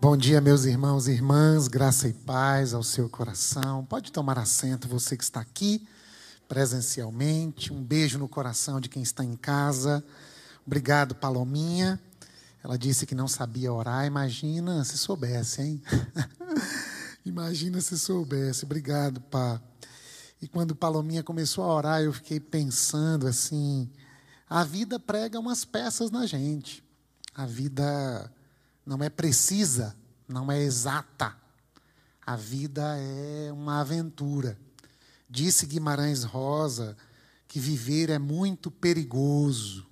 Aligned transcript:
Bom 0.00 0.16
dia, 0.16 0.40
meus 0.40 0.64
irmãos 0.64 1.08
e 1.08 1.10
irmãs, 1.10 1.66
graça 1.66 2.06
e 2.06 2.12
paz 2.12 2.72
ao 2.72 2.84
seu 2.84 3.08
coração. 3.08 3.84
Pode 3.84 4.12
tomar 4.12 4.38
assento, 4.38 4.86
você 4.86 5.16
que 5.16 5.24
está 5.24 5.40
aqui 5.40 5.88
presencialmente. 6.46 7.72
Um 7.72 7.82
beijo 7.82 8.16
no 8.16 8.28
coração 8.28 8.80
de 8.80 8.88
quem 8.88 9.02
está 9.02 9.24
em 9.24 9.34
casa. 9.34 10.04
Obrigado, 10.64 11.16
Palominha. 11.16 12.00
Ela 12.62 12.78
disse 12.78 13.06
que 13.06 13.14
não 13.14 13.26
sabia 13.26 13.72
orar. 13.72 14.06
Imagina 14.06 14.84
se 14.84 14.96
soubesse, 14.96 15.62
hein? 15.62 15.82
Imagina 17.26 17.80
se 17.80 17.98
soubesse. 17.98 18.64
Obrigado, 18.64 19.20
Pá. 19.22 19.60
E 20.40 20.46
quando 20.46 20.76
Palominha 20.76 21.24
começou 21.24 21.64
a 21.64 21.74
orar, 21.74 22.02
eu 22.02 22.12
fiquei 22.12 22.38
pensando 22.38 23.26
assim: 23.26 23.90
a 24.48 24.62
vida 24.62 25.00
prega 25.00 25.40
umas 25.40 25.64
peças 25.64 26.08
na 26.08 26.24
gente. 26.24 26.84
A 27.34 27.44
vida 27.46 28.32
não 28.88 29.04
é 29.04 29.10
precisa, 29.10 29.94
não 30.26 30.50
é 30.50 30.62
exata. 30.62 31.36
A 32.24 32.34
vida 32.36 32.96
é 32.96 33.52
uma 33.52 33.80
aventura. 33.80 34.58
Disse 35.28 35.66
Guimarães 35.66 36.24
Rosa 36.24 36.96
que 37.46 37.60
viver 37.60 38.08
é 38.08 38.18
muito 38.18 38.70
perigoso. 38.70 39.86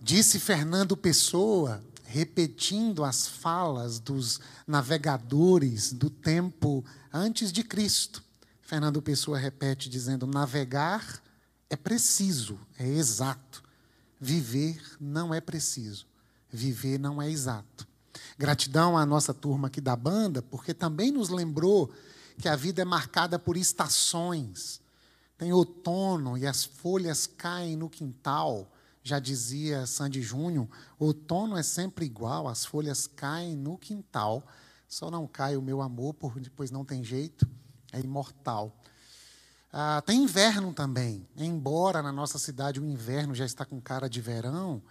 Disse 0.00 0.40
Fernando 0.40 0.96
Pessoa, 0.96 1.80
repetindo 2.04 3.04
as 3.04 3.28
falas 3.28 4.00
dos 4.00 4.40
navegadores 4.66 5.92
do 5.92 6.10
tempo 6.10 6.84
antes 7.12 7.52
de 7.52 7.62
Cristo. 7.62 8.24
Fernando 8.60 9.00
Pessoa 9.00 9.38
repete 9.38 9.88
dizendo: 9.88 10.26
navegar 10.26 11.22
é 11.70 11.76
preciso, 11.76 12.58
é 12.76 12.88
exato. 12.88 13.62
Viver 14.20 14.82
não 15.00 15.32
é 15.32 15.40
preciso. 15.40 16.07
Viver 16.50 16.98
não 16.98 17.20
é 17.20 17.30
exato. 17.30 17.86
Gratidão 18.38 18.96
à 18.96 19.04
nossa 19.04 19.34
turma 19.34 19.68
aqui 19.68 19.80
da 19.80 19.96
banda, 19.96 20.40
porque 20.40 20.72
também 20.72 21.10
nos 21.10 21.28
lembrou 21.28 21.92
que 22.38 22.48
a 22.48 22.56
vida 22.56 22.82
é 22.82 22.84
marcada 22.84 23.38
por 23.38 23.56
estações. 23.56 24.80
Tem 25.36 25.52
outono 25.52 26.38
e 26.38 26.46
as 26.46 26.64
folhas 26.64 27.26
caem 27.26 27.76
no 27.76 27.90
quintal. 27.90 28.70
Já 29.02 29.18
dizia 29.18 29.86
Sandy 29.86 30.22
Júnior, 30.22 30.68
outono 30.98 31.56
é 31.56 31.62
sempre 31.62 32.04
igual, 32.04 32.48
as 32.48 32.64
folhas 32.64 33.06
caem 33.06 33.56
no 33.56 33.78
quintal. 33.78 34.46
Só 34.88 35.10
não 35.10 35.26
cai 35.26 35.56
o 35.56 35.62
meu 35.62 35.82
amor, 35.82 36.14
pois 36.56 36.70
não 36.70 36.84
tem 36.84 37.04
jeito, 37.04 37.48
é 37.92 38.00
imortal. 38.00 38.74
Ah, 39.72 40.02
tem 40.04 40.22
inverno 40.22 40.72
também. 40.72 41.28
Embora 41.36 42.02
na 42.02 42.10
nossa 42.10 42.38
cidade 42.38 42.80
o 42.80 42.84
inverno 42.84 43.34
já 43.34 43.44
está 43.44 43.64
com 43.64 43.80
cara 43.80 44.08
de 44.08 44.20
verão, 44.20 44.82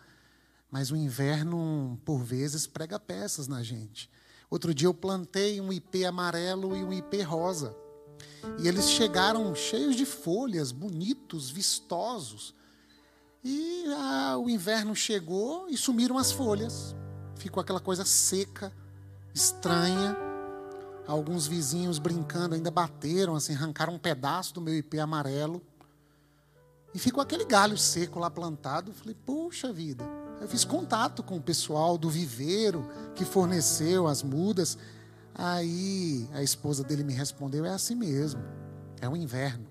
mas 0.71 0.91
o 0.91 0.95
inverno, 0.95 1.99
por 2.03 2.23
vezes, 2.23 2.67
prega 2.67 2.99
peças 2.99 3.47
na 3.47 3.63
gente. 3.63 4.09
Outro 4.49 4.73
dia 4.73 4.87
eu 4.87 4.93
plantei 4.93 5.59
um 5.59 5.71
ipê 5.71 6.05
amarelo 6.05 6.75
e 6.75 6.83
um 6.83 6.93
ipê 6.93 7.21
rosa. 7.21 7.75
E 8.59 8.67
eles 8.67 8.89
chegaram 8.89 9.53
cheios 9.55 9.95
de 9.95 10.05
folhas, 10.05 10.71
bonitos, 10.71 11.49
vistosos. 11.49 12.55
E 13.43 13.85
ah, 13.95 14.38
o 14.38 14.49
inverno 14.49 14.95
chegou 14.95 15.69
e 15.69 15.77
sumiram 15.77 16.17
as 16.17 16.31
folhas. 16.31 16.95
Ficou 17.35 17.61
aquela 17.61 17.79
coisa 17.79 18.03
seca, 18.03 18.73
estranha. 19.33 20.17
Alguns 21.05 21.47
vizinhos 21.47 21.99
brincando 21.99 22.55
ainda 22.55 22.71
bateram, 22.71 23.35
assim, 23.35 23.53
arrancaram 23.53 23.93
um 23.93 23.99
pedaço 23.99 24.53
do 24.53 24.61
meu 24.61 24.75
ipê 24.75 24.99
amarelo. 24.99 25.61
E 26.93 26.99
ficou 26.99 27.21
aquele 27.21 27.45
galho 27.45 27.77
seco 27.77 28.19
lá 28.19 28.29
plantado. 28.29 28.93
Falei, 28.93 29.15
puxa 29.25 29.71
vida. 29.71 30.03
Eu 30.39 30.47
fiz 30.47 30.63
contato 30.63 31.23
com 31.23 31.38
o 31.38 31.41
pessoal 31.41 31.97
do 31.97 32.09
viveiro 32.09 32.88
que 33.16 33.25
forneceu 33.25 34.07
as 34.07 34.21
mudas. 34.21 34.77
Aí 35.33 36.27
a 36.33 36.44
esposa 36.44 36.83
dele 36.83 37.03
me 37.03 37.13
respondeu: 37.13 37.66
é 37.66 37.69
assim 37.69 37.95
mesmo, 37.95 38.41
é 39.01 39.09
o 39.09 39.16
inverno. 39.16 39.67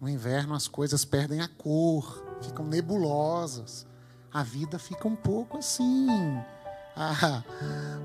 No 0.00 0.08
inverno 0.08 0.54
as 0.54 0.68
coisas 0.68 1.04
perdem 1.04 1.40
a 1.40 1.48
cor, 1.48 2.24
ficam 2.42 2.66
nebulosas. 2.66 3.86
A 4.32 4.42
vida 4.42 4.78
fica 4.78 5.06
um 5.06 5.14
pouco 5.14 5.58
assim, 5.58 6.08
ah, 6.96 7.42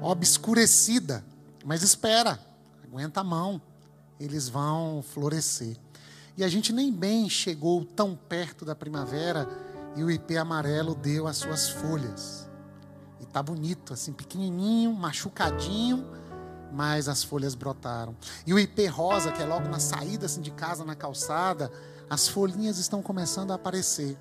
obscurecida. 0.02 1.26
Mas 1.66 1.82
espera, 1.82 2.40
aguenta 2.84 3.22
a 3.22 3.24
mão, 3.24 3.60
eles 4.20 4.48
vão 4.48 5.02
florescer. 5.02 5.76
E 6.38 6.44
a 6.44 6.48
gente 6.48 6.72
nem 6.72 6.90
bem 6.90 7.30
chegou 7.30 7.84
tão 7.84 8.16
perto 8.16 8.64
da 8.64 8.74
primavera 8.74 9.46
e 9.96 10.04
o 10.04 10.12
ipê 10.12 10.38
amarelo 10.38 10.96
deu 10.96 11.28
as 11.28 11.38
suas 11.38 11.70
folhas. 11.70 12.50
E 13.20 13.26
tá 13.26 13.42
bonito, 13.44 13.94
assim, 13.94 14.14
pequenininho, 14.14 14.94
machucadinho, 14.94 16.06
mas 16.72 17.08
as 17.08 17.24
folhas 17.24 17.56
brotaram. 17.56 18.16
E 18.46 18.54
o 18.54 18.60
ipê 18.60 18.88
rosa, 18.88 19.32
que 19.32 19.42
é 19.42 19.46
logo 19.46 19.68
na 19.68 19.80
saída 19.80 20.26
assim, 20.26 20.42
de 20.42 20.52
casa, 20.52 20.86
na 20.86 20.96
calçada, 20.96 21.72
as 22.10 22.28
folhinhas 22.28 22.78
estão 22.78 23.02
começando 23.02 23.52
a 23.52 23.56
aparecer. 23.56 24.18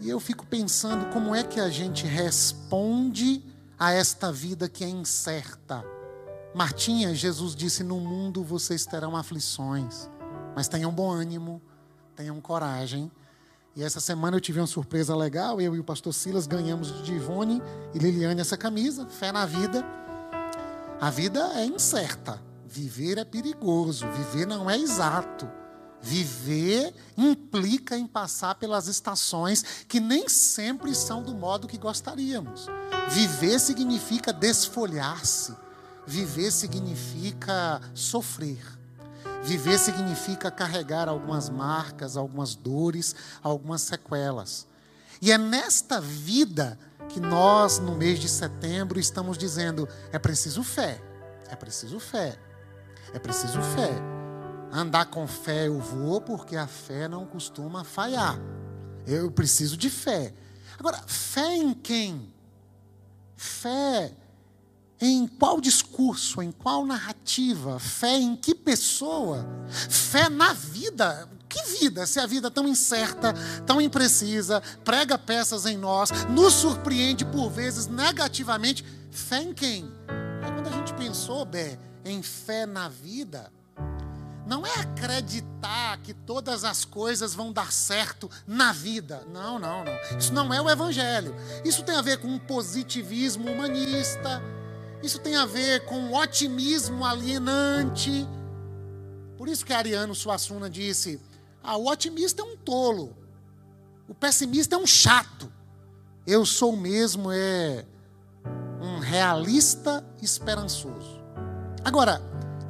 E 0.00 0.08
eu 0.08 0.20
fico 0.20 0.46
pensando 0.46 1.12
como 1.12 1.34
é 1.34 1.42
que 1.42 1.58
a 1.58 1.68
gente 1.68 2.06
responde 2.06 3.44
a 3.78 3.92
esta 3.92 4.30
vida 4.30 4.68
que 4.68 4.84
é 4.84 4.88
incerta. 4.88 5.84
Martinha, 6.54 7.14
Jesus 7.14 7.54
disse: 7.54 7.82
No 7.82 8.00
mundo 8.00 8.44
vocês 8.44 8.86
terão 8.86 9.16
aflições, 9.16 10.08
mas 10.54 10.68
tenham 10.68 10.92
bom 10.92 11.10
ânimo, 11.10 11.60
tenham 12.14 12.40
coragem, 12.40 13.10
e 13.78 13.84
essa 13.84 14.00
semana 14.00 14.36
eu 14.36 14.40
tive 14.40 14.58
uma 14.58 14.66
surpresa 14.66 15.14
legal. 15.14 15.60
Eu 15.60 15.76
e 15.76 15.78
o 15.78 15.84
pastor 15.84 16.12
Silas 16.12 16.48
ganhamos 16.48 17.00
de 17.04 17.12
Ivone 17.12 17.62
e 17.94 17.98
Liliane 18.00 18.40
essa 18.40 18.56
camisa, 18.56 19.06
Fé 19.06 19.30
na 19.30 19.46
Vida. 19.46 19.86
A 21.00 21.10
vida 21.10 21.38
é 21.54 21.64
incerta. 21.64 22.42
Viver 22.66 23.18
é 23.18 23.24
perigoso. 23.24 24.04
Viver 24.08 24.48
não 24.48 24.68
é 24.68 24.76
exato. 24.76 25.48
Viver 26.02 26.92
implica 27.16 27.96
em 27.96 28.04
passar 28.04 28.56
pelas 28.56 28.88
estações 28.88 29.62
que 29.86 30.00
nem 30.00 30.28
sempre 30.28 30.92
são 30.92 31.22
do 31.22 31.32
modo 31.32 31.68
que 31.68 31.78
gostaríamos. 31.78 32.66
Viver 33.10 33.60
significa 33.60 34.32
desfolhar-se. 34.32 35.54
Viver 36.04 36.50
significa 36.50 37.80
sofrer. 37.94 38.77
Viver 39.42 39.78
significa 39.78 40.50
carregar 40.50 41.08
algumas 41.08 41.48
marcas, 41.48 42.16
algumas 42.16 42.54
dores, 42.54 43.14
algumas 43.42 43.82
sequelas. 43.82 44.66
E 45.20 45.32
é 45.32 45.38
nesta 45.38 46.00
vida 46.00 46.78
que 47.08 47.20
nós, 47.20 47.78
no 47.78 47.96
mês 47.96 48.18
de 48.18 48.28
setembro, 48.28 48.98
estamos 48.98 49.38
dizendo: 49.38 49.88
é 50.12 50.18
preciso 50.18 50.62
fé, 50.62 51.00
é 51.48 51.56
preciso 51.56 51.98
fé, 51.98 52.38
é 53.12 53.18
preciso 53.18 53.60
fé. 53.60 53.90
Andar 54.70 55.06
com 55.06 55.26
fé 55.26 55.66
eu 55.66 55.78
vou, 55.78 56.20
porque 56.20 56.56
a 56.56 56.66
fé 56.66 57.08
não 57.08 57.24
costuma 57.24 57.84
falhar. 57.84 58.38
Eu 59.06 59.30
preciso 59.30 59.76
de 59.76 59.88
fé. 59.88 60.34
Agora, 60.78 61.02
fé 61.06 61.56
em 61.56 61.72
quem? 61.72 62.32
Fé 63.34 64.14
em 65.00 65.26
qual 65.26 65.60
discurso, 65.60 66.42
em 66.42 66.50
qual 66.50 66.84
narrativa, 66.84 67.78
fé 67.78 68.16
em 68.16 68.34
que 68.34 68.54
pessoa, 68.54 69.46
fé 69.68 70.28
na 70.28 70.52
vida. 70.52 71.28
Que 71.48 71.62
vida, 71.80 72.06
se 72.06 72.20
a 72.20 72.26
vida 72.26 72.48
é 72.48 72.50
tão 72.50 72.68
incerta, 72.68 73.32
tão 73.64 73.80
imprecisa, 73.80 74.62
prega 74.84 75.16
peças 75.16 75.64
em 75.64 75.78
nós, 75.78 76.10
nos 76.28 76.52
surpreende 76.52 77.24
por 77.24 77.48
vezes 77.48 77.86
negativamente. 77.86 78.84
Fé 79.10 79.42
em 79.42 79.54
quem? 79.54 79.90
É 80.42 80.50
quando 80.50 80.66
a 80.66 80.70
gente 80.70 80.92
pensou, 80.92 81.46
Bé, 81.46 81.78
em 82.04 82.22
fé 82.22 82.66
na 82.66 82.90
vida, 82.90 83.50
não 84.46 84.66
é 84.66 84.74
acreditar 84.74 85.98
que 86.02 86.12
todas 86.12 86.64
as 86.64 86.84
coisas 86.84 87.34
vão 87.34 87.50
dar 87.50 87.72
certo 87.72 88.30
na 88.46 88.72
vida. 88.72 89.26
Não, 89.32 89.58
não, 89.58 89.84
não. 89.84 90.18
Isso 90.18 90.32
não 90.34 90.52
é 90.52 90.60
o 90.60 90.68
Evangelho. 90.68 91.34
Isso 91.64 91.82
tem 91.82 91.94
a 91.94 92.02
ver 92.02 92.18
com 92.18 92.28
um 92.28 92.38
positivismo 92.38 93.50
humanista 93.50 94.42
isso 95.02 95.18
tem 95.18 95.36
a 95.36 95.46
ver 95.46 95.84
com 95.84 96.12
otimismo 96.14 97.04
alienante. 97.04 98.26
Por 99.36 99.48
isso 99.48 99.64
que 99.64 99.72
Ariano 99.72 100.14
Suassuna 100.14 100.68
disse: 100.68 101.20
ah, 101.62 101.76
o 101.76 101.88
otimista 101.88 102.42
é 102.42 102.44
um 102.44 102.56
tolo, 102.56 103.16
o 104.08 104.14
pessimista 104.14 104.74
é 104.74 104.78
um 104.78 104.86
chato. 104.86 105.52
Eu 106.26 106.44
sou 106.44 106.76
mesmo 106.76 107.30
é 107.32 107.84
um 108.80 108.98
realista 108.98 110.04
esperançoso. 110.20 111.22
Agora, 111.84 112.20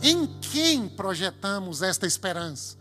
em 0.02 0.26
quem 0.40 0.88
projetamos 0.88 1.82
esta 1.82 2.06
esperança? 2.06 2.76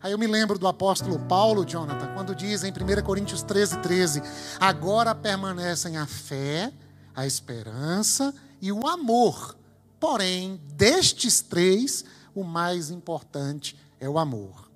Aí 0.00 0.12
eu 0.12 0.18
me 0.18 0.26
lembro 0.26 0.58
do 0.58 0.68
apóstolo 0.68 1.18
Paulo, 1.18 1.64
Jonathan, 1.64 2.12
quando 2.14 2.34
diz 2.34 2.62
em 2.62 2.70
1 2.70 3.02
Coríntios 3.02 3.42
13, 3.42 3.78
13: 3.78 4.22
Agora 4.60 5.14
permanecem 5.14 5.96
a 5.96 6.06
fé, 6.06 6.72
a 7.14 7.26
esperança 7.26 8.34
e 8.64 8.72
o 8.72 8.86
amor. 8.86 9.54
Porém, 10.00 10.58
destes 10.72 11.42
três, 11.42 12.02
o 12.34 12.42
mais 12.42 12.88
importante 12.88 13.76
é 14.00 14.08
o 14.08 14.18
amor. 14.18 14.70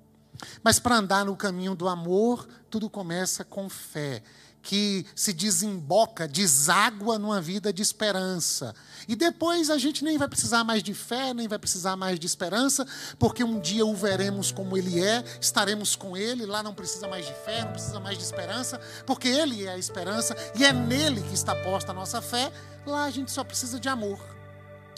Mas 0.63 0.79
para 0.79 0.97
andar 0.97 1.25
no 1.25 1.35
caminho 1.35 1.73
do 1.73 1.87
amor, 1.87 2.47
tudo 2.69 2.87
começa 2.87 3.43
com 3.43 3.67
fé. 3.67 4.21
Que 4.61 5.05
se 5.15 5.33
desemboca, 5.33 6.27
deságua 6.27 7.17
numa 7.17 7.41
vida 7.41 7.71
de 7.71 7.81
esperança. 7.81 8.75
E 9.07 9.15
depois 9.15 9.69
a 9.69 9.77
gente 9.77 10.03
nem 10.03 10.17
vai 10.17 10.27
precisar 10.27 10.63
mais 10.63 10.83
de 10.83 10.93
fé, 10.93 11.33
nem 11.33 11.47
vai 11.47 11.57
precisar 11.57 11.95
mais 11.95 12.19
de 12.19 12.27
esperança, 12.27 12.85
porque 13.17 13.43
um 13.43 13.59
dia 13.59 13.85
o 13.85 13.95
veremos 13.95 14.51
como 14.51 14.77
ele 14.77 15.03
é, 15.03 15.23
estaremos 15.39 15.95
com 15.95 16.15
ele, 16.15 16.45
lá 16.45 16.61
não 16.61 16.73
precisa 16.73 17.07
mais 17.07 17.25
de 17.25 17.33
fé, 17.33 17.63
não 17.63 17.71
precisa 17.71 17.99
mais 17.99 18.17
de 18.17 18.23
esperança, 18.23 18.79
porque 19.05 19.27
ele 19.27 19.65
é 19.65 19.73
a 19.73 19.77
esperança 19.77 20.35
e 20.55 20.65
é 20.65 20.73
nele 20.73 21.21
que 21.21 21.33
está 21.33 21.55
posta 21.55 21.91
a 21.91 21.95
nossa 21.95 22.21
fé. 22.21 22.51
Lá 22.85 23.05
a 23.05 23.11
gente 23.11 23.31
só 23.31 23.43
precisa 23.43 23.79
de 23.79 23.89
amor. 23.89 24.19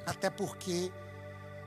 Até 0.05 0.29
porque 0.29 0.91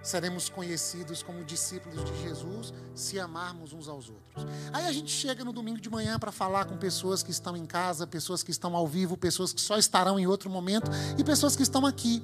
seremos 0.04 0.50
conhecidos 0.50 1.22
como 1.22 1.42
discípulos 1.42 2.04
de 2.04 2.22
Jesus 2.22 2.72
se 2.94 3.18
amarmos 3.18 3.72
uns 3.72 3.88
aos 3.88 4.10
outros. 4.10 4.46
Aí 4.72 4.86
a 4.86 4.92
gente 4.92 5.10
chega 5.10 5.42
no 5.42 5.52
domingo 5.52 5.80
de 5.80 5.88
manhã 5.88 6.18
para 6.18 6.30
falar 6.30 6.66
com 6.66 6.76
pessoas 6.76 7.22
que 7.22 7.30
estão 7.30 7.56
em 7.56 7.64
casa, 7.64 8.06
pessoas 8.06 8.42
que 8.42 8.50
estão 8.50 8.76
ao 8.76 8.86
vivo, 8.86 9.16
pessoas 9.16 9.52
que 9.52 9.60
só 9.60 9.78
estarão 9.78 10.18
em 10.18 10.26
outro 10.26 10.50
momento 10.50 10.90
e 11.18 11.24
pessoas 11.24 11.56
que 11.56 11.62
estão 11.62 11.86
aqui. 11.86 12.22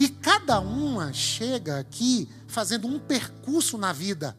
E 0.00 0.08
cada 0.08 0.60
uma 0.60 1.12
chega 1.12 1.78
aqui 1.78 2.28
fazendo 2.48 2.88
um 2.88 2.98
percurso 2.98 3.78
na 3.78 3.92
vida. 3.92 4.36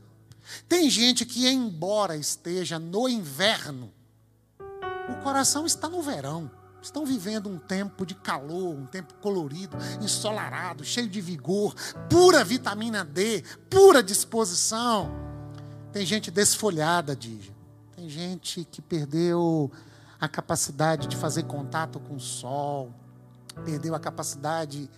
Tem 0.68 0.90
gente 0.90 1.26
que, 1.26 1.48
embora 1.48 2.18
esteja 2.18 2.78
no 2.78 3.08
inverno, 3.08 3.92
o 5.10 5.24
coração 5.24 5.66
está 5.66 5.88
no 5.88 6.02
verão 6.02 6.52
estão 6.82 7.06
vivendo 7.06 7.50
um 7.50 7.58
tempo 7.58 8.06
de 8.06 8.16
calor, 8.16 8.74
um 8.74 8.86
tempo 8.86 9.14
colorido, 9.16 9.78
ensolarado, 10.02 10.84
cheio 10.84 11.08
de 11.08 11.22
vigor, 11.22 11.76
pura 12.10 12.44
vitamina 12.44 13.06
D, 13.06 13.44
pura 13.70 14.02
disposição. 14.02 15.12
Tem 15.92 16.06
gente 16.06 16.32
desfolhada, 16.32 17.16
diz. 17.16 17.52
Tem 17.96 18.10
gente 18.10 18.66
que 18.70 18.82
perdeu 18.82 19.72
a 20.20 20.28
capacidade 20.28 21.08
de 21.08 21.16
fazer 21.16 21.44
contato 21.44 22.00
com 22.00 22.16
o 22.16 22.20
sol, 22.20 22.94
perdeu 23.66 23.94
a 23.94 24.00
capacidade 24.00 24.90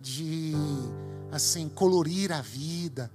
de 0.00 0.54
assim 1.30 1.68
colorir 1.68 2.32
a 2.32 2.40
vida. 2.40 3.10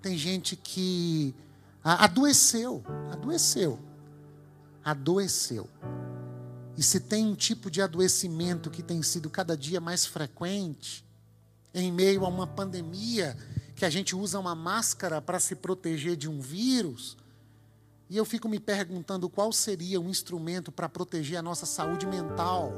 Tem 0.00 0.16
gente 0.16 0.56
que 0.56 1.34
adoeceu, 1.82 2.82
adoeceu, 3.10 3.78
adoeceu. 4.84 5.68
E 6.76 6.82
se 6.82 7.00
tem 7.00 7.26
um 7.26 7.34
tipo 7.34 7.70
de 7.70 7.80
adoecimento 7.80 8.70
que 8.70 8.82
tem 8.82 9.02
sido 9.02 9.30
cada 9.30 9.56
dia 9.56 9.80
mais 9.80 10.04
frequente, 10.04 11.04
em 11.72 11.92
meio 11.92 12.24
a 12.24 12.28
uma 12.28 12.46
pandemia, 12.46 13.36
que 13.74 13.84
a 13.84 13.90
gente 13.90 14.14
usa 14.14 14.38
uma 14.38 14.54
máscara 14.54 15.20
para 15.20 15.38
se 15.38 15.54
proteger 15.54 16.16
de 16.16 16.28
um 16.28 16.40
vírus, 16.40 17.16
e 18.08 18.16
eu 18.16 18.24
fico 18.24 18.48
me 18.48 18.60
perguntando 18.60 19.28
qual 19.28 19.52
seria 19.52 20.00
o 20.00 20.08
instrumento 20.08 20.70
para 20.70 20.88
proteger 20.88 21.38
a 21.38 21.42
nossa 21.42 21.66
saúde 21.66 22.06
mental 22.06 22.72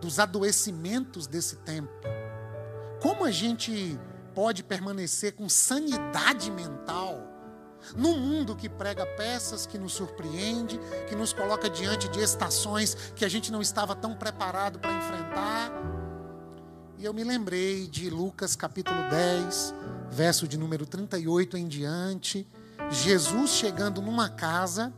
dos 0.00 0.18
adoecimentos 0.18 1.26
desse 1.26 1.56
tempo. 1.56 1.92
Como 3.02 3.24
a 3.24 3.30
gente 3.30 3.98
pode 4.34 4.62
permanecer 4.62 5.34
com 5.34 5.48
sanidade 5.48 6.50
mental 6.50 7.29
num 7.96 8.18
mundo 8.18 8.56
que 8.56 8.68
prega 8.68 9.04
peças, 9.04 9.66
que 9.66 9.78
nos 9.78 9.92
surpreende, 9.92 10.80
que 11.08 11.14
nos 11.14 11.32
coloca 11.32 11.68
diante 11.68 12.08
de 12.08 12.20
estações 12.20 12.94
que 13.14 13.24
a 13.24 13.28
gente 13.28 13.50
não 13.50 13.60
estava 13.60 13.94
tão 13.94 14.14
preparado 14.14 14.78
para 14.78 14.92
enfrentar. 14.92 15.72
E 16.98 17.04
eu 17.04 17.14
me 17.14 17.24
lembrei 17.24 17.86
de 17.86 18.10
Lucas 18.10 18.54
capítulo 18.54 18.98
10, 19.08 19.74
verso 20.10 20.46
de 20.46 20.58
número 20.58 20.84
38 20.84 21.56
em 21.56 21.66
diante. 21.66 22.46
Jesus 22.90 23.52
chegando 23.52 24.02
numa 24.02 24.28
casa 24.28 24.92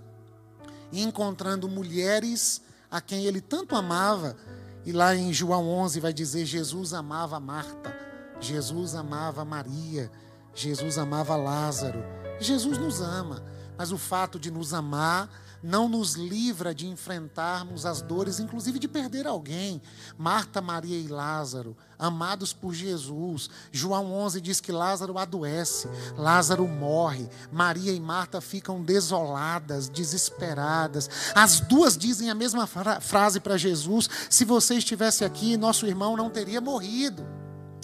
e 0.90 1.02
encontrando 1.02 1.68
mulheres 1.68 2.62
a 2.90 3.00
quem 3.00 3.24
ele 3.24 3.40
tanto 3.40 3.74
amava. 3.74 4.36
E 4.84 4.92
lá 4.92 5.14
em 5.14 5.32
João 5.32 5.68
11 5.68 6.00
vai 6.00 6.12
dizer: 6.12 6.44
Jesus 6.44 6.92
amava 6.92 7.38
Marta, 7.38 7.94
Jesus 8.40 8.94
amava 8.94 9.44
Maria, 9.44 10.10
Jesus 10.54 10.98
amava 10.98 11.36
Lázaro. 11.36 12.02
Jesus 12.42 12.78
nos 12.78 13.00
ama, 13.00 13.42
mas 13.76 13.92
o 13.92 13.98
fato 13.98 14.38
de 14.38 14.50
nos 14.50 14.74
amar 14.74 15.28
não 15.62 15.88
nos 15.88 16.14
livra 16.14 16.74
de 16.74 16.88
enfrentarmos 16.88 17.86
as 17.86 18.02
dores, 18.02 18.40
inclusive 18.40 18.78
de 18.78 18.88
perder 18.88 19.26
alguém. 19.26 19.80
Marta, 20.18 20.60
Maria 20.60 20.98
e 20.98 21.06
Lázaro, 21.06 21.76
amados 21.98 22.52
por 22.52 22.74
Jesus. 22.74 23.48
João 23.70 24.12
11 24.12 24.40
diz 24.40 24.60
que 24.60 24.72
Lázaro 24.72 25.16
adoece, 25.16 25.88
Lázaro 26.16 26.66
morre, 26.66 27.28
Maria 27.52 27.92
e 27.92 28.00
Marta 28.00 28.40
ficam 28.40 28.82
desoladas, 28.82 29.88
desesperadas. 29.88 31.08
As 31.34 31.60
duas 31.60 31.96
dizem 31.96 32.28
a 32.28 32.34
mesma 32.34 32.66
fra 32.66 33.00
frase 33.00 33.38
para 33.38 33.56
Jesus: 33.56 34.08
se 34.28 34.44
você 34.44 34.74
estivesse 34.74 35.24
aqui, 35.24 35.56
nosso 35.56 35.86
irmão 35.86 36.16
não 36.16 36.28
teria 36.28 36.60
morrido. 36.60 37.41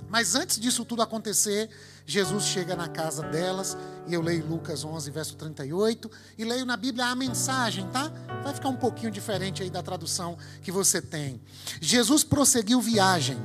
Mas 0.08 0.34
antes 0.34 0.58
disso 0.58 0.84
tudo 0.84 1.02
acontecer, 1.02 1.68
Jesus 2.06 2.44
chega 2.44 2.74
na 2.74 2.88
casa 2.88 3.22
delas, 3.22 3.76
e 4.06 4.14
eu 4.14 4.22
leio 4.22 4.46
Lucas 4.46 4.84
11, 4.84 5.10
verso 5.10 5.36
38, 5.36 6.10
e 6.38 6.44
leio 6.44 6.64
na 6.64 6.76
Bíblia 6.76 7.06
a 7.06 7.14
mensagem, 7.14 7.86
tá? 7.88 8.10
Vai 8.42 8.54
ficar 8.54 8.68
um 8.68 8.76
pouquinho 8.76 9.10
diferente 9.10 9.62
aí 9.62 9.70
da 9.70 9.82
tradução 9.82 10.38
que 10.62 10.72
você 10.72 11.02
tem. 11.02 11.40
Jesus 11.80 12.24
prosseguiu 12.24 12.80
viagem 12.80 13.38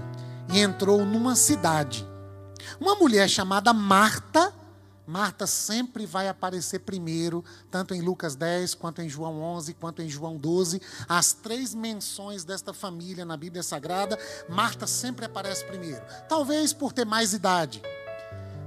e 0.54 0.60
entrou 0.60 1.06
numa 1.06 1.36
cidade. 1.36 2.08
Uma 2.80 2.96
mulher 2.96 3.30
chamada 3.30 3.74
Marta 3.74 4.54
Marta 5.06 5.46
sempre 5.46 6.06
vai 6.06 6.28
aparecer 6.28 6.80
primeiro, 6.80 7.44
tanto 7.70 7.94
em 7.94 8.02
Lucas 8.02 8.36
10, 8.36 8.76
quanto 8.76 9.02
em 9.02 9.10
João 9.10 9.42
11, 9.42 9.74
quanto 9.74 10.02
em 10.02 10.10
João 10.10 10.38
12. 10.38 10.82
As 11.08 11.34
três 11.34 11.74
menções 11.74 12.44
desta 12.44 12.74
família 12.74 13.26
na 13.26 13.36
Bíblia 13.36 13.64
Sagrada, 13.64 14.18
Marta 14.48 14.88
sempre 14.88 15.26
aparece 15.26 15.66
primeiro. 15.66 16.02
Talvez 16.30 16.72
por 16.72 16.94
ter 16.94 17.06
mais 17.06 17.34
idade, 17.34 17.82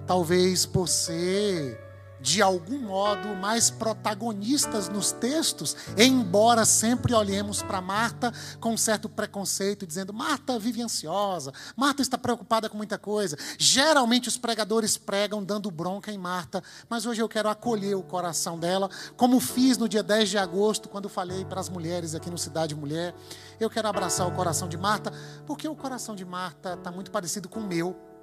talvez 0.06 0.66
por 0.66 0.88
ser 0.88 1.85
de 2.26 2.42
algum 2.42 2.80
modo, 2.80 3.36
mais 3.36 3.70
protagonistas 3.70 4.88
nos 4.88 5.12
textos, 5.12 5.76
embora 5.96 6.64
sempre 6.64 7.14
olhemos 7.14 7.62
para 7.62 7.80
Marta 7.80 8.32
com 8.58 8.72
um 8.72 8.76
certo 8.76 9.08
preconceito, 9.08 9.86
dizendo: 9.86 10.12
Marta 10.12 10.58
vive 10.58 10.82
ansiosa, 10.82 11.52
Marta 11.76 12.02
está 12.02 12.18
preocupada 12.18 12.68
com 12.68 12.76
muita 12.76 12.98
coisa. 12.98 13.38
Geralmente 13.56 14.26
os 14.26 14.36
pregadores 14.36 14.96
pregam 14.96 15.42
dando 15.44 15.70
bronca 15.70 16.10
em 16.10 16.18
Marta, 16.18 16.64
mas 16.88 17.06
hoje 17.06 17.22
eu 17.22 17.28
quero 17.28 17.48
acolher 17.48 17.94
o 17.94 18.02
coração 18.02 18.58
dela, 18.58 18.90
como 19.16 19.38
fiz 19.38 19.78
no 19.78 19.88
dia 19.88 20.02
10 20.02 20.28
de 20.28 20.36
agosto, 20.36 20.88
quando 20.88 21.08
falei 21.08 21.44
para 21.44 21.60
as 21.60 21.68
mulheres 21.68 22.12
aqui 22.12 22.28
no 22.28 22.36
Cidade 22.36 22.74
Mulher. 22.74 23.14
Eu 23.60 23.70
quero 23.70 23.86
abraçar 23.86 24.26
o 24.26 24.32
coração 24.32 24.68
de 24.68 24.76
Marta, 24.76 25.12
porque 25.46 25.68
o 25.68 25.76
coração 25.76 26.16
de 26.16 26.24
Marta 26.24 26.74
está 26.74 26.90
muito 26.90 27.12
parecido 27.12 27.48
com 27.48 27.60
o 27.60 27.66
meu 27.68 28.15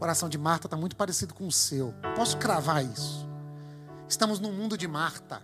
coração 0.00 0.30
de 0.30 0.38
Marta 0.38 0.66
está 0.66 0.78
muito 0.78 0.96
parecido 0.96 1.34
com 1.34 1.46
o 1.46 1.52
seu. 1.52 1.94
Posso 2.16 2.38
cravar 2.38 2.82
isso? 2.82 3.28
Estamos 4.08 4.40
num 4.40 4.50
mundo 4.50 4.78
de 4.78 4.88
Marta. 4.88 5.42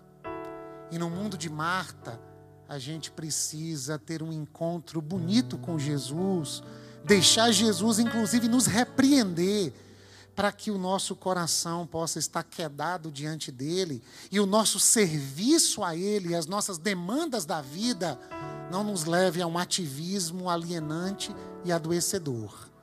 E 0.91 0.97
no 0.99 1.11
mundo 1.11 1.37
de 1.37 1.51
Marta, 1.51 2.19
a 2.67 2.79
gente 2.79 3.11
precisa 3.11 3.99
ter 3.99 4.23
um 4.23 4.33
encontro 4.33 5.03
bonito 5.03 5.59
com 5.59 5.79
Jesus, 5.79 6.63
deixar 7.05 7.53
Jesus, 7.53 7.99
inclusive, 7.99 8.49
nos 8.49 8.65
repreender, 8.67 9.75
para 10.35 10.51
que 10.51 10.71
o 10.71 10.79
nosso 10.79 11.15
coração 11.15 11.87
possa 11.87 12.19
estar 12.19 12.43
quedado 12.43 13.11
diante 13.11 13.53
dele 13.53 14.03
e 14.33 14.41
o 14.41 14.47
nosso 14.47 14.81
serviço 14.81 15.85
a 15.85 15.95
ele, 15.95 16.35
as 16.35 16.47
nossas 16.47 16.79
demandas 16.79 17.45
da 17.45 17.61
vida, 17.61 18.19
não 18.71 18.83
nos 18.83 19.05
leve 19.05 19.43
a 19.43 19.47
um 19.47 19.59
ativismo 19.59 20.49
alienante 20.49 21.35
e 21.63 21.71
adoecedor. 21.71 22.75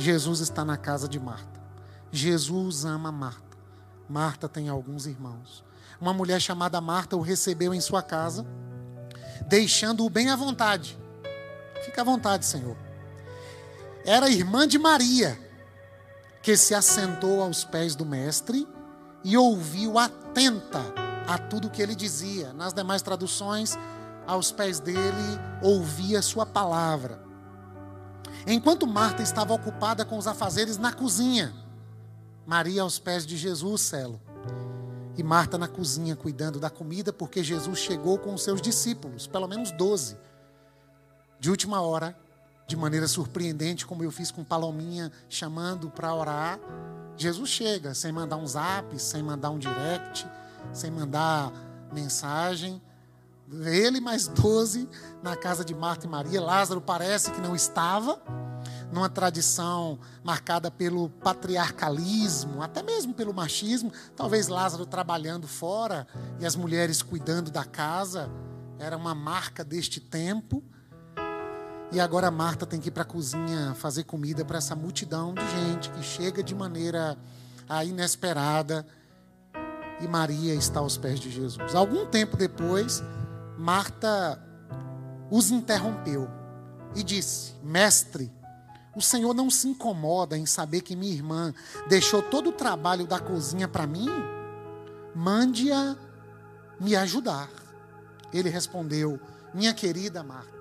Jesus 0.00 0.40
está 0.40 0.64
na 0.64 0.78
casa 0.78 1.06
de 1.06 1.20
Marta. 1.20 1.60
Jesus 2.10 2.86
ama 2.86 3.12
Marta. 3.12 3.58
Marta 4.08 4.48
tem 4.48 4.70
alguns 4.70 5.04
irmãos. 5.04 5.62
Uma 6.00 6.14
mulher 6.14 6.40
chamada 6.40 6.80
Marta 6.80 7.18
o 7.18 7.20
recebeu 7.20 7.74
em 7.74 7.82
sua 7.82 8.02
casa, 8.02 8.46
deixando-o 9.46 10.08
bem 10.08 10.30
à 10.30 10.36
vontade. 10.36 10.98
Fica 11.84 12.00
à 12.00 12.04
vontade, 12.04 12.46
Senhor. 12.46 12.78
Era 14.02 14.30
irmã 14.30 14.66
de 14.66 14.78
Maria, 14.78 15.38
que 16.42 16.56
se 16.56 16.74
assentou 16.74 17.42
aos 17.42 17.62
pés 17.62 17.94
do 17.94 18.06
Mestre 18.06 18.66
e 19.22 19.36
ouviu 19.36 19.98
atenta 19.98 20.80
a 21.28 21.36
tudo 21.36 21.68
que 21.68 21.82
ele 21.82 21.94
dizia. 21.94 22.54
Nas 22.54 22.72
demais 22.72 23.02
traduções, 23.02 23.78
aos 24.26 24.50
pés 24.50 24.80
dele, 24.80 25.38
ouvia 25.60 26.22
sua 26.22 26.46
palavra. 26.46 27.29
Enquanto 28.46 28.86
Marta 28.86 29.22
estava 29.22 29.54
ocupada 29.54 30.04
com 30.04 30.16
os 30.16 30.26
afazeres 30.26 30.78
na 30.78 30.92
cozinha, 30.92 31.52
Maria 32.46 32.82
aos 32.82 32.98
pés 32.98 33.26
de 33.26 33.36
Jesus, 33.36 33.82
Celo. 33.82 34.20
E 35.16 35.22
Marta 35.22 35.58
na 35.58 35.68
cozinha 35.68 36.16
cuidando 36.16 36.58
da 36.58 36.70
comida, 36.70 37.12
porque 37.12 37.44
Jesus 37.44 37.78
chegou 37.78 38.18
com 38.18 38.32
os 38.34 38.42
seus 38.42 38.60
discípulos, 38.60 39.26
pelo 39.26 39.46
menos 39.46 39.70
doze. 39.72 40.16
De 41.38 41.50
última 41.50 41.80
hora, 41.80 42.16
de 42.66 42.76
maneira 42.76 43.08
surpreendente, 43.08 43.84
como 43.84 44.04
eu 44.04 44.10
fiz 44.10 44.30
com 44.30 44.44
Palominha, 44.44 45.10
chamando 45.28 45.90
para 45.90 46.14
orar. 46.14 46.58
Jesus 47.16 47.50
chega, 47.50 47.94
sem 47.94 48.12
mandar 48.12 48.36
um 48.36 48.46
zap, 48.46 48.98
sem 48.98 49.22
mandar 49.22 49.50
um 49.50 49.58
direct, 49.58 50.26
sem 50.72 50.90
mandar 50.90 51.52
mensagem. 51.92 52.80
Ele 53.52 54.00
mais 54.00 54.28
doze 54.28 54.88
na 55.22 55.36
casa 55.36 55.64
de 55.64 55.74
Marta 55.74 56.06
e 56.06 56.08
Maria. 56.08 56.40
Lázaro 56.40 56.80
parece 56.80 57.30
que 57.30 57.40
não 57.40 57.54
estava, 57.54 58.22
numa 58.92 59.08
tradição 59.08 59.98
marcada 60.22 60.70
pelo 60.70 61.08
patriarcalismo, 61.08 62.62
até 62.62 62.82
mesmo 62.82 63.14
pelo 63.14 63.32
machismo. 63.32 63.92
Talvez 64.16 64.48
Lázaro 64.48 64.86
trabalhando 64.86 65.46
fora 65.46 66.06
e 66.38 66.46
as 66.46 66.56
mulheres 66.56 67.02
cuidando 67.02 67.50
da 67.50 67.64
casa. 67.64 68.30
Era 68.78 68.96
uma 68.96 69.14
marca 69.14 69.64
deste 69.64 70.00
tempo. 70.00 70.62
E 71.92 71.98
agora 71.98 72.30
Marta 72.30 72.64
tem 72.64 72.78
que 72.78 72.88
ir 72.88 72.92
para 72.92 73.02
a 73.02 73.06
cozinha 73.06 73.74
fazer 73.74 74.04
comida 74.04 74.44
para 74.44 74.58
essa 74.58 74.76
multidão 74.76 75.34
de 75.34 75.42
gente 75.50 75.90
que 75.90 76.02
chega 76.04 76.40
de 76.40 76.54
maneira 76.54 77.18
ah, 77.68 77.84
inesperada. 77.84 78.86
E 80.00 80.06
Maria 80.06 80.54
está 80.54 80.80
aos 80.80 80.96
pés 80.96 81.18
de 81.18 81.30
Jesus. 81.30 81.74
Algum 81.74 82.06
tempo 82.06 82.36
depois, 82.36 83.02
Marta 83.60 84.42
os 85.30 85.50
interrompeu 85.50 86.26
e 86.96 87.02
disse: 87.02 87.52
Mestre, 87.62 88.32
o 88.96 89.02
Senhor 89.02 89.34
não 89.34 89.50
se 89.50 89.68
incomoda 89.68 90.36
em 90.38 90.46
saber 90.46 90.80
que 90.80 90.96
minha 90.96 91.12
irmã 91.12 91.52
deixou 91.86 92.22
todo 92.22 92.48
o 92.48 92.54
trabalho 92.54 93.06
da 93.06 93.20
cozinha 93.20 93.68
para 93.68 93.86
mim? 93.86 94.08
Mande-a 95.14 95.94
me 96.80 96.96
ajudar. 96.96 97.50
Ele 98.32 98.48
respondeu: 98.48 99.20
Minha 99.52 99.74
querida 99.74 100.22
Marta, 100.22 100.58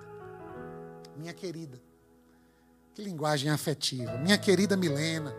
minha 1.16 1.34
querida, 1.34 1.82
que 2.94 3.02
linguagem 3.02 3.50
afetiva, 3.50 4.18
minha 4.18 4.38
querida 4.38 4.76
Milena, 4.76 5.34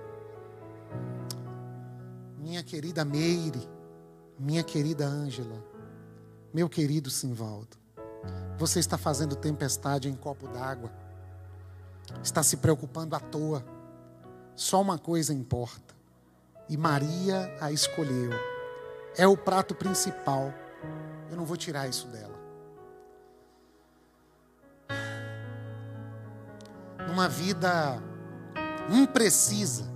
minha 2.38 2.62
querida 2.62 3.04
Meire, 3.04 3.68
minha 4.38 4.62
querida 4.62 5.04
Ângela, 5.04 5.69
meu 6.52 6.68
querido 6.68 7.10
Simvaldo, 7.10 7.76
você 8.58 8.80
está 8.80 8.98
fazendo 8.98 9.36
tempestade 9.36 10.08
em 10.08 10.14
copo 10.14 10.48
d'água, 10.48 10.90
está 12.22 12.42
se 12.42 12.56
preocupando 12.56 13.14
à 13.14 13.20
toa. 13.20 13.64
Só 14.56 14.80
uma 14.80 14.98
coisa 14.98 15.32
importa, 15.32 15.94
e 16.68 16.76
Maria 16.76 17.56
a 17.60 17.72
escolheu. 17.72 18.30
É 19.16 19.26
o 19.26 19.36
prato 19.36 19.74
principal. 19.74 20.52
Eu 21.30 21.36
não 21.36 21.44
vou 21.44 21.56
tirar 21.56 21.88
isso 21.88 22.06
dela. 22.08 22.38
Numa 27.06 27.28
vida 27.28 28.02
imprecisa, 28.90 29.90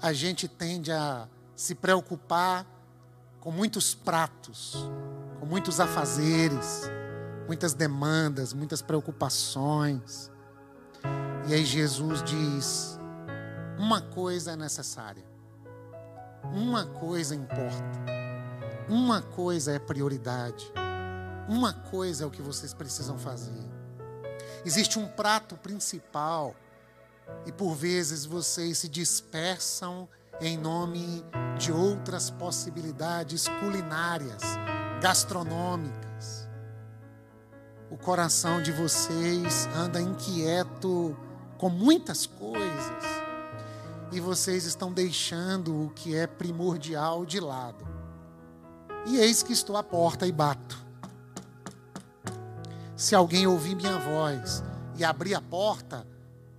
a 0.00 0.12
gente 0.12 0.48
tende 0.48 0.90
a 0.90 1.28
se 1.54 1.74
preocupar 1.74 2.66
com 3.40 3.50
muitos 3.50 3.94
pratos, 3.94 4.76
com 5.40 5.46
muitos 5.46 5.80
afazeres, 5.80 6.82
muitas 7.46 7.74
demandas, 7.74 8.52
muitas 8.52 8.82
preocupações. 8.82 10.30
E 11.48 11.54
aí 11.54 11.64
Jesus 11.64 12.22
diz: 12.22 12.98
uma 13.78 14.00
coisa 14.00 14.52
é 14.52 14.56
necessária, 14.56 15.24
uma 16.44 16.84
coisa 16.84 17.34
importa, 17.34 18.00
uma 18.88 19.22
coisa 19.22 19.72
é 19.72 19.78
prioridade, 19.78 20.70
uma 21.48 21.72
coisa 21.72 22.24
é 22.24 22.26
o 22.26 22.30
que 22.30 22.42
vocês 22.42 22.74
precisam 22.74 23.18
fazer. 23.18 23.66
Existe 24.64 24.98
um 24.98 25.06
prato 25.06 25.56
principal 25.56 26.54
e 27.46 27.52
por 27.52 27.74
vezes 27.74 28.24
vocês 28.24 28.78
se 28.78 28.88
dispersam 28.88 30.08
em 30.40 30.56
nome 30.56 31.24
de 31.58 31.72
outras 31.72 32.30
possibilidades 32.30 33.48
culinárias, 33.60 34.42
gastronômicas. 35.02 36.48
O 37.90 37.96
coração 37.96 38.62
de 38.62 38.70
vocês 38.70 39.66
anda 39.74 40.00
inquieto 40.00 41.16
com 41.56 41.68
muitas 41.68 42.26
coisas 42.26 43.04
e 44.12 44.20
vocês 44.20 44.64
estão 44.64 44.92
deixando 44.92 45.86
o 45.86 45.90
que 45.90 46.14
é 46.14 46.26
primordial 46.26 47.26
de 47.26 47.40
lado. 47.40 47.86
E 49.06 49.16
eis 49.16 49.42
que 49.42 49.52
estou 49.52 49.76
à 49.76 49.82
porta 49.82 50.26
e 50.26 50.32
bato. 50.32 50.86
Se 52.94 53.14
alguém 53.14 53.46
ouvir 53.46 53.74
minha 53.74 53.98
voz 53.98 54.62
e 54.96 55.04
abrir 55.04 55.34
a 55.34 55.40
porta, 55.40 56.06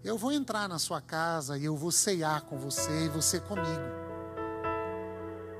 eu 0.03 0.18
vou 0.18 0.32
entrar 0.32 0.68
na 0.70 0.79
sua 0.79 1.01
casa 1.01 1.58
e 1.58 1.65
eu 1.65 1.75
vou 1.75 1.91
ceiar 1.91 2.41
com 2.44 2.58
você 2.58 3.06
e 3.06 3.10
você 3.10 3.39
comigo. 3.39 4.00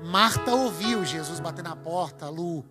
Marta 0.02 0.54
ouviu 0.54 1.04
Jesus 1.04 1.40
bater 1.40 1.62
na 1.62 1.76
porta, 1.76 2.28
Lu. 2.28 2.64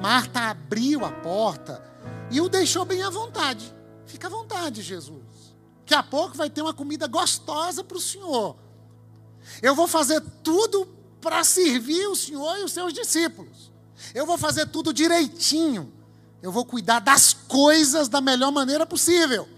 Marta 0.00 0.50
abriu 0.50 1.04
a 1.04 1.10
porta 1.10 1.82
e 2.30 2.40
o 2.40 2.48
deixou 2.48 2.84
bem 2.84 3.02
à 3.02 3.08
vontade. 3.08 3.74
Fica 4.06 4.26
à 4.26 4.30
vontade, 4.30 4.82
Jesus. 4.82 5.54
Daqui 5.80 5.94
a 5.94 6.02
pouco 6.02 6.36
vai 6.36 6.50
ter 6.50 6.60
uma 6.60 6.74
comida 6.74 7.06
gostosa 7.06 7.82
para 7.82 7.96
o 7.96 8.00
Senhor. 8.00 8.56
Eu 9.62 9.74
vou 9.74 9.88
fazer 9.88 10.20
tudo 10.42 10.86
para 11.20 11.42
servir 11.44 12.06
o 12.08 12.16
Senhor 12.16 12.58
e 12.58 12.64
os 12.64 12.72
seus 12.72 12.92
discípulos. 12.92 13.72
Eu 14.14 14.26
vou 14.26 14.36
fazer 14.36 14.66
tudo 14.66 14.92
direitinho. 14.92 15.92
Eu 16.42 16.52
vou 16.52 16.64
cuidar 16.64 16.98
das 16.98 17.32
coisas 17.32 18.08
da 18.08 18.20
melhor 18.20 18.52
maneira 18.52 18.84
possível. 18.84 19.48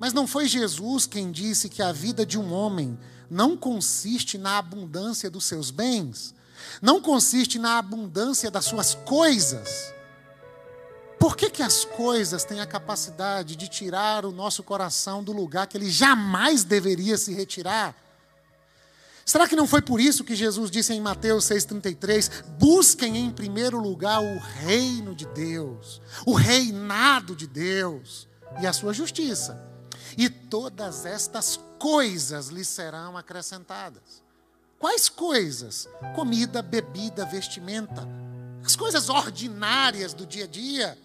Mas 0.00 0.14
não 0.14 0.26
foi 0.26 0.48
Jesus 0.48 1.06
quem 1.06 1.30
disse 1.30 1.68
que 1.68 1.82
a 1.82 1.92
vida 1.92 2.24
de 2.24 2.38
um 2.38 2.50
homem 2.54 2.98
não 3.30 3.54
consiste 3.54 4.38
na 4.38 4.56
abundância 4.56 5.30
dos 5.30 5.44
seus 5.44 5.70
bens, 5.70 6.34
não 6.80 7.02
consiste 7.02 7.58
na 7.58 7.76
abundância 7.76 8.50
das 8.50 8.64
suas 8.64 8.94
coisas. 8.94 9.92
Por 11.18 11.36
que, 11.36 11.50
que 11.50 11.62
as 11.62 11.84
coisas 11.84 12.44
têm 12.44 12.62
a 12.62 12.66
capacidade 12.66 13.54
de 13.54 13.68
tirar 13.68 14.24
o 14.24 14.32
nosso 14.32 14.62
coração 14.62 15.22
do 15.22 15.32
lugar 15.32 15.66
que 15.66 15.76
ele 15.76 15.90
jamais 15.90 16.64
deveria 16.64 17.18
se 17.18 17.34
retirar? 17.34 17.94
Será 19.26 19.46
que 19.46 19.54
não 19.54 19.66
foi 19.66 19.82
por 19.82 20.00
isso 20.00 20.24
que 20.24 20.34
Jesus 20.34 20.70
disse 20.70 20.94
em 20.94 21.00
Mateus 21.00 21.44
6,33: 21.44 22.42
busquem 22.58 23.18
em 23.18 23.30
primeiro 23.30 23.78
lugar 23.78 24.22
o 24.22 24.38
reino 24.38 25.14
de 25.14 25.26
Deus, 25.26 26.00
o 26.24 26.32
reinado 26.32 27.36
de 27.36 27.46
Deus 27.46 28.26
e 28.62 28.66
a 28.66 28.72
sua 28.72 28.94
justiça? 28.94 29.69
E 30.16 30.28
todas 30.28 31.04
estas 31.04 31.58
coisas 31.78 32.48
lhe 32.48 32.64
serão 32.64 33.16
acrescentadas. 33.16 34.22
Quais 34.78 35.08
coisas? 35.08 35.88
Comida, 36.14 36.62
bebida, 36.62 37.24
vestimenta. 37.24 38.08
As 38.64 38.76
coisas 38.76 39.08
ordinárias 39.08 40.14
do 40.14 40.26
dia 40.26 40.44
a 40.44 40.46
dia. 40.46 40.98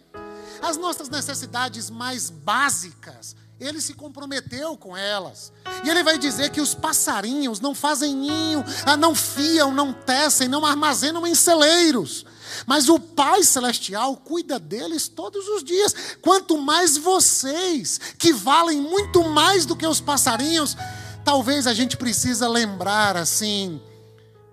As 0.62 0.78
nossas 0.78 1.10
necessidades 1.10 1.90
mais 1.90 2.30
básicas. 2.30 3.36
Ele 3.60 3.80
se 3.80 3.94
comprometeu 3.94 4.78
com 4.78 4.96
elas. 4.96 5.52
E 5.84 5.90
ele 5.90 6.04
vai 6.04 6.18
dizer 6.18 6.52
que 6.52 6.62
os 6.62 6.74
passarinhos 6.74 7.60
não 7.60 7.74
fazem 7.74 8.16
ninho, 8.16 8.64
ah, 8.86 8.98
não 8.98 9.16
fiam, 9.16 9.74
não 9.74 9.94
tecem, 9.94 10.48
não 10.48 10.66
armazenam 10.66 11.26
em 11.26 11.36
celeiros. 11.36 12.26
Mas 12.66 12.90
o 12.90 13.00
Pai 13.00 13.44
Celestial 13.44 14.18
cuida 14.18 14.60
deles 14.60 15.08
todos 15.08 15.48
os 15.48 15.64
dias. 15.64 16.18
Quanto 16.22 16.58
mais 16.58 16.98
vocês, 16.98 18.00
que 18.18 18.34
valem 18.34 18.82
muito 18.82 19.24
mais 19.24 19.66
do 19.66 19.76
que 19.76 19.86
os 19.86 20.02
passarinhos, 20.02 20.76
talvez 21.24 21.68
a 21.68 21.74
gente 21.74 21.98
precisa 21.98 22.48
lembrar 22.48 23.18
assim. 23.18 23.82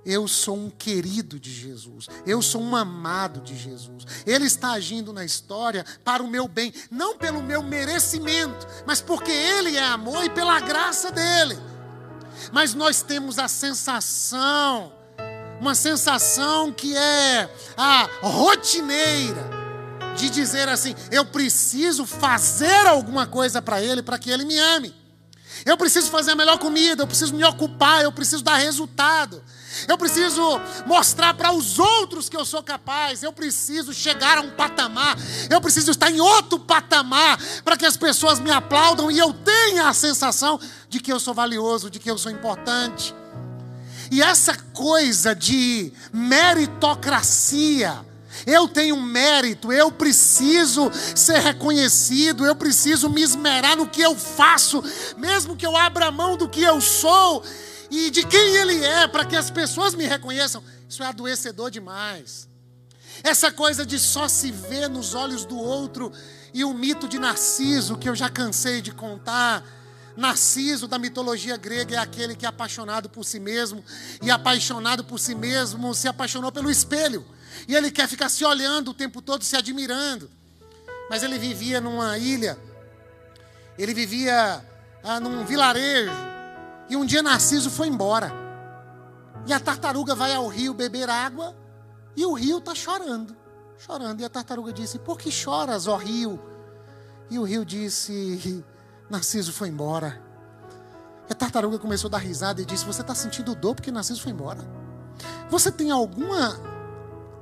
Eu 0.04 0.26
sou 0.26 0.56
um 0.56 0.70
querido 0.70 1.38
de 1.38 1.52
Jesus. 1.52 2.08
Eu 2.26 2.42
sou 2.42 2.60
um 2.60 2.74
amado 2.74 3.40
de 3.40 3.56
Jesus. 3.56 4.04
Ele 4.26 4.46
está 4.46 4.72
agindo 4.72 5.12
na 5.12 5.24
história 5.24 5.84
para 6.04 6.22
o 6.22 6.28
meu 6.28 6.48
bem, 6.48 6.74
não 6.90 7.16
pelo 7.16 7.42
meu 7.42 7.62
merecimento, 7.62 8.66
mas 8.84 9.00
porque 9.00 9.30
Ele 9.30 9.76
é 9.76 9.84
amor 9.84 10.24
e 10.24 10.30
pela 10.30 10.58
graça 10.58 11.12
dele. 11.12 11.56
Mas 12.50 12.74
nós 12.74 13.02
temos 13.02 13.38
a 13.38 13.46
sensação 13.46 14.92
uma 15.62 15.76
sensação 15.76 16.72
que 16.72 16.96
é 16.96 17.48
a 17.76 18.08
rotineira 18.20 19.48
de 20.16 20.28
dizer 20.28 20.68
assim: 20.68 20.92
eu 21.10 21.24
preciso 21.24 22.04
fazer 22.04 22.84
alguma 22.88 23.28
coisa 23.28 23.62
para 23.62 23.80
ele 23.80 24.02
para 24.02 24.18
que 24.18 24.28
ele 24.28 24.44
me 24.44 24.58
ame. 24.58 24.92
Eu 25.64 25.76
preciso 25.76 26.10
fazer 26.10 26.32
a 26.32 26.34
melhor 26.34 26.58
comida, 26.58 27.04
eu 27.04 27.06
preciso 27.06 27.32
me 27.32 27.44
ocupar, 27.44 28.02
eu 28.02 28.10
preciso 28.10 28.42
dar 28.42 28.56
resultado. 28.56 29.40
Eu 29.86 29.96
preciso 29.96 30.60
mostrar 30.84 31.32
para 31.34 31.52
os 31.52 31.78
outros 31.78 32.28
que 32.28 32.36
eu 32.36 32.44
sou 32.44 32.62
capaz. 32.62 33.22
Eu 33.22 33.32
preciso 33.32 33.94
chegar 33.94 34.38
a 34.38 34.40
um 34.40 34.50
patamar. 34.50 35.16
Eu 35.48 35.60
preciso 35.60 35.92
estar 35.92 36.10
em 36.10 36.20
outro 36.20 36.58
patamar 36.58 37.38
para 37.62 37.76
que 37.76 37.86
as 37.86 37.96
pessoas 37.96 38.40
me 38.40 38.50
aplaudam 38.50 39.10
e 39.10 39.18
eu 39.18 39.32
tenha 39.32 39.88
a 39.88 39.94
sensação 39.94 40.58
de 40.88 40.98
que 40.98 41.12
eu 41.12 41.20
sou 41.20 41.32
valioso, 41.32 41.88
de 41.88 42.00
que 42.00 42.10
eu 42.10 42.18
sou 42.18 42.32
importante. 42.32 43.14
E 44.12 44.20
essa 44.20 44.54
coisa 44.74 45.34
de 45.34 45.90
meritocracia, 46.12 48.04
eu 48.46 48.68
tenho 48.68 49.00
mérito, 49.00 49.72
eu 49.72 49.90
preciso 49.90 50.90
ser 51.16 51.38
reconhecido, 51.38 52.44
eu 52.44 52.54
preciso 52.54 53.08
me 53.08 53.22
esmerar 53.22 53.74
no 53.74 53.88
que 53.88 54.02
eu 54.02 54.14
faço, 54.14 54.84
mesmo 55.16 55.56
que 55.56 55.64
eu 55.64 55.74
abra 55.74 56.10
mão 56.10 56.36
do 56.36 56.46
que 56.46 56.60
eu 56.60 56.78
sou 56.78 57.42
e 57.90 58.10
de 58.10 58.26
quem 58.26 58.56
ele 58.56 58.84
é, 58.84 59.08
para 59.08 59.24
que 59.24 59.34
as 59.34 59.50
pessoas 59.50 59.94
me 59.94 60.04
reconheçam. 60.04 60.62
Isso 60.86 61.02
é 61.02 61.06
adoecedor 61.06 61.70
demais. 61.70 62.46
Essa 63.22 63.50
coisa 63.50 63.86
de 63.86 63.98
só 63.98 64.28
se 64.28 64.50
ver 64.50 64.90
nos 64.90 65.14
olhos 65.14 65.46
do 65.46 65.56
outro 65.56 66.12
e 66.52 66.62
o 66.64 66.74
mito 66.74 67.08
de 67.08 67.18
Narciso, 67.18 67.96
que 67.96 68.10
eu 68.10 68.14
já 68.14 68.28
cansei 68.28 68.82
de 68.82 68.92
contar. 68.92 69.64
Narciso 70.16 70.86
da 70.86 70.98
mitologia 70.98 71.56
grega 71.56 71.96
é 71.96 71.98
aquele 71.98 72.36
que 72.36 72.44
é 72.44 72.48
apaixonado 72.48 73.08
por 73.08 73.24
si 73.24 73.40
mesmo 73.40 73.82
e 74.20 74.30
apaixonado 74.30 75.04
por 75.04 75.18
si 75.18 75.34
mesmo 75.34 75.94
se 75.94 76.06
apaixonou 76.06 76.52
pelo 76.52 76.70
espelho. 76.70 77.24
E 77.66 77.74
ele 77.74 77.90
quer 77.90 78.08
ficar 78.08 78.28
se 78.28 78.44
olhando 78.44 78.90
o 78.90 78.94
tempo 78.94 79.22
todo, 79.22 79.44
se 79.44 79.56
admirando. 79.56 80.30
Mas 81.08 81.22
ele 81.22 81.38
vivia 81.38 81.80
numa 81.80 82.16
ilha, 82.18 82.58
ele 83.78 83.92
vivia 83.92 84.64
ah, 85.02 85.20
num 85.20 85.44
vilarejo, 85.44 86.12
e 86.88 86.96
um 86.96 87.04
dia 87.04 87.22
Narciso 87.22 87.70
foi 87.70 87.88
embora. 87.88 88.32
E 89.46 89.52
a 89.52 89.58
tartaruga 89.58 90.14
vai 90.14 90.34
ao 90.34 90.46
rio 90.46 90.72
beber 90.72 91.10
água, 91.10 91.56
e 92.16 92.24
o 92.24 92.32
rio 92.32 92.58
está 92.58 92.74
chorando, 92.74 93.36
chorando. 93.78 94.20
E 94.20 94.24
a 94.24 94.28
tartaruga 94.28 94.72
disse: 94.72 94.98
Por 94.98 95.18
que 95.18 95.30
choras, 95.30 95.86
ó 95.86 95.96
rio? 95.96 96.40
E 97.30 97.38
o 97.38 97.42
rio 97.42 97.64
disse: 97.64 98.62
Narciso 99.12 99.52
foi 99.52 99.68
embora. 99.68 100.22
E 101.28 101.32
a 101.32 101.36
tartaruga 101.36 101.78
começou 101.78 102.08
a 102.08 102.12
dar 102.12 102.18
risada 102.18 102.62
e 102.62 102.64
disse: 102.64 102.86
Você 102.86 103.02
está 103.02 103.14
sentindo 103.14 103.54
dor 103.54 103.74
porque 103.74 103.90
Narciso 103.90 104.22
foi 104.22 104.32
embora? 104.32 104.66
Você 105.50 105.70
tem 105.70 105.90
alguma 105.90 106.58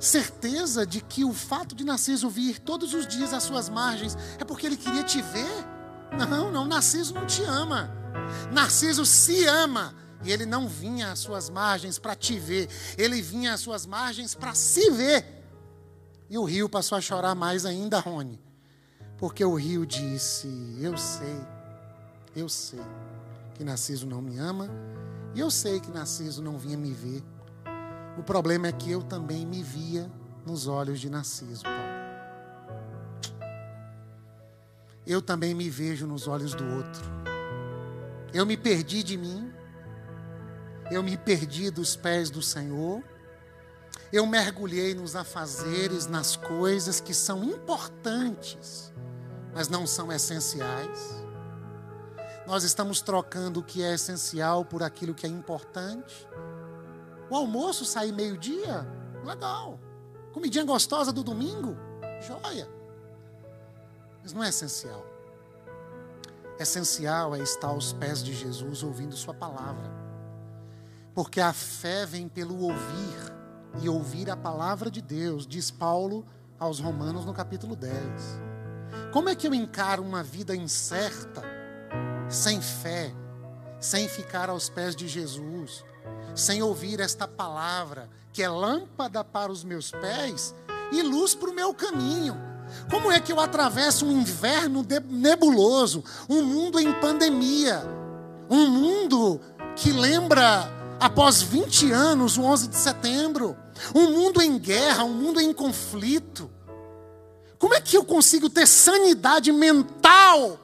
certeza 0.00 0.84
de 0.84 1.00
que 1.00 1.24
o 1.24 1.32
fato 1.32 1.76
de 1.76 1.84
Narciso 1.84 2.28
vir 2.28 2.58
todos 2.58 2.92
os 2.92 3.06
dias 3.06 3.32
às 3.32 3.44
suas 3.44 3.68
margens 3.68 4.18
é 4.36 4.44
porque 4.44 4.66
ele 4.66 4.76
queria 4.76 5.04
te 5.04 5.22
ver? 5.22 5.64
Não, 6.18 6.50
não, 6.50 6.66
Narciso 6.66 7.14
não 7.14 7.24
te 7.24 7.44
ama. 7.44 7.88
Narciso 8.50 9.06
se 9.06 9.46
ama. 9.46 9.94
E 10.24 10.32
ele 10.32 10.44
não 10.44 10.66
vinha 10.66 11.12
às 11.12 11.20
suas 11.20 11.48
margens 11.48 12.00
para 12.00 12.16
te 12.16 12.38
ver, 12.38 12.68
ele 12.98 13.22
vinha 13.22 13.54
às 13.54 13.60
suas 13.60 13.86
margens 13.86 14.34
para 14.34 14.54
se 14.54 14.90
ver. 14.90 15.24
E 16.28 16.36
o 16.36 16.44
rio 16.44 16.68
passou 16.68 16.98
a 16.98 17.00
chorar 17.00 17.34
mais 17.34 17.64
ainda, 17.64 18.00
Rony, 18.00 18.38
porque 19.16 19.42
o 19.44 19.54
rio 19.54 19.86
disse: 19.86 20.48
Eu 20.78 20.98
sei, 20.98 21.40
eu 22.34 22.48
sei 22.48 22.80
que 23.54 23.64
Narciso 23.64 24.06
não 24.06 24.22
me 24.22 24.38
ama, 24.38 24.68
e 25.34 25.40
eu 25.40 25.50
sei 25.50 25.80
que 25.80 25.90
Narciso 25.90 26.42
não 26.42 26.58
vinha 26.58 26.76
me 26.76 26.92
ver. 26.92 27.22
O 28.18 28.22
problema 28.22 28.66
é 28.66 28.72
que 28.72 28.90
eu 28.90 29.02
também 29.02 29.46
me 29.46 29.62
via 29.62 30.10
nos 30.44 30.66
olhos 30.66 31.00
de 31.00 31.08
Narciso, 31.08 31.62
Paulo. 31.62 32.00
Eu 35.06 35.20
também 35.20 35.54
me 35.54 35.68
vejo 35.68 36.06
nos 36.06 36.28
olhos 36.28 36.54
do 36.54 36.64
outro. 36.64 37.02
Eu 38.32 38.46
me 38.46 38.56
perdi 38.56 39.02
de 39.02 39.16
mim. 39.16 39.52
Eu 40.90 41.02
me 41.02 41.16
perdi 41.16 41.70
dos 41.70 41.96
pés 41.96 42.30
do 42.30 42.42
Senhor. 42.42 43.02
Eu 44.12 44.26
mergulhei 44.26 44.94
nos 44.94 45.14
afazeres, 45.14 46.06
nas 46.06 46.36
coisas 46.36 47.00
que 47.00 47.14
são 47.14 47.44
importantes, 47.44 48.92
mas 49.54 49.68
não 49.68 49.86
são 49.86 50.12
essenciais. 50.12 51.19
Nós 52.50 52.64
estamos 52.64 53.00
trocando 53.00 53.60
o 53.60 53.62
que 53.62 53.80
é 53.80 53.94
essencial 53.94 54.64
por 54.64 54.82
aquilo 54.82 55.14
que 55.14 55.24
é 55.24 55.28
importante. 55.28 56.26
O 57.30 57.36
almoço 57.36 57.84
sair 57.84 58.10
meio-dia, 58.10 58.84
legal. 59.24 59.78
Comidinha 60.32 60.64
gostosa 60.64 61.12
do 61.12 61.22
domingo, 61.22 61.76
joia. 62.20 62.68
Mas 64.20 64.32
não 64.32 64.42
é 64.42 64.48
essencial. 64.48 65.06
Essencial 66.58 67.36
é 67.36 67.38
estar 67.38 67.68
aos 67.68 67.92
pés 67.92 68.20
de 68.20 68.34
Jesus 68.34 68.82
ouvindo 68.82 69.16
Sua 69.16 69.32
palavra. 69.32 69.88
Porque 71.14 71.40
a 71.40 71.52
fé 71.52 72.04
vem 72.04 72.28
pelo 72.28 72.62
ouvir, 72.62 73.32
e 73.80 73.88
ouvir 73.88 74.28
a 74.28 74.36
palavra 74.36 74.90
de 74.90 75.00
Deus, 75.00 75.46
diz 75.46 75.70
Paulo 75.70 76.26
aos 76.58 76.80
Romanos 76.80 77.24
no 77.24 77.32
capítulo 77.32 77.76
10. 77.76 77.94
Como 79.12 79.28
é 79.28 79.36
que 79.36 79.46
eu 79.46 79.54
encaro 79.54 80.02
uma 80.02 80.24
vida 80.24 80.56
incerta, 80.56 81.49
sem 82.30 82.60
fé, 82.62 83.12
sem 83.78 84.08
ficar 84.08 84.48
aos 84.48 84.70
pés 84.70 84.96
de 84.96 85.06
Jesus? 85.06 85.84
sem 86.34 86.62
ouvir 86.62 87.00
esta 87.00 87.26
palavra, 87.26 88.08
que 88.32 88.42
é 88.42 88.48
lâmpada 88.48 89.24
para 89.24 89.50
os 89.50 89.64
meus 89.64 89.90
pés 89.90 90.54
e 90.92 91.02
luz 91.02 91.34
para 91.34 91.50
o 91.50 91.54
meu 91.54 91.74
caminho. 91.74 92.36
Como 92.88 93.10
é 93.10 93.18
que 93.18 93.32
eu 93.32 93.40
atravesso 93.40 94.06
um 94.06 94.12
inverno 94.12 94.86
nebuloso, 95.08 96.04
um 96.28 96.42
mundo 96.42 96.78
em 96.78 96.92
pandemia, 97.00 97.82
um 98.48 98.66
mundo 98.68 99.40
que 99.74 99.92
lembra 99.92 100.70
após 101.00 101.42
20 101.42 101.90
anos, 101.90 102.36
o 102.36 102.42
11 102.42 102.68
de 102.68 102.76
setembro, 102.76 103.56
um 103.94 104.12
mundo 104.12 104.40
em 104.40 104.56
guerra, 104.58 105.04
um 105.04 105.14
mundo 105.14 105.40
em 105.40 105.52
conflito? 105.52 106.50
Como 107.58 107.74
é 107.74 107.80
que 107.80 107.96
eu 107.96 108.04
consigo 108.04 108.48
ter 108.48 108.66
sanidade 108.66 109.50
mental 109.52 110.58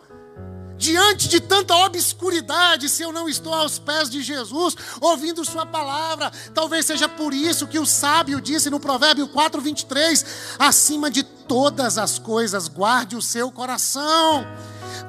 diante 0.76 1.28
de 1.28 1.40
tanta 1.40 1.74
obscuridade, 1.76 2.88
se 2.88 3.02
eu 3.02 3.12
não 3.12 3.28
estou 3.28 3.52
aos 3.54 3.78
pés 3.78 4.10
de 4.10 4.22
Jesus, 4.22 4.76
ouvindo 5.00 5.44
Sua 5.44 5.66
palavra. 5.66 6.30
Talvez 6.54 6.86
seja 6.86 7.08
por 7.08 7.32
isso 7.32 7.66
que 7.66 7.78
o 7.78 7.86
sábio 7.86 8.40
disse 8.40 8.70
no 8.70 8.80
Provérbio 8.80 9.28
4, 9.28 9.60
23: 9.60 10.24
acima 10.58 11.10
de 11.10 11.22
todas 11.22 11.98
as 11.98 12.18
coisas, 12.18 12.68
guarde 12.68 13.16
o 13.16 13.22
seu 13.22 13.50
coração 13.50 14.46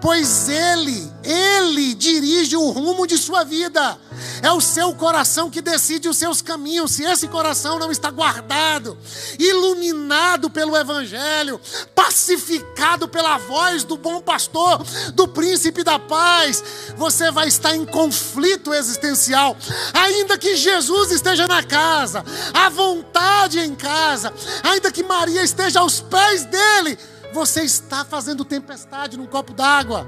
pois 0.01 0.49
Ele, 0.49 1.11
Ele 1.23 1.93
dirige 1.93 2.55
o 2.55 2.69
rumo 2.69 3.07
de 3.07 3.17
sua 3.17 3.43
vida. 3.43 3.97
É 4.41 4.51
o 4.51 4.61
seu 4.61 4.93
coração 4.93 5.49
que 5.49 5.61
decide 5.61 6.07
os 6.07 6.17
seus 6.17 6.41
caminhos. 6.41 6.91
Se 6.91 7.03
esse 7.03 7.27
coração 7.27 7.79
não 7.79 7.91
está 7.91 8.09
guardado, 8.09 8.97
iluminado 9.37 10.49
pelo 10.49 10.75
Evangelho, 10.75 11.59
pacificado 11.95 13.07
pela 13.07 13.37
voz 13.37 13.83
do 13.83 13.97
bom 13.97 14.21
pastor, 14.21 14.83
do 15.13 15.27
príncipe 15.27 15.83
da 15.83 15.99
paz, 15.99 16.63
você 16.95 17.31
vai 17.31 17.47
estar 17.47 17.75
em 17.75 17.85
conflito 17.85 18.73
existencial. 18.73 19.55
Ainda 19.93 20.37
que 20.37 20.55
Jesus 20.55 21.11
esteja 21.11 21.47
na 21.47 21.63
casa, 21.63 22.23
à 22.53 22.69
vontade 22.69 23.59
em 23.59 23.75
casa, 23.75 24.33
ainda 24.63 24.91
que 24.91 25.03
Maria 25.03 25.43
esteja 25.43 25.79
aos 25.79 25.99
pés 25.99 26.45
dele 26.45 26.97
você 27.37 27.61
está 27.61 28.03
fazendo 28.03 28.43
tempestade 28.43 29.15
num 29.15 29.27
copo 29.27 29.53
d'água. 29.53 30.07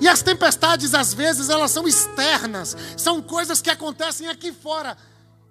E 0.00 0.08
as 0.08 0.22
tempestades, 0.22 0.94
às 0.94 1.12
vezes, 1.12 1.50
elas 1.50 1.70
são 1.70 1.86
externas, 1.86 2.74
são 2.96 3.20
coisas 3.20 3.60
que 3.60 3.68
acontecem 3.68 4.28
aqui 4.28 4.50
fora. 4.50 4.96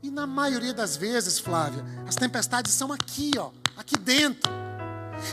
E 0.01 0.09
na 0.09 0.25
maioria 0.25 0.73
das 0.73 0.97
vezes, 0.97 1.37
Flávia, 1.37 1.85
as 2.07 2.15
tempestades 2.15 2.73
são 2.73 2.91
aqui, 2.91 3.31
ó, 3.37 3.51
aqui 3.77 3.95
dentro. 3.95 4.51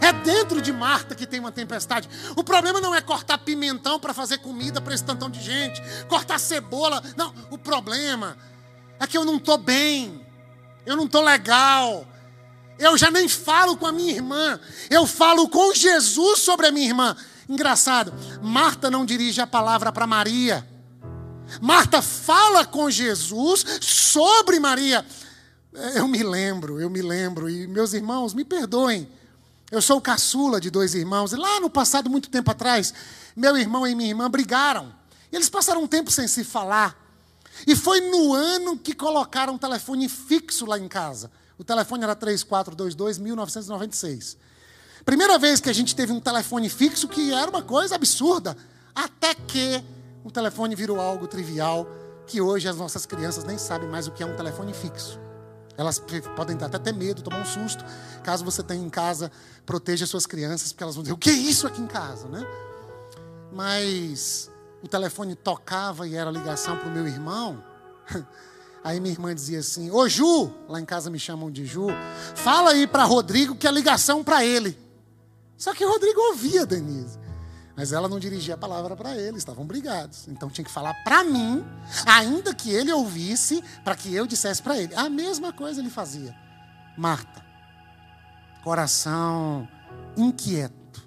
É 0.02 0.12
dentro 0.12 0.60
de 0.60 0.70
Marta 0.70 1.14
que 1.14 1.26
tem 1.26 1.40
uma 1.40 1.50
tempestade. 1.50 2.10
O 2.36 2.44
problema 2.44 2.78
não 2.78 2.94
é 2.94 3.00
cortar 3.00 3.38
pimentão 3.38 3.98
para 3.98 4.12
fazer 4.12 4.38
comida 4.38 4.82
para 4.82 4.92
esse 4.92 5.02
tantão 5.04 5.30
de 5.30 5.40
gente, 5.40 5.80
cortar 6.08 6.38
cebola. 6.38 7.02
Não, 7.16 7.32
o 7.50 7.56
problema 7.56 8.36
é 9.00 9.06
que 9.06 9.16
eu 9.16 9.24
não 9.24 9.36
estou 9.36 9.56
bem, 9.56 10.26
eu 10.84 10.94
não 10.94 11.06
estou 11.06 11.22
legal, 11.22 12.06
eu 12.78 12.96
já 12.96 13.10
nem 13.10 13.28
falo 13.28 13.76
com 13.76 13.86
a 13.86 13.92
minha 13.92 14.12
irmã, 14.12 14.58
eu 14.88 15.06
falo 15.06 15.48
com 15.48 15.74
Jesus 15.74 16.40
sobre 16.40 16.66
a 16.66 16.72
minha 16.72 16.86
irmã. 16.86 17.16
Engraçado, 17.48 18.12
Marta 18.42 18.90
não 18.90 19.06
dirige 19.06 19.40
a 19.40 19.46
palavra 19.46 19.90
para 19.90 20.06
Maria. 20.06 20.66
Marta 21.60 22.02
fala 22.02 22.64
com 22.64 22.90
Jesus 22.90 23.64
sobre 23.80 24.60
Maria. 24.60 25.04
Eu 25.94 26.06
me 26.06 26.22
lembro, 26.22 26.80
eu 26.80 26.90
me 26.90 27.00
lembro, 27.00 27.48
e 27.48 27.66
meus 27.66 27.94
irmãos, 27.94 28.34
me 28.34 28.44
perdoem. 28.44 29.08
Eu 29.70 29.82
sou 29.82 29.98
o 29.98 30.00
caçula 30.00 30.60
de 30.60 30.70
dois 30.70 30.94
irmãos, 30.94 31.32
e 31.32 31.36
lá 31.36 31.60
no 31.60 31.68
passado, 31.70 32.08
muito 32.08 32.30
tempo 32.30 32.50
atrás, 32.50 32.92
meu 33.36 33.56
irmão 33.56 33.86
e 33.86 33.94
minha 33.94 34.08
irmã 34.08 34.30
brigaram. 34.30 34.94
Eles 35.30 35.48
passaram 35.48 35.82
um 35.82 35.86
tempo 35.86 36.10
sem 36.10 36.26
se 36.26 36.42
falar. 36.42 36.96
E 37.66 37.76
foi 37.76 38.00
no 38.00 38.32
ano 38.32 38.78
que 38.78 38.94
colocaram 38.94 39.54
um 39.54 39.58
telefone 39.58 40.08
fixo 40.08 40.64
lá 40.64 40.78
em 40.78 40.88
casa. 40.88 41.30
O 41.58 41.64
telefone 41.64 42.04
era 42.04 42.16
3422-1996. 42.16 44.38
Primeira 45.04 45.38
vez 45.38 45.60
que 45.60 45.68
a 45.68 45.72
gente 45.72 45.96
teve 45.96 46.12
um 46.12 46.20
telefone 46.20 46.68
fixo 46.68 47.08
que 47.08 47.32
era 47.32 47.50
uma 47.50 47.62
coisa 47.62 47.96
absurda. 47.96 48.56
Até 48.94 49.34
que 49.34 49.82
o 50.22 50.30
telefone 50.30 50.74
virou 50.74 51.00
algo 51.00 51.26
trivial, 51.26 51.86
que 52.26 52.38
hoje 52.40 52.68
as 52.68 52.76
nossas 52.76 53.06
crianças 53.06 53.44
nem 53.44 53.58
sabem 53.58 53.88
mais 53.88 54.06
o 54.06 54.12
que 54.12 54.22
é 54.22 54.26
um 54.26 54.36
telefone 54.36 54.72
fixo. 54.72 55.18
Elas 55.76 56.00
podem 56.34 56.56
até 56.56 56.78
ter 56.78 56.92
medo, 56.92 57.22
tomar 57.22 57.40
um 57.40 57.44
susto. 57.44 57.84
Caso 58.22 58.44
você 58.44 58.62
tenha 58.62 58.84
em 58.84 58.90
casa, 58.90 59.30
proteja 59.64 60.06
suas 60.06 60.26
crianças, 60.26 60.72
porque 60.72 60.82
elas 60.82 60.96
vão 60.96 61.02
dizer: 61.02 61.14
o 61.14 61.18
que 61.18 61.30
é 61.30 61.34
isso 61.34 61.66
aqui 61.66 61.80
em 61.80 61.86
casa, 61.86 62.28
né? 62.28 62.46
Mas 63.52 64.50
o 64.82 64.88
telefone 64.88 65.34
tocava 65.34 66.06
e 66.06 66.14
era 66.14 66.30
ligação 66.30 66.76
para 66.76 66.88
o 66.88 66.90
meu 66.90 67.06
irmão. 67.06 67.62
Aí 68.82 69.00
minha 69.00 69.12
irmã 69.12 69.34
dizia 69.34 69.60
assim: 69.60 69.90
Ô 69.90 70.08
Ju, 70.08 70.52
lá 70.68 70.80
em 70.80 70.84
casa 70.84 71.10
me 71.10 71.18
chamam 71.18 71.50
de 71.50 71.64
Ju, 71.66 71.88
fala 72.34 72.70
aí 72.70 72.86
para 72.86 73.04
Rodrigo 73.04 73.54
que 73.54 73.66
é 73.66 73.70
ligação 73.70 74.22
para 74.22 74.44
ele. 74.44 74.78
Só 75.56 75.74
que 75.74 75.84
Rodrigo 75.84 76.20
ouvia 76.20 76.64
Denise. 76.64 77.18
Mas 77.76 77.92
ela 77.92 78.08
não 78.08 78.18
dirigia 78.18 78.54
a 78.54 78.58
palavra 78.58 78.96
para 78.96 79.16
ele, 79.16 79.38
estavam 79.38 79.64
brigados. 79.64 80.26
Então 80.26 80.50
tinha 80.50 80.64
que 80.64 80.70
falar 80.70 80.94
para 81.04 81.22
mim, 81.22 81.64
ainda 82.04 82.52
que 82.52 82.70
ele 82.70 82.92
ouvisse, 82.92 83.62
para 83.84 83.94
que 83.94 84.12
eu 84.12 84.26
dissesse 84.26 84.60
para 84.60 84.76
ele. 84.76 84.92
A 84.96 85.08
mesma 85.08 85.52
coisa 85.52 85.80
ele 85.80 85.88
fazia. 85.88 86.34
Marta, 86.96 87.44
coração 88.64 89.68
inquieto, 90.16 91.06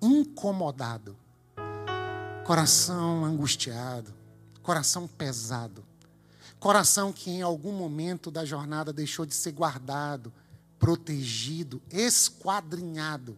incomodado, 0.00 1.16
coração 2.44 3.24
angustiado, 3.24 4.14
coração 4.62 5.08
pesado, 5.08 5.83
coração 6.64 7.12
que 7.12 7.30
em 7.30 7.42
algum 7.42 7.72
momento 7.72 8.30
da 8.30 8.42
jornada 8.42 8.90
deixou 8.90 9.26
de 9.26 9.34
ser 9.34 9.52
guardado, 9.52 10.32
protegido, 10.78 11.82
esquadrinhado. 11.90 13.36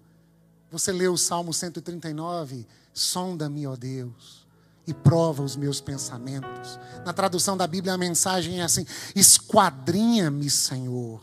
Você 0.71 0.93
leu 0.93 1.13
o 1.13 1.19
Salmo 1.19 1.53
139? 1.53 2.65
Sonda-me, 2.95 3.67
ó 3.67 3.75
Deus 3.75 4.47
e 4.87 4.95
prova 4.95 5.43
os 5.43 5.57
meus 5.57 5.81
pensamentos. 5.81 6.79
Na 7.05 7.13
tradução 7.13 7.57
da 7.57 7.67
Bíblia, 7.67 7.95
a 7.95 7.99
mensagem 7.99 8.61
é 8.61 8.63
assim: 8.63 8.87
esquadrinha-me, 9.17 10.49
Senhor, 10.49 11.21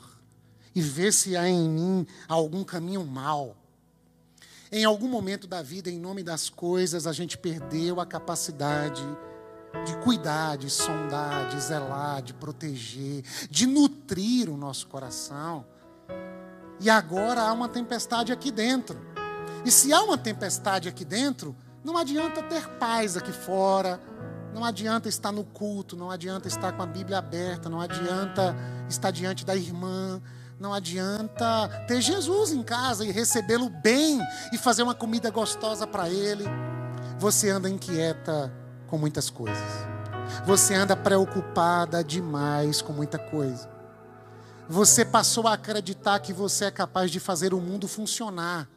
e 0.76 0.82
vê 0.82 1.10
se 1.10 1.38
há 1.38 1.48
em 1.48 1.70
mim 1.70 2.08
algum 2.28 2.66
caminho 2.66 3.06
mal. 3.06 3.56
Em 4.70 4.84
algum 4.84 5.08
momento 5.08 5.48
da 5.48 5.62
vida, 5.62 5.90
em 5.90 6.00
nome 6.00 6.22
das 6.22 6.50
coisas, 6.50 7.08
a 7.08 7.14
gente 7.14 7.38
perdeu 7.38 8.02
a 8.02 8.06
capacidade 8.06 9.02
de 9.02 9.33
cuidar, 10.04 10.58
de 10.58 10.70
sondar, 10.70 11.48
de 11.48 11.60
zelar, 11.60 12.22
de 12.22 12.34
proteger, 12.34 13.24
de 13.50 13.66
nutrir 13.66 14.50
o 14.50 14.58
nosso 14.58 14.88
coração. 14.88 15.66
E 16.80 16.90
agora 16.90 17.42
há 17.42 17.54
uma 17.54 17.70
tempestade 17.70 18.32
aqui 18.32 18.52
dentro. 18.52 19.00
E 19.66 19.72
se 19.72 19.94
há 19.94 20.02
uma 20.02 20.18
tempestade 20.18 20.90
aqui 20.90 21.06
dentro, 21.06 21.56
não 21.84 21.98
adianta 21.98 22.44
ter 22.44 22.68
paz 22.78 23.16
aqui 23.16 23.32
fora, 23.32 24.00
não 24.54 24.66
adianta 24.66 25.08
estar 25.08 25.32
no 25.32 25.46
culto, 25.46 25.96
não 25.96 26.12
adianta 26.12 26.48
estar 26.48 26.74
com 26.74 26.84
a 26.84 26.86
Bíblia 26.86 27.18
aberta, 27.18 27.70
não 27.70 27.80
adianta 27.80 28.56
estar 28.90 29.10
diante 29.10 29.46
da 29.46 29.56
irmã, 29.56 30.22
não 30.60 30.74
adianta 30.74 31.68
ter 31.88 32.02
Jesus 32.02 32.52
em 32.52 32.62
casa 32.62 33.06
e 33.06 33.12
recebê-lo 33.12 33.70
bem 33.70 34.22
e 34.52 34.58
fazer 34.58 34.84
uma 34.84 34.94
comida 34.94 35.30
gostosa 35.30 35.88
para 35.88 36.10
ele. 36.10 36.44
Você 37.18 37.50
anda 37.50 37.70
inquieta 37.70 38.63
com 38.94 38.98
muitas 39.00 39.28
coisas. 39.28 39.58
Você 40.46 40.76
anda 40.76 40.96
preocupada 40.96 42.04
demais 42.04 42.80
com 42.80 42.94
muita 42.94 43.18
coisa. 43.18 43.68
Você 44.70 45.04
passou 45.04 45.48
a 45.48 45.54
acreditar 45.54 46.20
que 46.20 46.32
você 46.32 46.66
é 46.66 46.72
capaz 46.72 47.10
de 47.10 47.20
fazer 47.20 47.56
o 47.56 47.60
mundo 47.60 47.88
funcionar 47.88 48.70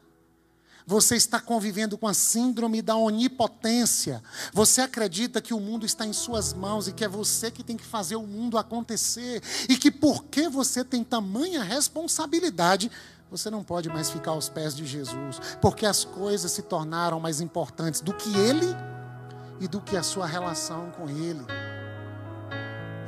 você 0.89 1.17
está 1.17 1.37
convivendo 1.41 1.97
com 1.97 2.07
a 2.07 2.13
síndrome 2.13 2.81
da 2.81 2.95
onipotência. 2.95 4.23
Você 4.53 4.79
acredita 4.79 5.41
que 5.41 5.53
o 5.53 5.59
mundo 5.59 5.85
está 5.85 6.05
em 6.05 6.13
suas 6.13 6.53
mãos 6.53 6.87
e 6.87 6.93
que 6.93 7.03
é 7.03 7.09
você 7.09 7.51
que 7.51 7.61
tem 7.61 7.75
que 7.75 7.83
fazer 7.83 8.15
o 8.15 8.25
mundo 8.25 8.57
acontecer. 8.57 9.43
E 9.67 9.75
que 9.75 9.91
porque 9.91 10.47
você 10.47 10.85
tem 10.85 11.03
tamanha 11.03 11.61
responsabilidade, 11.61 12.89
você 13.29 13.49
não 13.49 13.65
pode 13.65 13.89
mais 13.89 14.09
ficar 14.09 14.31
aos 14.31 14.47
pés 14.47 14.73
de 14.73 14.85
Jesus. 14.85 15.41
Porque 15.61 15.85
as 15.85 16.05
coisas 16.05 16.53
se 16.53 16.61
tornaram 16.61 17.19
mais 17.19 17.41
importantes 17.41 17.99
do 17.99 18.13
que 18.13 18.29
Ele 18.37 18.73
e 19.59 19.67
do 19.67 19.81
que 19.81 19.97
a 19.97 20.03
sua 20.03 20.25
relação 20.25 20.91
com 20.91 21.09
Ele. 21.09 21.45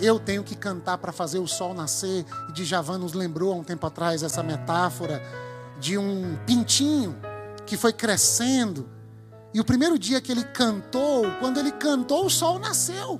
Eu 0.02 0.18
tenho 0.20 0.44
que 0.44 0.56
cantar 0.56 0.98
para 0.98 1.12
fazer 1.12 1.40
o 1.40 1.48
sol 1.48 1.74
nascer. 1.74 2.26
E 2.50 2.54
Djavan 2.54 3.00
nos 3.00 3.14
lembrou 3.14 3.52
há 3.52 3.56
um 3.56 3.64
tempo 3.64 3.86
atrás 3.86 4.24
essa 4.24 4.42
metáfora 4.42 5.22
de 5.80 5.98
um 5.98 6.38
pintinho 6.46 7.16
que 7.66 7.76
foi 7.76 7.92
crescendo. 7.92 8.90
E 9.54 9.60
o 9.60 9.66
primeiro 9.66 9.98
dia 10.00 10.22
que 10.22 10.32
ele 10.32 10.44
cantou, 10.44 11.30
quando 11.40 11.60
ele 11.60 11.72
cantou, 11.72 12.26
o 12.26 12.30
sol 12.30 12.60
nasceu. 12.60 13.20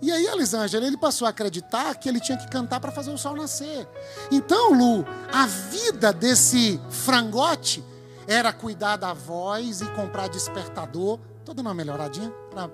E 0.00 0.12
aí, 0.12 0.26
Elisângela, 0.26 0.86
ele 0.86 0.96
passou 0.96 1.26
a 1.26 1.30
acreditar 1.30 1.94
que 1.96 2.08
ele 2.08 2.20
tinha 2.20 2.38
que 2.38 2.48
cantar 2.48 2.78
para 2.78 2.92
fazer 2.92 3.10
o 3.10 3.18
sol 3.18 3.34
nascer. 3.34 3.86
Então, 4.30 4.72
Lu, 4.72 5.04
a 5.32 5.46
vida 5.46 6.12
desse 6.12 6.80
frangote 6.88 7.84
era 8.26 8.52
cuidar 8.52 8.96
da 8.96 9.12
voz 9.12 9.80
e 9.80 9.86
comprar 9.86 10.28
despertador. 10.28 11.18
Estou 11.48 11.56
dando 11.56 11.68
uma 11.68 11.74
melhoradinha 11.74 12.30
para 12.50 12.68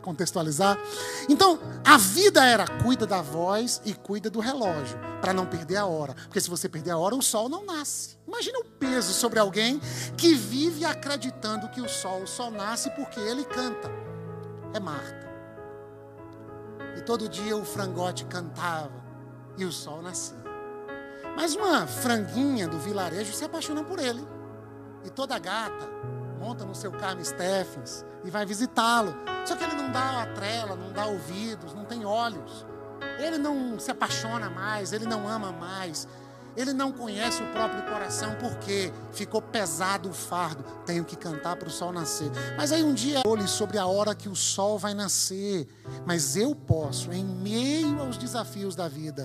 contextualizar. 0.00 0.78
Então, 1.30 1.58
a 1.82 1.96
vida 1.96 2.44
era 2.44 2.66
cuida 2.82 3.06
da 3.06 3.22
voz 3.22 3.80
e 3.86 3.94
cuida 3.94 4.28
do 4.28 4.38
relógio, 4.38 4.98
para 5.22 5.32
não 5.32 5.46
perder 5.46 5.76
a 5.76 5.86
hora. 5.86 6.12
Porque 6.12 6.38
se 6.38 6.50
você 6.50 6.68
perder 6.68 6.90
a 6.90 6.98
hora, 6.98 7.14
o 7.14 7.22
sol 7.22 7.48
não 7.48 7.64
nasce. 7.64 8.18
Imagina 8.26 8.58
o 8.58 8.64
peso 8.66 9.14
sobre 9.14 9.38
alguém 9.38 9.80
que 10.14 10.34
vive 10.34 10.84
acreditando 10.84 11.70
que 11.70 11.80
o 11.80 11.88
sol 11.88 12.26
só 12.26 12.50
nasce 12.50 12.90
porque 12.90 13.18
ele 13.18 13.46
canta. 13.46 13.90
É 14.74 14.78
Marta. 14.78 15.26
E 16.98 17.00
todo 17.00 17.30
dia 17.30 17.56
o 17.56 17.64
frangote 17.64 18.26
cantava 18.26 19.02
e 19.56 19.64
o 19.64 19.72
sol 19.72 20.02
nascia. 20.02 20.36
Mas 21.34 21.54
uma 21.54 21.86
franguinha 21.86 22.68
do 22.68 22.78
vilarejo 22.78 23.32
se 23.32 23.42
apaixona 23.42 23.82
por 23.82 23.98
ele. 23.98 24.22
E 25.02 25.08
toda 25.08 25.38
gata 25.38 25.88
monta 26.38 26.64
no 26.64 26.74
seu 26.74 26.92
carro 26.92 27.24
Stephens 27.24 28.04
e 28.24 28.30
vai 28.30 28.46
visitá-lo. 28.46 29.14
Só 29.44 29.56
que 29.56 29.64
ele 29.64 29.74
não 29.74 29.90
dá 29.90 30.22
a 30.22 30.26
trela, 30.26 30.76
não 30.76 30.92
dá 30.92 31.06
ouvidos, 31.06 31.74
não 31.74 31.84
tem 31.84 32.04
olhos. 32.04 32.66
Ele 33.18 33.38
não 33.38 33.78
se 33.78 33.90
apaixona 33.90 34.48
mais, 34.48 34.92
ele 34.92 35.06
não 35.06 35.28
ama 35.28 35.52
mais. 35.52 36.06
Ele 36.56 36.72
não 36.72 36.90
conhece 36.90 37.40
o 37.40 37.52
próprio 37.52 37.84
coração 37.84 38.34
porque 38.40 38.92
ficou 39.12 39.40
pesado 39.40 40.08
o 40.08 40.12
fardo. 40.12 40.64
Tenho 40.84 41.04
que 41.04 41.14
cantar 41.14 41.54
para 41.56 41.68
o 41.68 41.70
sol 41.70 41.92
nascer. 41.92 42.30
Mas 42.56 42.72
aí 42.72 42.82
um 42.82 42.94
dia 42.94 43.22
olhe 43.24 43.46
sobre 43.46 43.78
a 43.78 43.86
hora 43.86 44.12
que 44.14 44.28
o 44.28 44.34
sol 44.34 44.76
vai 44.76 44.92
nascer. 44.92 45.68
Mas 46.04 46.36
eu 46.36 46.56
posso, 46.56 47.12
em 47.12 47.24
meio 47.24 48.00
aos 48.00 48.16
desafios 48.16 48.74
da 48.74 48.88
vida, 48.88 49.22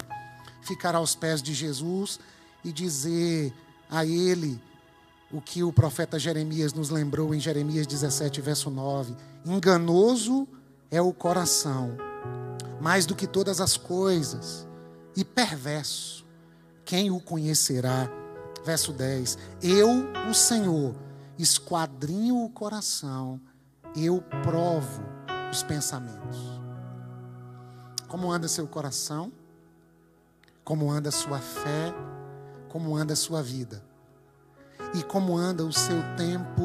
ficar 0.61 0.93
aos 0.93 1.15
pés 1.15 1.41
de 1.41 1.55
Jesus 1.55 2.19
e 2.63 2.71
dizer 2.71 3.51
a 3.89 4.05
Ele 4.05 4.61
o 5.33 5.41
que 5.41 5.63
o 5.63 5.73
profeta 5.73 6.19
Jeremias 6.19 6.73
nos 6.73 6.91
lembrou 6.91 7.33
em 7.33 7.39
Jeremias 7.39 7.87
17, 7.87 8.39
verso 8.39 8.69
9: 8.69 9.15
enganoso 9.43 10.47
é 10.91 11.01
o 11.01 11.11
coração, 11.11 11.97
mais 12.79 13.07
do 13.07 13.15
que 13.15 13.25
todas 13.25 13.59
as 13.59 13.75
coisas, 13.75 14.67
e 15.15 15.25
perverso. 15.25 16.23
Quem 16.85 17.09
o 17.09 17.19
conhecerá? 17.19 18.07
Verso 18.63 18.93
10: 18.93 19.39
Eu, 19.63 19.89
o 20.29 20.33
Senhor, 20.35 20.93
esquadrinho 21.39 22.43
o 22.43 22.49
coração, 22.49 23.41
eu 23.95 24.23
provo 24.43 25.01
os 25.51 25.63
pensamentos. 25.63 26.61
Como 28.07 28.31
anda 28.31 28.47
seu 28.47 28.67
coração? 28.67 29.33
Como 30.63 30.91
anda 30.91 31.09
sua 31.09 31.39
fé? 31.39 31.91
Como 32.69 32.95
anda 32.95 33.15
sua 33.15 33.41
vida? 33.41 33.83
E 34.93 35.03
como 35.03 35.35
anda 35.35 35.63
o 35.63 35.73
seu 35.73 36.01
tempo 36.15 36.63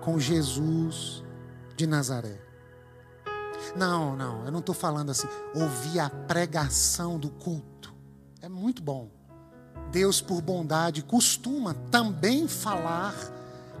com 0.00 0.18
Jesus 0.18 1.24
de 1.76 1.86
Nazaré. 1.86 2.40
Não, 3.74 4.16
não, 4.16 4.44
eu 4.44 4.52
não 4.52 4.60
estou 4.60 4.74
falando 4.74 5.10
assim, 5.10 5.28
ouvir 5.54 6.00
a 6.00 6.08
pregação 6.08 7.18
do 7.18 7.30
culto. 7.30 7.94
É 8.40 8.48
muito 8.48 8.82
bom. 8.82 9.10
Deus, 9.90 10.20
por 10.20 10.40
bondade, 10.40 11.02
costuma 11.02 11.74
também 11.90 12.46
falar 12.48 13.14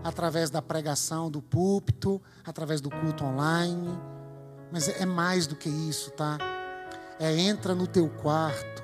através 0.02 0.50
da 0.50 0.62
pregação 0.62 1.30
do 1.30 1.42
púlpito, 1.42 2.20
através 2.44 2.80
do 2.80 2.90
culto 2.90 3.24
online. 3.24 3.98
Mas 4.70 4.88
é 4.88 5.06
mais 5.06 5.46
do 5.46 5.56
que 5.56 5.68
isso, 5.68 6.10
tá? 6.10 6.38
É 7.18 7.34
entra 7.38 7.74
no 7.74 7.86
teu 7.86 8.08
quarto, 8.08 8.82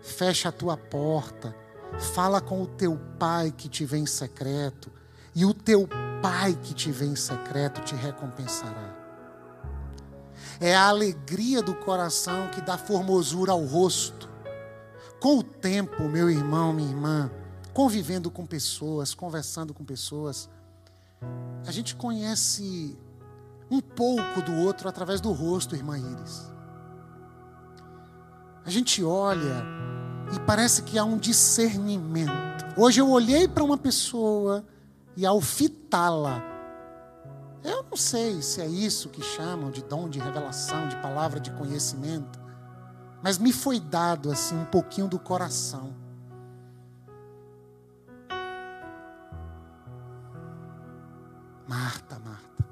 fecha 0.00 0.48
a 0.48 0.52
tua 0.52 0.76
porta, 0.76 1.54
Fala 1.98 2.40
com 2.40 2.62
o 2.62 2.66
teu 2.66 2.98
pai 3.18 3.50
que 3.50 3.68
te 3.68 3.84
vê 3.84 3.98
em 3.98 4.06
secreto, 4.06 4.90
e 5.34 5.44
o 5.44 5.52
teu 5.52 5.88
pai 6.22 6.54
que 6.54 6.74
te 6.74 6.90
vê 6.90 7.06
em 7.06 7.16
secreto 7.16 7.80
te 7.82 7.94
recompensará. 7.94 8.96
É 10.60 10.74
a 10.74 10.88
alegria 10.88 11.62
do 11.62 11.74
coração 11.74 12.48
que 12.48 12.60
dá 12.60 12.76
formosura 12.76 13.52
ao 13.52 13.64
rosto. 13.64 14.28
Com 15.18 15.38
o 15.38 15.42
tempo, 15.42 16.08
meu 16.08 16.30
irmão, 16.30 16.72
minha 16.72 16.88
irmã, 16.88 17.30
convivendo 17.72 18.30
com 18.30 18.46
pessoas, 18.46 19.14
conversando 19.14 19.72
com 19.72 19.84
pessoas, 19.84 20.48
a 21.66 21.70
gente 21.70 21.94
conhece 21.94 22.98
um 23.70 23.80
pouco 23.80 24.42
do 24.42 24.54
outro 24.56 24.88
através 24.88 25.20
do 25.20 25.32
rosto, 25.32 25.76
irmã 25.76 25.98
Iris. 25.98 26.50
A 28.64 28.70
gente 28.70 29.02
olha 29.02 29.64
e 30.32 30.40
parece 30.40 30.82
que 30.82 30.98
há 30.98 31.04
um 31.04 31.18
discernimento. 31.18 32.64
Hoje 32.76 33.00
eu 33.00 33.10
olhei 33.10 33.48
para 33.48 33.64
uma 33.64 33.76
pessoa 33.76 34.64
e 35.16 35.26
ao 35.26 35.40
fitá-la, 35.40 36.42
eu 37.62 37.84
não 37.90 37.96
sei 37.96 38.40
se 38.40 38.60
é 38.60 38.66
isso 38.66 39.10
que 39.10 39.22
chamam 39.22 39.70
de 39.70 39.82
dom 39.82 40.08
de 40.08 40.18
revelação, 40.18 40.88
de 40.88 40.96
palavra 40.96 41.38
de 41.38 41.50
conhecimento, 41.52 42.40
mas 43.22 43.36
me 43.36 43.52
foi 43.52 43.78
dado 43.78 44.30
assim 44.30 44.56
um 44.56 44.64
pouquinho 44.64 45.08
do 45.08 45.18
coração. 45.18 45.94
Marta, 51.68 52.18
Marta, 52.18 52.64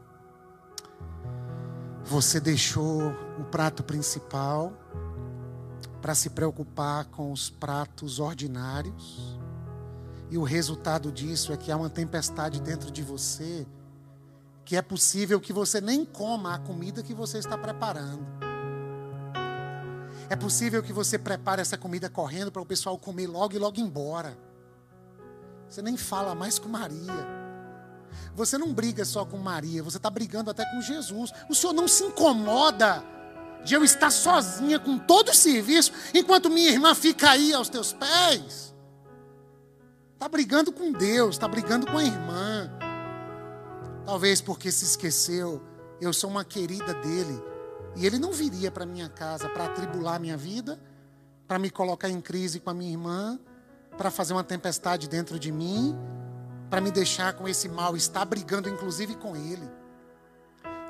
você 2.02 2.40
deixou 2.40 3.12
o 3.38 3.44
prato 3.44 3.84
principal 3.84 4.72
para 6.00 6.14
se 6.14 6.30
preocupar 6.30 7.06
com 7.06 7.32
os 7.32 7.50
pratos 7.50 8.20
ordinários 8.20 9.38
E 10.30 10.36
o 10.36 10.42
resultado 10.42 11.10
disso 11.10 11.52
é 11.52 11.56
que 11.56 11.72
há 11.72 11.76
uma 11.76 11.88
tempestade 11.88 12.60
dentro 12.60 12.90
de 12.90 13.02
você, 13.02 13.66
que 14.64 14.76
é 14.76 14.82
possível 14.82 15.40
que 15.40 15.52
você 15.52 15.80
nem 15.80 16.04
coma 16.04 16.54
a 16.54 16.58
comida 16.58 17.02
que 17.02 17.14
você 17.14 17.38
está 17.38 17.56
preparando. 17.56 18.26
É 20.28 20.36
possível 20.36 20.82
que 20.82 20.92
você 20.92 21.18
prepare 21.18 21.62
essa 21.62 21.78
comida 21.78 22.10
correndo 22.10 22.52
para 22.52 22.60
o 22.60 22.66
pessoal 22.66 22.98
comer 22.98 23.26
logo 23.26 23.54
e 23.54 23.58
logo 23.58 23.80
embora. 23.80 24.36
Você 25.66 25.80
nem 25.80 25.96
fala 25.96 26.34
mais 26.34 26.58
com 26.58 26.68
Maria. 26.68 27.26
Você 28.34 28.58
não 28.58 28.74
briga 28.74 29.06
só 29.06 29.24
com 29.24 29.38
Maria, 29.38 29.82
você 29.82 29.96
está 29.96 30.10
brigando 30.10 30.50
até 30.50 30.64
com 30.66 30.82
Jesus. 30.82 31.32
O 31.48 31.54
Senhor 31.54 31.72
não 31.72 31.88
se 31.88 32.04
incomoda 32.04 33.02
de 33.64 33.74
eu 33.74 33.84
estar 33.84 34.10
sozinha 34.10 34.78
com 34.78 34.98
todo 34.98 35.30
o 35.30 35.34
serviço, 35.34 35.92
enquanto 36.14 36.50
minha 36.50 36.70
irmã 36.70 36.94
fica 36.94 37.30
aí 37.30 37.52
aos 37.52 37.68
teus 37.68 37.92
pés. 37.92 38.74
Está 40.14 40.28
brigando 40.28 40.72
com 40.72 40.90
Deus, 40.90 41.36
está 41.36 41.46
brigando 41.46 41.86
com 41.86 41.96
a 41.96 42.02
irmã. 42.02 42.70
Talvez 44.04 44.40
porque 44.40 44.72
se 44.72 44.84
esqueceu, 44.84 45.62
eu 46.00 46.12
sou 46.12 46.30
uma 46.30 46.44
querida 46.44 46.94
dele. 46.94 47.40
E 47.94 48.06
ele 48.06 48.18
não 48.18 48.32
viria 48.32 48.70
para 48.70 48.86
minha 48.86 49.08
casa 49.08 49.48
para 49.48 49.66
atribular 49.66 50.18
minha 50.18 50.36
vida, 50.36 50.80
para 51.46 51.58
me 51.58 51.70
colocar 51.70 52.08
em 52.08 52.20
crise 52.20 52.58
com 52.58 52.70
a 52.70 52.74
minha 52.74 52.90
irmã, 52.90 53.38
para 53.96 54.10
fazer 54.10 54.32
uma 54.32 54.44
tempestade 54.44 55.08
dentro 55.08 55.38
de 55.38 55.50
mim, 55.50 55.96
para 56.70 56.80
me 56.80 56.90
deixar 56.90 57.32
com 57.34 57.48
esse 57.48 57.68
mal, 57.68 57.96
estar 57.96 58.24
brigando 58.24 58.68
inclusive 58.68 59.14
com 59.16 59.36
ele. 59.36 59.68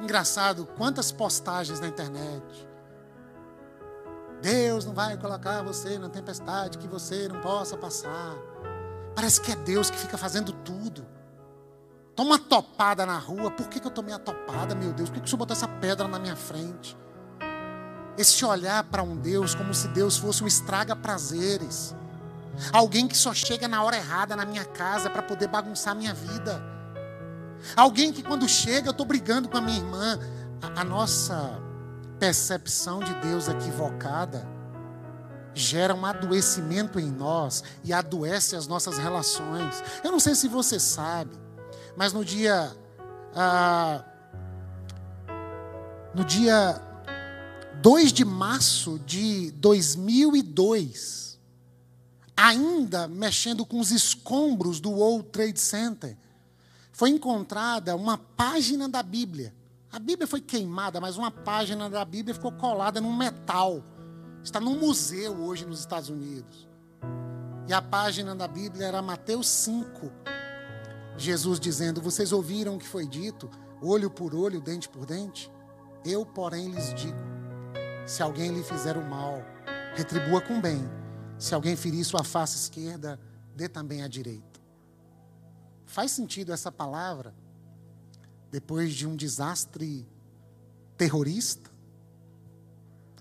Engraçado, 0.00 0.66
quantas 0.76 1.11
postagens 1.11 1.80
na 1.80 1.88
internet. 1.88 2.68
Deus 4.40 4.84
não 4.84 4.94
vai 4.94 5.16
colocar 5.16 5.62
você 5.62 5.98
na 5.98 6.08
tempestade 6.08 6.78
que 6.78 6.87
você 6.87 7.26
não 7.28 7.40
possa 7.40 7.76
passar. 7.76 8.37
Parece 9.14 9.40
que 9.40 9.50
é 9.50 9.56
Deus 9.56 9.90
que 9.90 9.98
fica 9.98 10.16
fazendo 10.16 10.52
tudo. 10.52 11.04
Toma 12.14 12.38
topada 12.38 13.04
na 13.04 13.18
rua. 13.18 13.50
Por 13.50 13.68
que, 13.68 13.80
que 13.80 13.87
eu 13.87 13.90
tomei 13.90 14.14
a 14.14 14.18
topada, 14.18 14.74
meu 14.74 14.92
Deus? 14.92 15.08
Por 15.08 15.16
que, 15.16 15.20
que 15.20 15.26
o 15.26 15.28
Senhor 15.28 15.38
botou 15.38 15.56
essa 15.56 15.66
pedra 15.66 16.06
na 16.06 16.18
minha 16.18 16.37
frente? 16.37 16.96
Esse 18.16 18.44
olhar 18.44 18.84
para 18.84 19.02
um 19.02 19.16
Deus 19.16 19.54
como 19.54 19.74
se 19.74 19.88
Deus 19.88 20.16
fosse 20.16 20.42
um 20.42 20.46
estraga 20.46 20.94
prazeres. 20.94 21.94
Alguém 22.72 23.06
que 23.06 23.16
só 23.16 23.34
chega 23.34 23.66
na 23.66 23.82
hora 23.82 23.96
errada 23.96 24.37
na 24.37 24.44
minha 24.44 24.64
casa 24.64 25.11
para 25.11 25.22
poder 25.22 25.48
bagunçar 25.48 25.94
minha 25.94 26.14
vida. 26.14 26.77
Alguém 27.77 28.12
que 28.12 28.23
quando 28.23 28.49
chega 28.49 28.88
eu 28.88 28.92
estou 28.92 29.07
brigando 29.07 29.49
com 29.49 29.57
a 29.57 29.61
minha 29.61 29.79
irmã. 29.79 30.18
A, 30.61 30.81
a 30.81 30.85
nossa 30.85 31.61
percepção 32.18 33.01
de 33.01 33.14
Deus 33.14 33.49
equivocada 33.49 34.47
gera 35.55 35.94
um 35.94 36.07
adoecimento 36.07 37.01
em 37.01 37.11
nós 37.11 37.64
e 37.85 37.92
adoece 37.92 38.57
as 38.57 38.66
nossas 38.66 38.99
relações. 38.99 39.83
Eu 40.05 40.12
não 40.12 40.21
sei 40.21 40.35
se 40.35 40.49
você 40.49 40.79
sabe, 40.79 41.37
mas 41.97 42.12
no 42.12 42.25
dia. 42.25 42.73
Ah, 43.35 44.05
no 46.14 46.25
dia 46.25 46.83
2 47.83 48.12
de 48.12 48.25
março 48.25 48.99
de 49.01 49.53
2002, 49.53 51.38
ainda 52.37 53.07
mexendo 53.07 53.64
com 53.64 53.79
os 53.79 53.92
escombros 53.92 54.81
do 54.81 54.90
World 54.90 55.29
Trade 55.29 55.61
Center, 55.61 56.16
foi 56.98 57.11
encontrada 57.11 57.94
uma 57.94 58.18
página 58.18 58.88
da 58.88 59.04
Bíblia. 59.04 59.54
A 59.92 60.00
Bíblia 60.00 60.26
foi 60.26 60.40
queimada, 60.40 61.00
mas 61.00 61.16
uma 61.16 61.30
página 61.30 61.88
da 61.88 62.04
Bíblia 62.04 62.34
ficou 62.34 62.50
colada 62.50 63.00
num 63.00 63.16
metal. 63.16 63.84
Está 64.42 64.58
num 64.58 64.76
museu 64.76 65.32
hoje 65.37 65.64
nos 65.64 65.78
Estados 65.78 66.08
Unidos. 66.08 66.68
E 67.68 67.72
a 67.72 67.80
página 67.80 68.34
da 68.34 68.48
Bíblia 68.48 68.88
era 68.88 69.00
Mateus 69.00 69.46
5. 69.46 70.11
Jesus 71.16 71.61
dizendo: 71.61 72.02
Vocês 72.02 72.32
ouviram 72.32 72.74
o 72.74 72.78
que 72.80 72.88
foi 72.88 73.06
dito, 73.06 73.48
olho 73.80 74.11
por 74.11 74.34
olho, 74.34 74.61
dente 74.61 74.88
por 74.88 75.06
dente? 75.06 75.48
Eu, 76.04 76.26
porém, 76.26 76.68
lhes 76.68 76.92
digo: 76.94 77.20
se 78.08 78.24
alguém 78.24 78.50
lhe 78.50 78.64
fizer 78.64 78.96
o 78.96 79.08
mal, 79.08 79.40
retribua 79.94 80.40
com 80.40 80.61
bem. 80.61 80.82
Se 81.38 81.54
alguém 81.54 81.76
ferir 81.76 82.04
sua 82.04 82.24
face 82.24 82.56
esquerda, 82.56 83.20
dê 83.54 83.68
também 83.68 84.02
a 84.02 84.08
direita. 84.08 84.47
Faz 85.88 86.11
sentido 86.11 86.53
essa 86.53 86.70
palavra 86.70 87.35
depois 88.51 88.92
de 88.94 89.07
um 89.07 89.16
desastre 89.16 90.07
terrorista? 90.98 91.70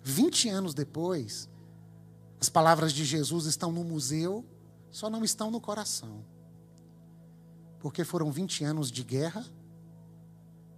20 0.04 0.50
anos 0.50 0.74
depois, 0.74 1.50
as 2.42 2.50
palavras 2.50 2.92
de 2.92 3.06
Jesus 3.06 3.46
estão 3.46 3.72
no 3.72 3.86
museu, 3.86 4.46
só 4.92 5.10
não 5.10 5.24
estão 5.24 5.50
no 5.50 5.62
coração. 5.62 6.26
Porque 7.80 8.04
foram 8.04 8.34
20 8.34 8.66
anos 8.66 8.92
de 8.92 9.02
guerra, 9.02 9.46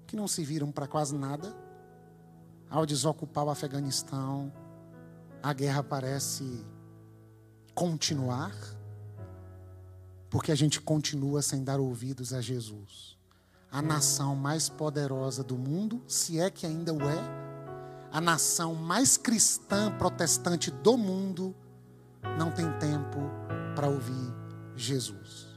que 0.06 0.16
não 0.16 0.28
se 0.28 0.44
viram 0.46 0.72
para 0.72 0.88
quase 0.88 1.18
nada. 1.18 1.56
Ao 2.70 2.86
desocupar 2.86 3.46
o 3.46 3.50
Afeganistão, 3.50 4.54
a 5.42 5.52
guerra 5.54 5.82
parece 5.82 6.64
continuar 7.74 8.54
porque 10.30 10.52
a 10.52 10.56
gente 10.56 10.80
continua 10.80 11.42
sem 11.42 11.64
dar 11.64 11.80
ouvidos 11.80 12.34
a 12.34 12.42
Jesus. 12.42 13.18
A 13.72 13.82
nação 13.82 14.36
mais 14.36 14.70
poderosa 14.70 15.44
do 15.44 15.58
mundo, 15.58 16.02
se 16.08 16.40
é 16.40 16.50
que 16.50 16.66
ainda 16.66 16.94
o 16.94 17.02
é, 17.02 17.20
a 18.12 18.20
nação 18.20 18.74
mais 18.74 19.18
cristã 19.18 19.92
protestante 19.92 20.72
do 20.72 20.98
mundo, 20.98 21.56
não 22.38 22.52
tem 22.52 22.72
tempo 22.80 23.20
para 23.76 23.88
ouvir 23.88 24.34
Jesus. 24.76 25.48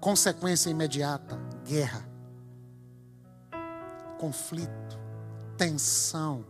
Consequência 0.00 0.70
imediata: 0.70 1.36
guerra, 1.64 2.08
conflito, 4.18 4.98
tensão, 5.56 6.44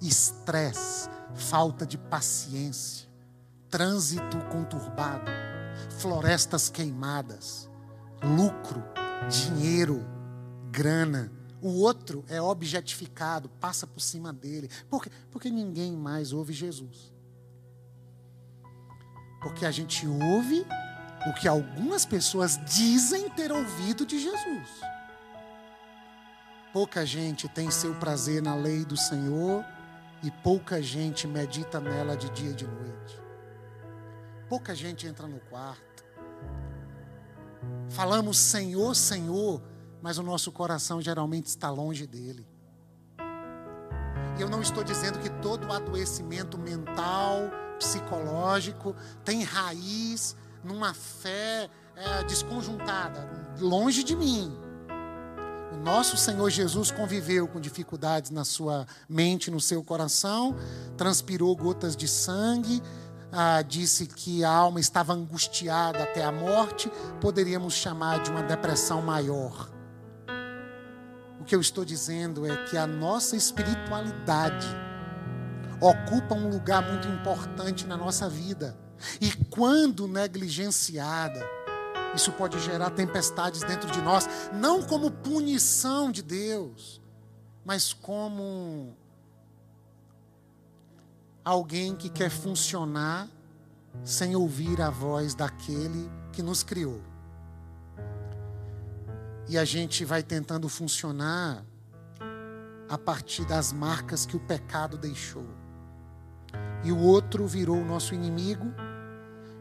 estresse, 0.00 1.08
falta 1.34 1.86
de 1.86 1.96
paciência, 1.96 3.08
trânsito 3.70 4.38
conturbado 4.50 5.53
florestas 5.98 6.68
queimadas, 6.68 7.68
lucro, 8.22 8.82
dinheiro, 9.28 10.04
grana. 10.70 11.32
O 11.60 11.80
outro 11.80 12.24
é 12.28 12.40
objetificado, 12.40 13.48
passa 13.48 13.86
por 13.86 14.00
cima 14.00 14.32
dele. 14.32 14.68
Por 14.88 15.02
quê? 15.02 15.10
Porque 15.30 15.50
ninguém 15.50 15.96
mais 15.96 16.32
ouve 16.32 16.52
Jesus. 16.52 17.12
Porque 19.40 19.64
a 19.64 19.70
gente 19.70 20.06
ouve 20.06 20.66
o 21.26 21.32
que 21.34 21.48
algumas 21.48 22.04
pessoas 22.04 22.58
dizem 22.66 23.30
ter 23.30 23.50
ouvido 23.50 24.04
de 24.04 24.18
Jesus. 24.18 24.68
Pouca 26.72 27.06
gente 27.06 27.48
tem 27.48 27.70
seu 27.70 27.94
prazer 27.94 28.42
na 28.42 28.54
lei 28.54 28.84
do 28.84 28.96
Senhor 28.96 29.64
e 30.22 30.30
pouca 30.30 30.82
gente 30.82 31.26
medita 31.26 31.78
nela 31.78 32.16
de 32.16 32.28
dia 32.30 32.50
e 32.50 32.54
de 32.54 32.66
noite. 32.66 33.23
Pouca 34.48 34.74
gente 34.74 35.06
entra 35.06 35.26
no 35.26 35.40
quarto. 35.40 36.04
Falamos 37.88 38.38
Senhor, 38.38 38.94
Senhor, 38.94 39.62
mas 40.02 40.18
o 40.18 40.22
nosso 40.22 40.52
coração 40.52 41.00
geralmente 41.00 41.46
está 41.46 41.70
longe 41.70 42.06
dele. 42.06 42.46
E 44.36 44.42
eu 44.42 44.48
não 44.48 44.60
estou 44.60 44.82
dizendo 44.82 45.18
que 45.20 45.30
todo 45.30 45.72
adoecimento 45.72 46.58
mental, 46.58 47.50
psicológico, 47.78 48.94
tem 49.24 49.42
raiz 49.44 50.36
numa 50.62 50.92
fé 50.92 51.70
é, 51.94 52.24
desconjuntada, 52.24 53.28
longe 53.60 54.02
de 54.02 54.16
mim. 54.16 54.52
O 55.72 55.76
nosso 55.76 56.16
Senhor 56.16 56.50
Jesus 56.50 56.90
conviveu 56.90 57.46
com 57.46 57.60
dificuldades 57.60 58.30
na 58.30 58.44
sua 58.44 58.86
mente, 59.08 59.50
no 59.50 59.60
seu 59.60 59.82
coração, 59.84 60.56
transpirou 60.96 61.54
gotas 61.54 61.96
de 61.96 62.08
sangue, 62.08 62.82
ah, 63.36 63.62
disse 63.62 64.06
que 64.06 64.44
a 64.44 64.50
alma 64.50 64.78
estava 64.78 65.12
angustiada 65.12 66.04
até 66.04 66.22
a 66.22 66.30
morte, 66.30 66.90
poderíamos 67.20 67.74
chamar 67.74 68.22
de 68.22 68.30
uma 68.30 68.42
depressão 68.42 69.02
maior. 69.02 69.68
O 71.40 71.44
que 71.44 71.54
eu 71.54 71.60
estou 71.60 71.84
dizendo 71.84 72.46
é 72.46 72.64
que 72.64 72.76
a 72.76 72.86
nossa 72.86 73.34
espiritualidade 73.34 74.66
ocupa 75.80 76.34
um 76.34 76.48
lugar 76.48 76.88
muito 76.88 77.08
importante 77.08 77.86
na 77.86 77.96
nossa 77.96 78.28
vida. 78.28 78.78
E 79.20 79.32
quando 79.50 80.06
negligenciada, 80.06 81.44
isso 82.14 82.30
pode 82.32 82.60
gerar 82.60 82.90
tempestades 82.90 83.62
dentro 83.64 83.90
de 83.90 84.00
nós, 84.00 84.28
não 84.52 84.80
como 84.82 85.10
punição 85.10 86.12
de 86.12 86.22
Deus, 86.22 87.02
mas 87.64 87.92
como 87.92 88.96
alguém 91.44 91.94
que 91.94 92.08
quer 92.08 92.30
funcionar 92.30 93.28
sem 94.02 94.34
ouvir 94.34 94.80
a 94.80 94.90
voz 94.90 95.34
daquele 95.34 96.10
que 96.32 96.42
nos 96.42 96.62
criou. 96.62 97.00
E 99.48 99.58
a 99.58 99.64
gente 99.64 100.04
vai 100.04 100.22
tentando 100.22 100.68
funcionar 100.68 101.64
a 102.88 102.96
partir 102.96 103.44
das 103.44 103.72
marcas 103.72 104.24
que 104.24 104.36
o 104.36 104.40
pecado 104.40 104.96
deixou. 104.96 105.46
E 106.82 106.90
o 106.90 106.98
outro 106.98 107.46
virou 107.46 107.76
o 107.76 107.84
nosso 107.84 108.14
inimigo, 108.14 108.72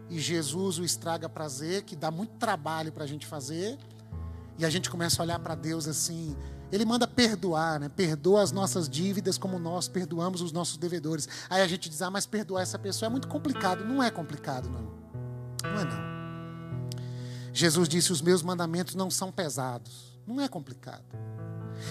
e 0.09 0.19
Jesus 0.19 0.77
o 0.77 0.83
estraga 0.83 1.27
prazer, 1.27 1.83
que 1.83 1.95
dá 1.95 2.11
muito 2.11 2.33
trabalho 2.37 2.91
para 2.91 3.03
a 3.03 3.07
gente 3.07 3.25
fazer, 3.25 3.77
e 4.57 4.65
a 4.65 4.69
gente 4.69 4.89
começa 4.89 5.21
a 5.21 5.23
olhar 5.23 5.39
para 5.39 5.55
Deus 5.55 5.87
assim. 5.87 6.35
Ele 6.73 6.85
manda 6.85 7.05
perdoar, 7.05 7.79
né? 7.79 7.87
Perdoa 7.87 8.41
as 8.41 8.51
nossas 8.51 8.89
dívidas 8.89 9.37
como 9.37 9.59
nós 9.59 9.87
perdoamos 9.87 10.41
os 10.41 10.51
nossos 10.51 10.75
devedores. 10.75 11.29
Aí 11.47 11.61
a 11.61 11.67
gente 11.67 11.87
diz, 11.87 12.01
ah, 12.01 12.09
mas 12.09 12.25
perdoar 12.25 12.63
essa 12.63 12.79
pessoa 12.79 13.05
é 13.05 13.11
muito 13.11 13.27
complicado. 13.27 13.85
Não 13.85 14.01
é 14.01 14.09
complicado, 14.09 14.67
não. 14.71 15.71
Não 15.71 15.79
é, 15.79 15.85
não. 15.85 17.03
Jesus 17.53 17.87
disse: 17.87 18.11
Os 18.11 18.23
meus 18.23 18.41
mandamentos 18.41 18.95
não 18.95 19.11
são 19.11 19.31
pesados. 19.31 20.17
Não 20.25 20.41
é 20.41 20.47
complicado. 20.47 21.03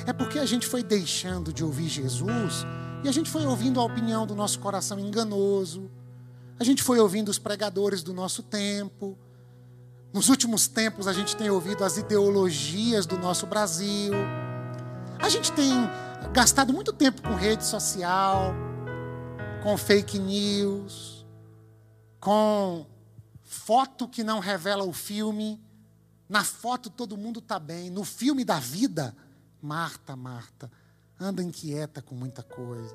É 0.05 0.13
porque 0.13 0.41
a 0.41 0.45
gente 0.45 0.67
foi 0.67 0.83
deixando 0.83 1.53
de 1.53 1.63
ouvir 1.63 1.89
Jesus 1.89 2.67
e 3.05 3.09
a 3.09 3.13
gente 3.13 3.31
foi 3.31 3.47
ouvindo 3.47 3.79
a 3.79 3.85
opinião 3.85 4.27
do 4.27 4.35
nosso 4.35 4.59
coração 4.59 4.99
enganoso. 4.99 5.89
A 6.59 6.65
gente 6.65 6.83
foi 6.83 6.99
ouvindo 6.99 7.29
os 7.29 7.39
pregadores 7.39 8.03
do 8.03 8.13
nosso 8.13 8.43
tempo. 8.43 9.17
Nos 10.13 10.29
últimos 10.29 10.67
tempos, 10.67 11.07
a 11.07 11.13
gente 11.13 11.37
tem 11.37 11.51
ouvido 11.51 11.85
as 11.85 11.97
ideologias 11.97 13.07
do 13.07 13.17
nosso 13.17 13.47
Brasil. 13.47 14.13
A 15.23 15.29
gente 15.29 15.53
tem 15.53 15.73
gastado 16.33 16.73
muito 16.73 16.93
tempo 16.93 17.23
com 17.23 17.37
rede 17.37 17.65
social, 17.65 18.53
com 19.63 19.77
fake 19.79 20.19
news, 20.19 21.25
com 22.19 22.85
foto 23.43 24.09
que 24.09 24.25
não 24.25 24.41
revela 24.41 24.83
o 24.83 24.93
filme. 24.93 25.63
Na 26.29 26.43
foto 26.43 26.91
todo 26.91 27.17
mundo 27.17 27.39
está 27.39 27.61
bem. 27.61 27.89
No 27.89 28.03
filme 28.03 28.45
da 28.45 28.59
vida, 28.59 29.15
Marta, 29.63 30.17
Marta, 30.17 30.69
anda 31.21 31.41
inquieta 31.41 32.03
com 32.03 32.17
muita 32.17 32.43
coisa. 32.43 32.95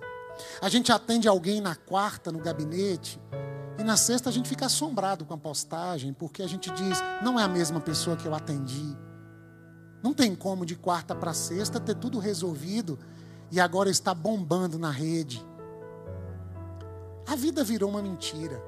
A 0.61 0.67
gente 0.67 0.91
atende 0.91 1.29
alguém 1.29 1.61
na 1.61 1.75
quarta 1.75 2.29
no 2.29 2.39
gabinete 2.39 3.17
e 3.79 3.83
na 3.83 3.95
sexta 3.95 4.29
a 4.29 4.33
gente 4.33 4.49
fica 4.49 4.65
assombrado 4.65 5.23
com 5.23 5.33
a 5.33 5.37
postagem, 5.37 6.11
porque 6.11 6.43
a 6.43 6.47
gente 6.47 6.69
diz: 6.71 6.97
não 7.23 7.39
é 7.39 7.43
a 7.43 7.47
mesma 7.47 7.79
pessoa 7.79 8.17
que 8.17 8.27
eu 8.27 8.35
atendi. 8.35 9.06
Não 10.01 10.13
tem 10.13 10.35
como 10.35 10.65
de 10.65 10.75
quarta 10.75 11.15
para 11.15 11.33
sexta 11.33 11.79
ter 11.79 11.95
tudo 11.95 12.19
resolvido 12.19 12.99
e 13.51 13.59
agora 13.59 13.89
está 13.89 14.13
bombando 14.13 14.77
na 14.77 14.91
rede. 14.91 15.43
A 17.27 17.35
vida 17.35 17.63
virou 17.63 17.89
uma 17.89 18.01
mentira. 18.01 18.61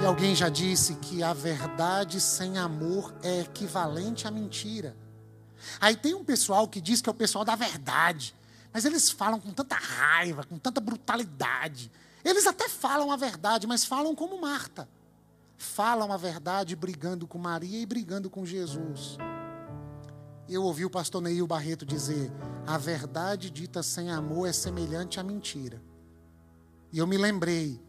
E 0.00 0.04
alguém 0.04 0.34
já 0.34 0.48
disse 0.48 0.96
que 0.96 1.22
a 1.22 1.32
verdade 1.32 2.20
sem 2.20 2.58
amor 2.58 3.14
é 3.22 3.40
equivalente 3.40 4.26
à 4.26 4.30
mentira. 4.30 4.96
Aí 5.80 5.96
tem 5.96 6.14
um 6.14 6.24
pessoal 6.24 6.68
que 6.68 6.80
diz 6.80 7.00
que 7.00 7.08
é 7.08 7.12
o 7.12 7.14
pessoal 7.14 7.44
da 7.44 7.54
verdade, 7.54 8.34
mas 8.72 8.84
eles 8.84 9.10
falam 9.10 9.40
com 9.40 9.52
tanta 9.52 9.76
raiva, 9.76 10.44
com 10.44 10.58
tanta 10.58 10.80
brutalidade. 10.80 11.90
Eles 12.24 12.46
até 12.46 12.68
falam 12.68 13.12
a 13.12 13.16
verdade, 13.16 13.66
mas 13.66 13.84
falam 13.84 14.14
como 14.14 14.40
Marta. 14.40 14.88
Falam 15.56 16.12
a 16.12 16.16
verdade 16.16 16.76
brigando 16.76 17.26
com 17.26 17.38
Maria 17.38 17.80
e 17.80 17.86
brigando 17.86 18.28
com 18.28 18.44
Jesus. 18.44 19.16
Eu 20.48 20.62
ouvi 20.62 20.84
o 20.84 20.90
pastor 20.90 21.22
Neil 21.22 21.46
Barreto 21.46 21.86
dizer: 21.86 22.30
a 22.66 22.76
verdade 22.76 23.50
dita 23.50 23.82
sem 23.82 24.10
amor 24.10 24.48
é 24.48 24.52
semelhante 24.52 25.18
à 25.18 25.22
mentira. 25.22 25.82
E 26.92 26.98
eu 26.98 27.06
me 27.06 27.16
lembrei 27.16 27.80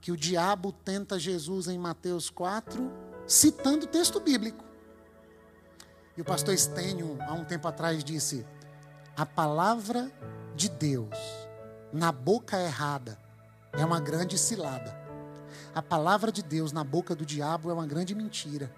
que 0.00 0.12
o 0.12 0.16
diabo 0.16 0.70
tenta 0.70 1.18
Jesus 1.18 1.66
em 1.66 1.78
Mateus 1.78 2.28
4, 2.28 2.92
citando 3.26 3.86
texto 3.86 4.20
bíblico. 4.20 4.64
E 6.16 6.20
o 6.20 6.24
pastor 6.24 6.54
Estênio, 6.54 7.18
há 7.22 7.32
um 7.32 7.44
tempo 7.44 7.66
atrás, 7.66 8.04
disse: 8.04 8.46
A 9.16 9.24
palavra 9.24 10.12
de 10.54 10.68
Deus 10.68 11.16
na 11.92 12.12
boca 12.12 12.60
errada 12.60 13.18
é 13.72 13.84
uma 13.84 13.98
grande 13.98 14.36
cilada. 14.36 15.03
A 15.74 15.82
palavra 15.82 16.30
de 16.30 16.42
Deus 16.42 16.72
na 16.72 16.84
boca 16.84 17.14
do 17.14 17.26
diabo 17.26 17.70
é 17.70 17.74
uma 17.74 17.86
grande 17.86 18.14
mentira. 18.14 18.72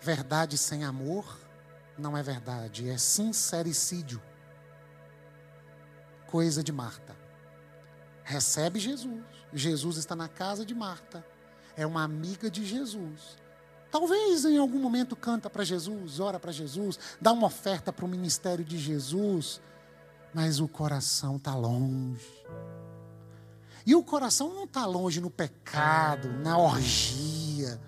Verdade 0.00 0.56
sem 0.56 0.84
amor 0.84 1.38
não 1.98 2.16
é 2.16 2.22
verdade, 2.22 2.88
é 2.88 2.98
sincericídio. 2.98 4.22
Coisa 6.26 6.62
de 6.62 6.72
Marta 6.72 7.16
recebe 8.26 8.80
Jesus. 8.80 9.22
Jesus 9.52 9.96
está 9.96 10.16
na 10.16 10.28
casa 10.28 10.66
de 10.66 10.74
Marta. 10.74 11.24
É 11.76 11.86
uma 11.86 12.02
amiga 12.02 12.50
de 12.50 12.66
Jesus. 12.66 13.36
Talvez 13.90 14.44
em 14.44 14.58
algum 14.58 14.80
momento 14.80 15.14
canta 15.14 15.48
para 15.48 15.64
Jesus, 15.64 16.18
ora 16.18 16.40
para 16.40 16.50
Jesus, 16.50 16.98
dá 17.20 17.32
uma 17.32 17.46
oferta 17.46 17.92
para 17.92 18.04
o 18.04 18.08
ministério 18.08 18.64
de 18.64 18.76
Jesus, 18.78 19.60
mas 20.34 20.58
o 20.58 20.66
coração 20.66 21.36
está 21.36 21.54
longe. 21.54 22.44
E 23.86 23.94
o 23.94 24.02
coração 24.02 24.52
não 24.52 24.64
está 24.64 24.84
longe 24.84 25.20
no 25.20 25.30
pecado, 25.30 26.28
na 26.42 26.58
orgia, 26.58 27.80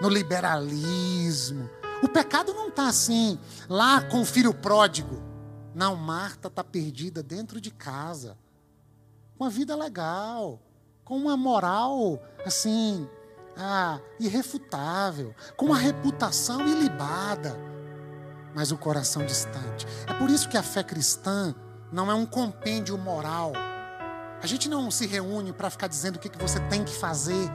no 0.00 0.08
liberalismo. 0.08 1.68
O 2.02 2.08
pecado 2.08 2.54
não 2.54 2.68
está 2.68 2.88
assim, 2.88 3.38
lá 3.68 4.00
com 4.00 4.22
o 4.22 4.24
filho 4.24 4.54
pródigo. 4.54 5.22
Não, 5.74 5.94
Marta 5.94 6.48
está 6.48 6.64
perdida 6.64 7.22
dentro 7.22 7.60
de 7.60 7.70
casa 7.70 8.36
com 9.36 9.44
uma 9.44 9.50
vida 9.50 9.76
legal, 9.76 10.58
com 11.04 11.16
uma 11.16 11.36
moral 11.36 12.18
assim, 12.44 13.08
ah, 13.56 14.00
irrefutável, 14.18 15.34
com 15.56 15.66
uma 15.66 15.78
reputação 15.78 16.66
ilibada, 16.66 17.56
mas 18.54 18.72
o 18.72 18.78
coração 18.78 19.24
distante. 19.26 19.86
É 20.06 20.14
por 20.14 20.30
isso 20.30 20.48
que 20.48 20.56
a 20.56 20.62
fé 20.62 20.82
cristã 20.82 21.54
não 21.92 22.10
é 22.10 22.14
um 22.14 22.26
compêndio 22.26 22.96
moral. 22.96 23.52
A 24.46 24.48
gente 24.48 24.68
não 24.68 24.92
se 24.92 25.08
reúne 25.08 25.52
para 25.52 25.68
ficar 25.68 25.88
dizendo 25.88 26.14
o 26.14 26.18
que, 26.20 26.28
que 26.28 26.38
você 26.38 26.60
tem 26.68 26.84
que 26.84 26.94
fazer. 26.94 27.50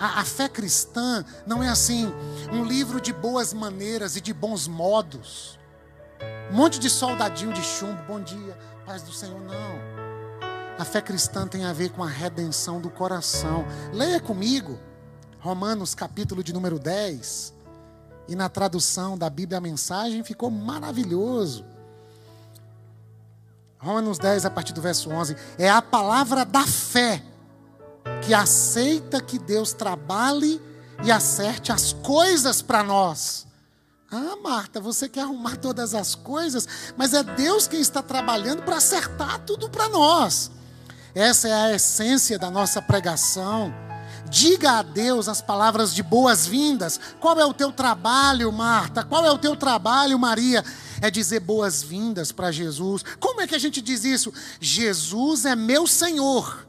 A, 0.00 0.18
a, 0.18 0.24
fé 0.24 0.48
cristã 0.48 1.24
não 1.46 1.62
é 1.62 1.68
assim, 1.68 2.12
um 2.52 2.64
livro 2.64 3.00
de 3.00 3.12
boas 3.12 3.52
maneiras 3.52 4.16
e 4.16 4.20
de 4.20 4.34
bons 4.34 4.66
modos. 4.66 5.60
Um 6.50 6.56
monte 6.56 6.80
de 6.80 6.90
soldadinho 6.90 7.52
de 7.52 7.62
chumbo, 7.62 8.02
bom 8.02 8.20
dia, 8.20 8.58
paz 8.84 9.02
do 9.02 9.12
Senhor, 9.12 9.40
não. 9.42 10.76
A 10.76 10.84
fé 10.84 11.00
cristã 11.00 11.46
tem 11.46 11.64
a 11.64 11.72
ver 11.72 11.90
com 11.90 12.02
a 12.02 12.08
redenção 12.08 12.80
do 12.80 12.90
coração. 12.90 13.64
Leia 13.92 14.18
comigo 14.18 14.76
Romanos 15.38 15.94
capítulo 15.94 16.42
de 16.42 16.52
número 16.52 16.80
10. 16.80 17.54
E 18.26 18.34
na 18.34 18.48
tradução 18.48 19.16
da 19.16 19.30
Bíblia 19.30 19.58
a 19.58 19.60
mensagem 19.60 20.24
ficou 20.24 20.50
maravilhoso. 20.50 21.64
Romanos 23.80 24.18
10, 24.18 24.44
a 24.44 24.50
partir 24.50 24.72
do 24.72 24.82
verso 24.82 25.10
11. 25.10 25.36
É 25.58 25.68
a 25.68 25.80
palavra 25.80 26.44
da 26.44 26.66
fé 26.66 27.22
que 28.22 28.34
aceita 28.34 29.20
que 29.20 29.38
Deus 29.38 29.72
trabalhe 29.72 30.60
e 31.02 31.10
acerte 31.10 31.72
as 31.72 31.92
coisas 31.94 32.60
para 32.60 32.82
nós. 32.82 33.46
Ah, 34.10 34.36
Marta, 34.42 34.80
você 34.80 35.08
quer 35.08 35.22
arrumar 35.22 35.56
todas 35.56 35.94
as 35.94 36.14
coisas, 36.14 36.66
mas 36.96 37.14
é 37.14 37.22
Deus 37.22 37.66
quem 37.66 37.80
está 37.80 38.02
trabalhando 38.02 38.62
para 38.62 38.76
acertar 38.76 39.38
tudo 39.46 39.70
para 39.70 39.88
nós. 39.88 40.50
Essa 41.14 41.48
é 41.48 41.52
a 41.52 41.72
essência 41.72 42.38
da 42.38 42.50
nossa 42.50 42.82
pregação. 42.82 43.72
Diga 44.30 44.78
a 44.78 44.82
Deus 44.82 45.28
as 45.28 45.42
palavras 45.42 45.92
de 45.92 46.02
boas-vindas. 46.04 47.00
Qual 47.18 47.38
é 47.38 47.44
o 47.44 47.52
teu 47.52 47.72
trabalho, 47.72 48.52
Marta? 48.52 49.02
Qual 49.02 49.24
é 49.24 49.30
o 49.30 49.38
teu 49.38 49.56
trabalho, 49.56 50.16
Maria? 50.18 50.64
É 51.02 51.10
dizer 51.10 51.40
boas-vindas 51.40 52.30
para 52.30 52.52
Jesus. 52.52 53.02
Como 53.18 53.40
é 53.40 53.46
que 53.46 53.56
a 53.56 53.58
gente 53.58 53.82
diz 53.82 54.04
isso? 54.04 54.32
Jesus 54.60 55.44
é 55.44 55.56
meu 55.56 55.84
Senhor. 55.86 56.66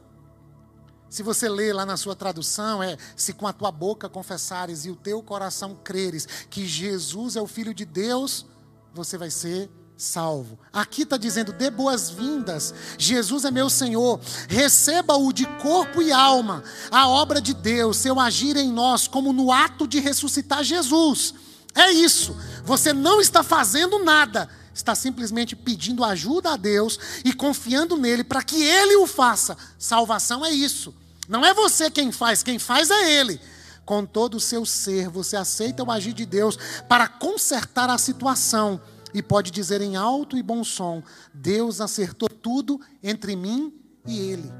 Se 1.08 1.22
você 1.22 1.48
ler 1.48 1.72
lá 1.72 1.86
na 1.86 1.96
sua 1.96 2.16
tradução, 2.16 2.82
é: 2.82 2.96
se 3.14 3.32
com 3.32 3.46
a 3.46 3.52
tua 3.52 3.70
boca 3.70 4.08
confessares 4.08 4.84
e 4.84 4.90
o 4.90 4.96
teu 4.96 5.22
coração 5.22 5.78
creres 5.84 6.26
que 6.50 6.66
Jesus 6.66 7.36
é 7.36 7.40
o 7.40 7.46
Filho 7.46 7.72
de 7.72 7.84
Deus, 7.84 8.44
você 8.92 9.16
vai 9.16 9.30
ser 9.30 9.70
salvo. 10.02 10.58
Aqui 10.72 11.02
está 11.02 11.16
dizendo: 11.16 11.52
dê 11.52 11.70
boas-vindas. 11.70 12.74
Jesus 12.98 13.44
é 13.44 13.50
meu 13.50 13.70
Senhor. 13.70 14.20
Receba-o 14.48 15.32
de 15.32 15.46
corpo 15.60 16.02
e 16.02 16.10
alma. 16.10 16.62
A 16.90 17.08
obra 17.08 17.40
de 17.40 17.54
Deus, 17.54 17.98
seu 17.98 18.18
agir 18.18 18.56
em 18.56 18.70
nós, 18.70 19.06
como 19.06 19.32
no 19.32 19.52
ato 19.52 19.86
de 19.86 20.00
ressuscitar 20.00 20.64
Jesus. 20.64 21.34
É 21.74 21.90
isso. 21.90 22.36
Você 22.64 22.92
não 22.92 23.20
está 23.20 23.42
fazendo 23.42 24.02
nada. 24.04 24.48
Está 24.74 24.94
simplesmente 24.94 25.54
pedindo 25.54 26.02
ajuda 26.02 26.52
a 26.52 26.56
Deus 26.56 26.98
e 27.24 27.32
confiando 27.32 27.96
nele 27.96 28.24
para 28.24 28.42
que 28.42 28.62
ele 28.62 28.96
o 28.96 29.06
faça. 29.06 29.56
Salvação 29.78 30.44
é 30.44 30.50
isso. 30.50 30.94
Não 31.28 31.44
é 31.44 31.54
você 31.54 31.90
quem 31.90 32.10
faz, 32.10 32.42
quem 32.42 32.58
faz 32.58 32.90
é 32.90 33.20
ele. 33.20 33.40
Com 33.84 34.06
todo 34.06 34.36
o 34.36 34.40
seu 34.40 34.64
ser, 34.64 35.08
você 35.08 35.36
aceita 35.36 35.84
o 35.84 35.90
agir 35.90 36.14
de 36.14 36.24
Deus 36.24 36.58
para 36.88 37.06
consertar 37.06 37.90
a 37.90 37.98
situação 37.98 38.80
e 39.14 39.22
pode 39.22 39.50
dizer 39.50 39.80
em 39.80 39.96
alto 39.96 40.36
e 40.36 40.42
bom 40.42 40.64
som: 40.64 41.02
Deus 41.32 41.80
acertou 41.80 42.28
tudo 42.28 42.80
entre 43.02 43.36
mim 43.36 43.72
e 44.06 44.18
ele. 44.18 44.52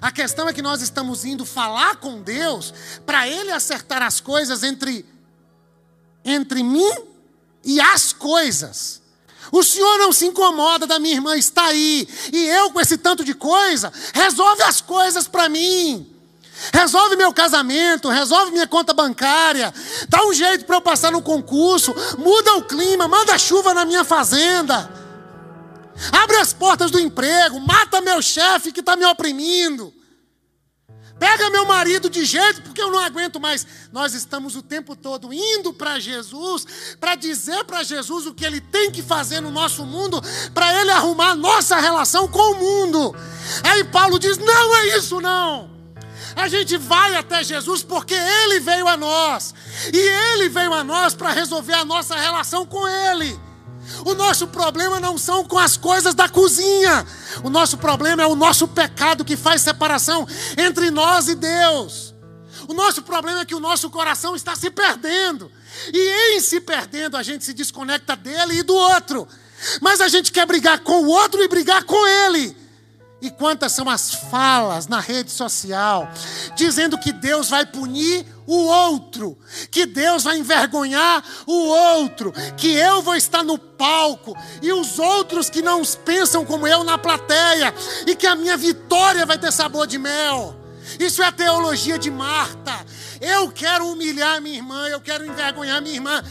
A 0.00 0.10
questão 0.10 0.48
é 0.48 0.52
que 0.52 0.62
nós 0.62 0.80
estamos 0.80 1.24
indo 1.24 1.44
falar 1.44 1.96
com 1.96 2.22
Deus 2.22 2.72
para 3.04 3.28
ele 3.28 3.50
acertar 3.50 4.02
as 4.02 4.20
coisas 4.20 4.62
entre 4.62 5.04
entre 6.24 6.62
mim 6.62 6.92
e 7.64 7.80
as 7.80 8.12
coisas. 8.12 9.00
O 9.52 9.62
senhor 9.62 9.98
não 9.98 10.12
se 10.12 10.26
incomoda 10.26 10.86
da 10.86 10.98
minha 10.98 11.14
irmã 11.14 11.36
estar 11.36 11.64
aí. 11.64 12.06
E 12.32 12.46
eu, 12.46 12.70
com 12.70 12.80
esse 12.80 12.96
tanto 12.96 13.24
de 13.24 13.34
coisa, 13.34 13.92
resolve 14.14 14.62
as 14.62 14.80
coisas 14.80 15.26
para 15.26 15.48
mim. 15.48 16.09
Resolve 16.72 17.16
meu 17.16 17.32
casamento, 17.32 18.08
resolve 18.08 18.52
minha 18.52 18.66
conta 18.66 18.92
bancária, 18.92 19.72
dá 20.08 20.24
um 20.26 20.32
jeito 20.32 20.66
para 20.66 20.76
eu 20.76 20.80
passar 20.80 21.10
no 21.10 21.22
concurso, 21.22 21.94
muda 22.18 22.54
o 22.56 22.62
clima, 22.62 23.08
manda 23.08 23.38
chuva 23.38 23.72
na 23.72 23.84
minha 23.84 24.04
fazenda, 24.04 24.90
abre 26.12 26.36
as 26.36 26.52
portas 26.52 26.90
do 26.90 27.00
emprego, 27.00 27.58
mata 27.60 28.00
meu 28.02 28.20
chefe 28.20 28.72
que 28.72 28.80
está 28.80 28.94
me 28.94 29.06
oprimindo. 29.06 29.94
Pega 31.18 31.50
meu 31.50 31.66
marido 31.66 32.08
de 32.08 32.24
jeito, 32.24 32.62
porque 32.62 32.80
eu 32.80 32.90
não 32.90 32.98
aguento 32.98 33.38
mais. 33.38 33.66
Nós 33.92 34.14
estamos 34.14 34.56
o 34.56 34.62
tempo 34.62 34.96
todo 34.96 35.34
indo 35.34 35.70
para 35.70 36.00
Jesus, 36.00 36.66
para 36.98 37.14
dizer 37.14 37.62
para 37.64 37.82
Jesus 37.82 38.24
o 38.26 38.32
que 38.32 38.42
ele 38.42 38.58
tem 38.58 38.90
que 38.90 39.02
fazer 39.02 39.42
no 39.42 39.50
nosso 39.50 39.84
mundo, 39.84 40.18
para 40.54 40.80
ele 40.80 40.90
arrumar 40.90 41.34
nossa 41.34 41.78
relação 41.78 42.26
com 42.26 42.52
o 42.52 42.56
mundo. 42.56 43.14
Aí 43.62 43.84
Paulo 43.84 44.18
diz: 44.18 44.38
não 44.38 44.76
é 44.78 44.96
isso, 44.96 45.20
não. 45.20 45.69
A 46.40 46.48
gente 46.48 46.78
vai 46.78 47.14
até 47.16 47.44
Jesus 47.44 47.82
porque 47.82 48.14
ele 48.14 48.60
veio 48.60 48.88
a 48.88 48.96
nós, 48.96 49.54
e 49.92 49.98
ele 49.98 50.48
veio 50.48 50.72
a 50.72 50.82
nós 50.82 51.14
para 51.14 51.32
resolver 51.32 51.74
a 51.74 51.84
nossa 51.84 52.16
relação 52.16 52.64
com 52.64 52.88
ele. 52.88 53.38
O 54.06 54.14
nosso 54.14 54.46
problema 54.48 54.98
não 54.98 55.18
são 55.18 55.44
com 55.44 55.58
as 55.58 55.76
coisas 55.76 56.14
da 56.14 56.28
cozinha. 56.30 57.06
O 57.44 57.50
nosso 57.50 57.76
problema 57.76 58.22
é 58.22 58.26
o 58.26 58.34
nosso 58.34 58.66
pecado 58.66 59.24
que 59.24 59.36
faz 59.36 59.60
separação 59.60 60.26
entre 60.56 60.90
nós 60.90 61.28
e 61.28 61.34
Deus. 61.34 62.14
O 62.66 62.72
nosso 62.72 63.02
problema 63.02 63.40
é 63.40 63.44
que 63.44 63.54
o 63.54 63.60
nosso 63.60 63.90
coração 63.90 64.34
está 64.34 64.56
se 64.56 64.70
perdendo. 64.70 65.50
E 65.92 66.36
em 66.36 66.40
se 66.40 66.60
perdendo, 66.60 67.16
a 67.18 67.22
gente 67.22 67.44
se 67.44 67.52
desconecta 67.52 68.16
dele 68.16 68.60
e 68.60 68.62
do 68.62 68.74
outro. 68.74 69.28
Mas 69.80 70.00
a 70.00 70.08
gente 70.08 70.32
quer 70.32 70.46
brigar 70.46 70.78
com 70.80 71.02
o 71.02 71.08
outro 71.08 71.42
e 71.42 71.48
brigar 71.48 71.84
com 71.84 72.06
ele. 72.06 72.56
E 73.22 73.30
quantas 73.30 73.72
são 73.72 73.88
as 73.88 74.14
falas 74.14 74.86
na 74.86 74.98
rede 74.98 75.30
social 75.30 76.08
dizendo 76.56 76.98
que 76.98 77.12
Deus 77.12 77.50
vai 77.50 77.66
punir 77.66 78.24
o 78.46 78.56
outro, 78.56 79.38
que 79.70 79.84
Deus 79.86 80.24
vai 80.24 80.38
envergonhar 80.38 81.22
o 81.46 81.66
outro, 81.68 82.32
que 82.56 82.72
eu 82.74 83.02
vou 83.02 83.14
estar 83.14 83.44
no 83.44 83.58
palco 83.58 84.36
e 84.62 84.72
os 84.72 84.98
outros 84.98 85.50
que 85.50 85.60
não 85.62 85.82
pensam 86.04 86.44
como 86.44 86.66
eu 86.66 86.82
na 86.82 86.98
plateia, 86.98 87.72
e 88.06 88.16
que 88.16 88.26
a 88.26 88.34
minha 88.34 88.56
vitória 88.56 89.26
vai 89.26 89.38
ter 89.38 89.52
sabor 89.52 89.86
de 89.86 89.98
mel. 89.98 90.56
Isso 90.98 91.22
é 91.22 91.26
a 91.26 91.32
teologia 91.32 91.98
de 91.98 92.10
Marta. 92.10 92.84
Eu 93.20 93.52
quero 93.52 93.86
humilhar 93.86 94.40
minha 94.40 94.56
irmã, 94.56 94.88
eu 94.88 95.00
quero 95.00 95.24
envergonhar 95.24 95.80
minha 95.80 95.94
irmã. 95.94 96.24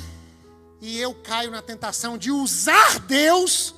E 0.81 0.99
eu 0.99 1.13
caio 1.13 1.51
na 1.51 1.61
tentação 1.61 2.17
de 2.17 2.31
usar 2.31 2.99
Deus 2.99 3.75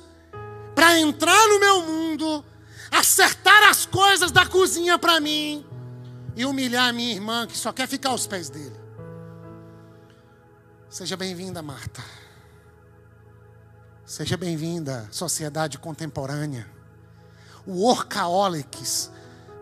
para 0.74 0.98
entrar 0.98 1.48
no 1.48 1.60
meu 1.60 1.82
mundo 1.82 2.44
acertar 2.92 3.70
as 3.70 3.86
coisas 3.86 4.30
da 4.30 4.44
cozinha 4.44 4.98
para 4.98 5.18
mim 5.18 5.64
e 6.36 6.44
humilhar 6.44 6.90
a 6.90 6.92
minha 6.92 7.14
irmã 7.14 7.46
que 7.46 7.56
só 7.56 7.72
quer 7.72 7.88
ficar 7.88 8.10
aos 8.10 8.26
pés 8.26 8.50
dele. 8.50 8.76
Seja 10.90 11.16
bem-vinda, 11.16 11.62
Marta. 11.62 12.04
Seja 14.04 14.36
bem-vinda, 14.36 15.08
sociedade 15.10 15.78
contemporânea. 15.78 16.66
Workaholics, 17.66 19.10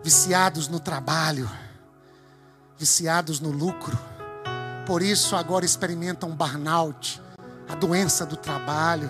viciados 0.03 0.67
no 0.67 0.79
trabalho, 0.79 1.49
viciados 2.77 3.39
no 3.39 3.49
lucro. 3.49 3.97
Por 4.85 5.01
isso 5.01 5.37
agora 5.37 5.63
experimentam 5.63 6.35
burnout, 6.35 7.21
a 7.69 7.75
doença 7.75 8.25
do 8.25 8.35
trabalho. 8.35 9.09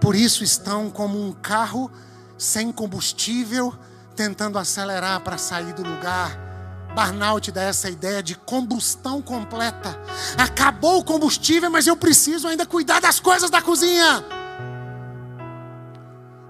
Por 0.00 0.14
isso 0.14 0.42
estão 0.42 0.88
como 0.88 1.20
um 1.20 1.32
carro 1.32 1.90
sem 2.38 2.72
combustível, 2.72 3.74
tentando 4.14 4.58
acelerar 4.58 5.20
para 5.20 5.38
sair 5.38 5.72
do 5.72 5.82
lugar. 5.82 6.46
Burnout 6.94 7.52
dá 7.52 7.62
essa 7.62 7.90
ideia 7.90 8.22
de 8.22 8.34
combustão 8.34 9.20
completa. 9.20 9.98
Acabou 10.38 10.98
o 10.98 11.04
combustível, 11.04 11.70
mas 11.70 11.86
eu 11.86 11.96
preciso 11.96 12.48
ainda 12.48 12.64
cuidar 12.64 13.00
das 13.00 13.20
coisas 13.20 13.50
da 13.50 13.60
cozinha. 13.60 14.24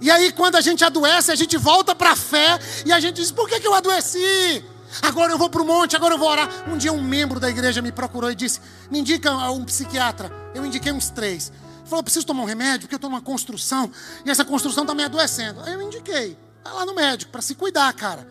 E 0.01 0.11
aí, 0.11 0.31
quando 0.31 0.57
a 0.57 0.61
gente 0.61 0.85
adoece, 0.85 1.33
a 1.33 1.35
gente 1.35 1.57
volta 1.57 1.95
para 1.95 2.13
a 2.13 2.17
fé 2.17 2.59
e 2.85 2.93
a 2.93 3.01
gente 3.01 3.17
diz: 3.17 3.33
por 3.33 3.49
que, 3.49 3.59
que 3.59 3.67
eu 3.67 3.75
adoeci? 3.75 4.65
Agora 5.03 5.33
eu 5.33 5.39
vou 5.39 5.51
para 5.51 5.63
o 5.63 5.67
monte, 5.67 5.97
agora 5.97 6.15
eu 6.15 6.19
vou 6.19 6.29
orar. 6.29 6.49
Um 6.69 6.77
dia, 6.77 6.93
um 6.93 7.03
membro 7.03 7.41
da 7.41 7.51
igreja 7.51 7.83
me 7.83 7.91
procurou 7.91 8.31
e 8.31 8.35
disse: 8.35 8.61
me 8.91 9.01
indica 9.01 9.33
um 9.51 9.65
psiquiatra. 9.65 10.31
Eu 10.55 10.65
indiquei 10.65 10.93
uns 10.93 11.11
três. 11.11 11.51
Falou, 11.87 12.03
preciso 12.03 12.27
tomar 12.27 12.43
um 12.43 12.47
remédio, 12.47 12.83
porque 12.83 12.95
eu 12.95 12.99
estou 12.99 13.11
numa 13.11 13.23
construção, 13.23 13.91
e 14.25 14.31
essa 14.31 14.45
construção 14.45 14.85
está 14.85 14.95
me 14.95 15.05
adoecendo. 15.05 15.61
Aí 15.61 15.73
eu 15.73 15.83
indiquei, 15.83 16.37
vai 16.63 16.73
lá 16.73 16.85
no 16.85 16.95
médico, 16.95 17.31
para 17.31 17.41
se 17.41 17.55
cuidar, 17.55 17.93
cara. 17.95 18.29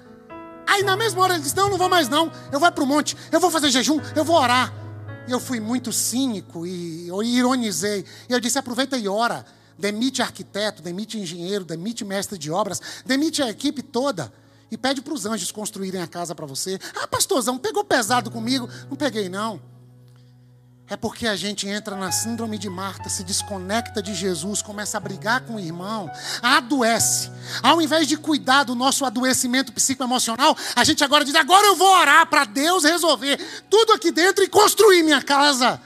Aí 0.67 0.83
na 0.83 0.97
mesma 0.97 1.21
hora 1.21 1.35
ele 1.35 1.43
disse, 1.43 1.55
não, 1.55 1.69
não 1.69 1.77
vou 1.77 1.87
mais 1.87 2.09
não, 2.09 2.31
eu 2.51 2.59
vou 2.59 2.71
para 2.71 2.83
o 2.83 2.87
monte, 2.87 3.15
eu 3.31 3.39
vou 3.39 3.49
fazer 3.49 3.69
jejum, 3.69 3.99
eu 4.15 4.25
vou 4.25 4.35
orar. 4.35 4.73
E 5.27 5.31
eu 5.31 5.39
fui 5.39 5.59
muito 5.59 5.91
cínico 5.91 6.67
e 6.67 7.07
eu 7.07 7.23
ironizei. 7.23 8.05
E 8.29 8.33
eu 8.33 8.39
disse, 8.39 8.59
aproveita 8.59 8.97
e 8.97 9.07
ora. 9.07 9.45
Demite 9.77 10.21
arquiteto, 10.21 10.81
demite 10.81 11.17
engenheiro, 11.17 11.65
demite 11.65 12.05
mestre 12.05 12.37
de 12.37 12.51
obras, 12.51 12.81
demite 13.05 13.41
a 13.41 13.49
equipe 13.49 13.81
toda. 13.81 14.31
E 14.69 14.77
pede 14.77 15.01
para 15.01 15.13
os 15.13 15.25
anjos 15.25 15.51
construírem 15.51 16.01
a 16.01 16.07
casa 16.07 16.35
para 16.35 16.45
você. 16.45 16.79
Ah, 16.95 17.07
pastorzão, 17.07 17.57
pegou 17.57 17.83
pesado 17.83 18.29
comigo? 18.29 18.69
Não 18.89 18.95
peguei, 18.95 19.29
não. 19.29 19.61
É 20.87 20.95
porque 20.95 21.25
a 21.25 21.35
gente 21.35 21.67
entra 21.67 21.95
na 21.95 22.11
síndrome 22.11 22.59
de 22.59 22.69
Marta, 22.69 23.09
se 23.09 23.23
desconecta 23.23 24.03
de 24.03 24.13
Jesus, 24.13 24.61
começa 24.61 24.97
a 24.97 24.99
brigar 24.99 25.41
com 25.41 25.55
o 25.55 25.59
irmão, 25.59 26.11
adoece. 26.43 27.31
Ao 27.63 27.81
invés 27.81 28.07
de 28.07 28.15
cuidar 28.15 28.65
do 28.65 28.75
nosso 28.75 29.03
adoecimento 29.03 29.73
psicoemocional, 29.73 30.55
a 30.75 30.83
gente 30.83 31.03
agora 31.03 31.25
diz: 31.25 31.33
agora 31.33 31.65
eu 31.65 31.75
vou 31.75 31.87
orar 31.87 32.27
para 32.27 32.45
Deus 32.45 32.83
resolver 32.83 33.37
tudo 33.67 33.93
aqui 33.93 34.11
dentro 34.11 34.43
e 34.43 34.47
construir 34.47 35.01
minha 35.01 35.23
casa. 35.23 35.81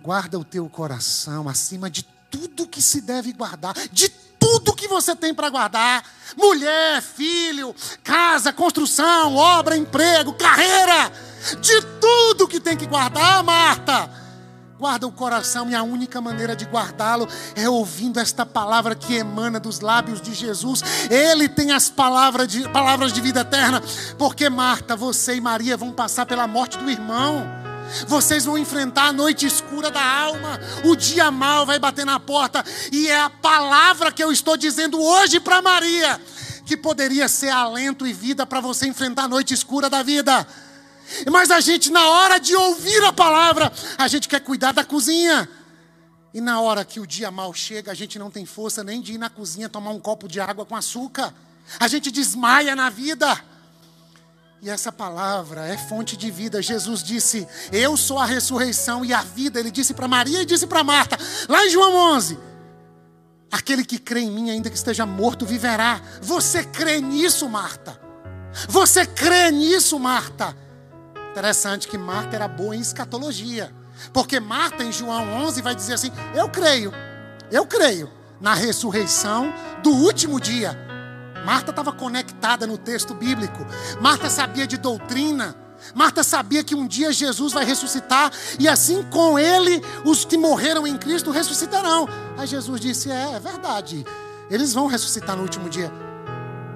Guarda 0.00 0.40
o 0.40 0.44
teu 0.44 0.68
coração 0.68 1.48
acima 1.48 1.88
de 1.88 2.02
tudo 2.28 2.66
que 2.66 2.82
se 2.82 3.00
deve 3.00 3.32
guardar, 3.32 3.74
de 3.92 4.08
tudo 4.08 4.74
que 4.74 4.88
você 4.88 5.14
tem 5.14 5.32
para 5.32 5.48
guardar: 5.48 6.04
mulher, 6.36 7.00
filho, 7.00 7.72
casa, 8.02 8.52
construção, 8.52 9.36
obra, 9.36 9.76
emprego, 9.76 10.32
carreira 10.32 11.12
de 11.60 11.82
tudo 12.00 12.48
que 12.48 12.60
tem 12.60 12.76
que 12.76 12.86
guardar, 12.86 13.42
Marta. 13.42 14.10
Guarda 14.82 15.06
o 15.06 15.12
coração 15.12 15.70
e 15.70 15.76
a 15.76 15.82
única 15.84 16.20
maneira 16.20 16.56
de 16.56 16.64
guardá-lo 16.64 17.28
é 17.54 17.68
ouvindo 17.68 18.18
esta 18.18 18.44
palavra 18.44 18.96
que 18.96 19.14
emana 19.14 19.60
dos 19.60 19.78
lábios 19.78 20.20
de 20.20 20.34
Jesus. 20.34 20.82
Ele 21.08 21.48
tem 21.48 21.70
as 21.70 21.88
palavras 21.88 22.48
de, 22.48 22.68
palavras 22.70 23.12
de 23.12 23.20
vida 23.20 23.42
eterna. 23.42 23.80
Porque, 24.18 24.50
Marta, 24.50 24.96
você 24.96 25.36
e 25.36 25.40
Maria 25.40 25.76
vão 25.76 25.92
passar 25.92 26.26
pela 26.26 26.48
morte 26.48 26.78
do 26.78 26.90
irmão. 26.90 27.46
Vocês 28.08 28.44
vão 28.44 28.58
enfrentar 28.58 29.04
a 29.04 29.12
noite 29.12 29.46
escura 29.46 29.88
da 29.88 30.04
alma. 30.04 30.58
O 30.84 30.96
dia 30.96 31.30
mal 31.30 31.64
vai 31.64 31.78
bater 31.78 32.04
na 32.04 32.18
porta. 32.18 32.64
E 32.90 33.06
é 33.06 33.20
a 33.20 33.30
palavra 33.30 34.10
que 34.10 34.24
eu 34.24 34.32
estou 34.32 34.56
dizendo 34.56 35.00
hoje 35.00 35.38
para 35.38 35.62
Maria 35.62 36.20
que 36.66 36.76
poderia 36.76 37.28
ser 37.28 37.50
alento 37.50 38.06
e 38.06 38.12
vida 38.12 38.46
para 38.46 38.60
você 38.60 38.86
enfrentar 38.86 39.24
a 39.24 39.28
noite 39.28 39.54
escura 39.54 39.88
da 39.88 40.02
vida. 40.02 40.46
Mas 41.30 41.50
a 41.50 41.60
gente, 41.60 41.90
na 41.90 42.08
hora 42.08 42.38
de 42.38 42.54
ouvir 42.54 43.02
a 43.04 43.12
palavra, 43.12 43.72
a 43.98 44.08
gente 44.08 44.28
quer 44.28 44.40
cuidar 44.40 44.72
da 44.72 44.84
cozinha. 44.84 45.48
E 46.34 46.40
na 46.40 46.60
hora 46.60 46.84
que 46.84 46.98
o 46.98 47.06
dia 47.06 47.30
mal 47.30 47.52
chega, 47.52 47.90
a 47.92 47.94
gente 47.94 48.18
não 48.18 48.30
tem 48.30 48.46
força 48.46 48.82
nem 48.82 49.00
de 49.00 49.14
ir 49.14 49.18
na 49.18 49.28
cozinha 49.28 49.68
tomar 49.68 49.90
um 49.90 50.00
copo 50.00 50.26
de 50.26 50.40
água 50.40 50.64
com 50.64 50.74
açúcar. 50.74 51.34
A 51.78 51.86
gente 51.88 52.10
desmaia 52.10 52.74
na 52.74 52.88
vida. 52.88 53.38
E 54.62 54.70
essa 54.70 54.92
palavra 54.92 55.66
é 55.66 55.76
fonte 55.76 56.16
de 56.16 56.30
vida. 56.30 56.62
Jesus 56.62 57.02
disse: 57.02 57.46
Eu 57.72 57.96
sou 57.96 58.18
a 58.18 58.24
ressurreição 58.24 59.04
e 59.04 59.12
a 59.12 59.22
vida. 59.22 59.58
Ele 59.58 59.70
disse 59.70 59.92
para 59.92 60.08
Maria 60.08 60.40
e 60.40 60.46
disse 60.46 60.66
para 60.66 60.84
Marta, 60.84 61.18
lá 61.48 61.66
em 61.66 61.70
João 61.70 62.14
11: 62.16 62.38
Aquele 63.50 63.84
que 63.84 63.98
crê 63.98 64.20
em 64.20 64.30
mim, 64.30 64.50
ainda 64.50 64.70
que 64.70 64.76
esteja 64.76 65.04
morto, 65.04 65.44
viverá. 65.44 66.00
Você 66.22 66.64
crê 66.64 67.00
nisso, 67.00 67.48
Marta? 67.48 68.00
Você 68.68 69.04
crê 69.04 69.50
nisso, 69.50 69.98
Marta? 69.98 70.56
Interessante 71.32 71.88
que 71.88 71.96
Marta 71.96 72.36
era 72.36 72.46
boa 72.46 72.76
em 72.76 72.80
escatologia. 72.80 73.72
Porque 74.12 74.38
Marta, 74.38 74.84
em 74.84 74.92
João 74.92 75.32
11, 75.46 75.62
vai 75.62 75.74
dizer 75.74 75.94
assim: 75.94 76.12
Eu 76.34 76.48
creio, 76.50 76.92
eu 77.50 77.64
creio 77.66 78.10
na 78.38 78.52
ressurreição 78.52 79.52
do 79.82 79.90
último 79.90 80.38
dia. 80.38 80.78
Marta 81.46 81.70
estava 81.70 81.90
conectada 81.90 82.66
no 82.66 82.76
texto 82.76 83.14
bíblico. 83.14 83.66
Marta 84.00 84.28
sabia 84.28 84.66
de 84.66 84.76
doutrina. 84.76 85.56
Marta 85.94 86.22
sabia 86.22 86.62
que 86.62 86.74
um 86.74 86.86
dia 86.86 87.10
Jesus 87.12 87.52
vai 87.52 87.64
ressuscitar 87.64 88.30
e 88.58 88.68
assim 88.68 89.02
com 89.04 89.36
ele 89.38 89.82
os 90.04 90.24
que 90.24 90.36
morreram 90.36 90.86
em 90.86 90.98
Cristo 90.98 91.30
ressuscitarão. 91.30 92.06
Aí 92.36 92.46
Jesus 92.46 92.78
disse: 92.78 93.10
É, 93.10 93.32
é 93.32 93.40
verdade. 93.40 94.04
Eles 94.50 94.74
vão 94.74 94.86
ressuscitar 94.86 95.34
no 95.34 95.42
último 95.42 95.70
dia. 95.70 95.90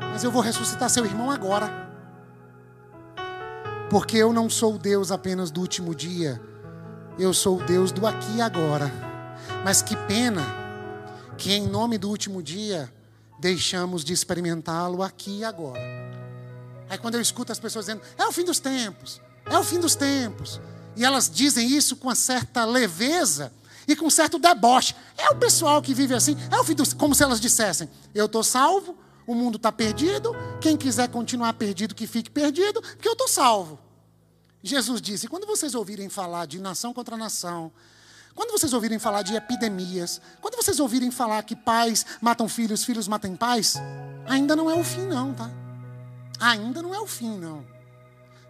Mas 0.01 0.25
eu 0.25 0.31
vou 0.31 0.41
ressuscitar 0.41 0.89
seu 0.89 1.05
irmão 1.05 1.31
agora. 1.31 1.86
Porque 3.89 4.17
eu 4.17 4.33
não 4.33 4.51
sou 4.51 4.75
o 4.75 4.79
Deus 4.79 5.11
apenas 5.11 5.51
do 5.51 5.61
último 5.61 5.95
dia, 5.95 6.41
eu 7.19 7.33
sou 7.33 7.59
o 7.59 7.65
Deus 7.65 7.93
do 7.93 8.07
aqui 8.07 8.37
e 8.37 8.43
agora. 8.43 8.91
Mas 9.65 9.81
que 9.81 9.97
pena 9.97 10.45
que 11.39 11.53
em 11.53 11.67
nome 11.67 11.97
do 11.97 12.09
último 12.09 12.43
dia 12.43 12.93
deixamos 13.39 14.05
de 14.05 14.13
experimentá-lo 14.13 15.03
aqui 15.03 15.39
e 15.39 15.45
agora. 15.45 15.81
Aí 16.89 16.99
quando 16.99 17.15
eu 17.15 17.21
escuto 17.21 17.53
as 17.53 17.59
pessoas 17.59 17.87
dizendo, 17.87 18.03
é 18.19 18.27
o 18.27 18.33
fim 18.33 18.45
dos 18.45 18.59
tempos, 18.59 19.21
é 19.45 19.59
o 19.59 19.65
fim 19.65 19.79
dos 19.79 19.95
tempos, 19.95 20.61
e 20.97 21.05
elas 21.05 21.31
dizem 21.31 21.69
isso 21.69 21.97
com 21.97 22.09
uma 22.09 22.15
certa 22.15 22.65
leveza 22.65 23.53
e 23.87 23.95
com 23.95 24.09
certo 24.11 24.39
deboche. 24.39 24.95
É 25.17 25.31
o 25.31 25.37
pessoal 25.37 25.81
que 25.81 25.95
vive 25.95 26.15
assim, 26.15 26.37
é 26.51 26.59
o 26.59 26.65
fim 26.65 26.75
dos, 26.75 26.93
como 26.93 27.15
se 27.15 27.23
elas 27.23 27.41
dissessem, 27.41 27.89
eu 28.15 28.27
estou 28.27 28.43
salvo, 28.43 28.97
o 29.27 29.35
mundo 29.35 29.57
está 29.57 29.73
perdido, 29.73 30.35
quem 30.61 30.77
quiser 30.77 31.09
continuar 31.09 31.53
perdido, 31.55 31.95
que 31.95 32.07
fique 32.07 32.31
perdido, 32.31 32.81
porque 32.81 33.09
eu 33.09 33.13
estou 33.13 33.29
salvo. 33.29 33.79
Jesus 34.63 35.01
disse: 35.01 35.29
quando 35.29 35.47
vocês 35.47 35.75
ouvirem 35.75 36.09
falar 36.09 36.47
de 36.47 36.59
nação 36.59 36.93
contra 36.93 37.17
nação, 37.17 37.73
quando 38.35 38.51
vocês 38.51 38.73
ouvirem 38.73 38.99
falar 38.99 39.23
de 39.23 39.35
epidemias, 39.35 40.21
quando 40.41 40.57
vocês 40.57 40.79
ouvirem 40.79 41.11
falar 41.11 41.43
que 41.43 41.57
pais 41.57 42.05
matam 42.21 42.49
filhos, 42.49 42.85
filhos 42.85 43.09
matam 43.09 43.35
pais, 43.35 43.77
ainda 44.27 44.55
não 44.55 44.71
é 44.71 44.75
o 44.75 44.85
fim, 44.85 45.07
não, 45.07 45.33
tá? 45.33 45.51
Ainda 46.39 46.83
não 46.83 46.95
é 46.95 47.01
o 47.01 47.07
fim, 47.07 47.39
não. 47.39 47.65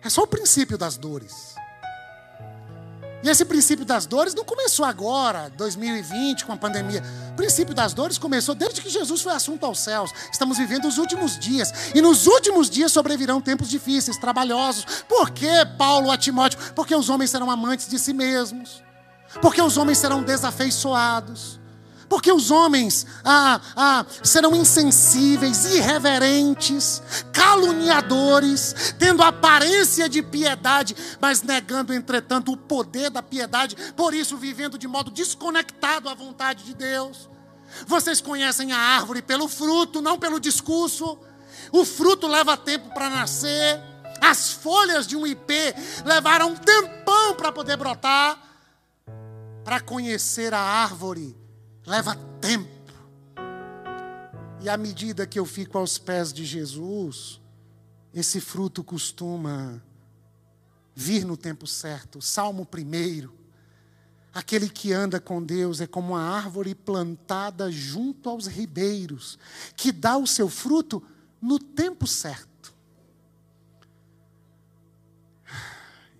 É 0.03 0.11
só 0.11 0.23
o 0.23 0.27
princípio 0.27 0.77
das 0.77 0.97
dores. 0.97 1.55
E 3.27 3.29
esse 3.29 3.45
princípio 3.45 3.85
das 3.85 4.07
dores 4.07 4.35
não 4.35 4.45
começou 4.45 4.85
agora, 4.85 5.51
2020, 5.57 6.45
com 6.45 6.53
a 6.53 6.57
pandemia. 6.57 7.03
O 7.33 7.35
princípio 7.35 7.75
das 7.75 7.93
dores 7.93 8.19
começou 8.19 8.55
desde 8.55 8.81
que 8.81 8.89
Jesus 8.89 9.21
foi 9.21 9.33
assunto 9.33 9.67
aos 9.67 9.81
céus. 9.81 10.13
Estamos 10.33 10.59
vivendo 10.59 10.87
os 10.87 10.97
últimos 10.97 11.37
dias. 11.37 11.73
E 11.93 12.01
nos 12.01 12.29
últimos 12.29 12.71
dias 12.71 12.93
sobrevirão 12.93 13.41
tempos 13.41 13.69
difíceis, 13.69 14.17
trabalhosos. 14.17 15.03
Por 15.09 15.31
que, 15.31 15.67
Paulo 15.77 16.13
a 16.13 16.17
Timóteo? 16.17 16.61
Porque 16.73 16.95
os 16.95 17.09
homens 17.09 17.31
serão 17.31 17.51
amantes 17.51 17.89
de 17.89 17.99
si 17.99 18.13
mesmos 18.13 18.87
porque 19.41 19.61
os 19.61 19.77
homens 19.77 19.99
serão 19.99 20.23
desafeiçoados, 20.23 21.61
porque 22.09 22.33
os 22.33 22.51
homens 22.51 23.07
ah, 23.25 23.61
ah, 23.77 24.07
serão 24.23 24.55
insensíveis, 24.55 25.65
irreverentes, 25.65 27.03
caluniadores, 27.33 28.95
tendo 28.99 29.23
aparência 29.23 30.09
de 30.09 30.23
piedade, 30.23 30.97
mas 31.21 31.43
negando, 31.43 31.93
entretanto, 31.93 32.53
o 32.53 32.57
poder 32.57 33.11
da 33.11 33.23
piedade, 33.23 33.77
por 33.97 34.15
isso 34.15 34.37
vivendo 34.37 34.79
de 34.79 34.89
modo 34.89 35.11
desconectado 35.11 36.09
à 36.09 36.15
vontade 36.15 36.65
de 36.65 36.75
Deus. 36.75 37.29
Vocês 37.87 38.21
conhecem 38.21 38.73
a 38.73 38.79
árvore 38.79 39.23
pelo 39.23 39.49
fruto, 39.49 40.01
não 40.01 40.19
pelo 40.19 40.41
discurso. 40.41 41.19
O 41.73 41.85
fruto 41.85 42.27
leva 42.27 42.57
tempo 42.57 42.93
para 42.95 43.11
nascer. 43.11 43.81
As 44.21 44.53
folhas 44.53 45.07
de 45.07 45.17
um 45.17 45.27
ipê 45.27 45.75
levaram 46.05 46.51
um 46.51 46.57
tempão 46.57 47.35
para 47.35 47.53
poder 47.53 47.77
brotar 47.77 48.47
para 49.67 49.81
conhecer 49.81 50.55
a 50.55 50.61
árvore 50.61 51.37
leva 51.87 52.17
tempo. 52.41 52.69
E 54.61 54.69
à 54.69 54.77
medida 54.77 55.27
que 55.27 55.39
eu 55.39 55.47
fico 55.47 55.79
aos 55.79 55.97
pés 55.97 56.33
de 56.33 56.45
Jesus, 56.45 57.41
esse 58.13 58.41
fruto 58.41 58.83
costuma 58.83 59.81
vir 60.95 61.25
no 61.25 61.37
tempo 61.37 61.67
certo. 61.67 62.21
Salmo 62.21 62.67
1. 62.67 63.29
Aquele 64.35 64.69
que 64.69 64.93
anda 64.93 65.21
com 65.21 65.43
Deus 65.43 65.81
é 65.81 65.87
como 65.87 66.15
uma 66.15 66.23
árvore 66.23 66.75
plantada 66.75 67.71
junto 67.71 68.29
aos 68.29 68.47
ribeiros, 68.47 69.39
que 69.77 69.93
dá 69.93 70.17
o 70.17 70.27
seu 70.27 70.49
fruto 70.49 71.03
no 71.41 71.59
tempo 71.59 72.07
certo. 72.07 72.75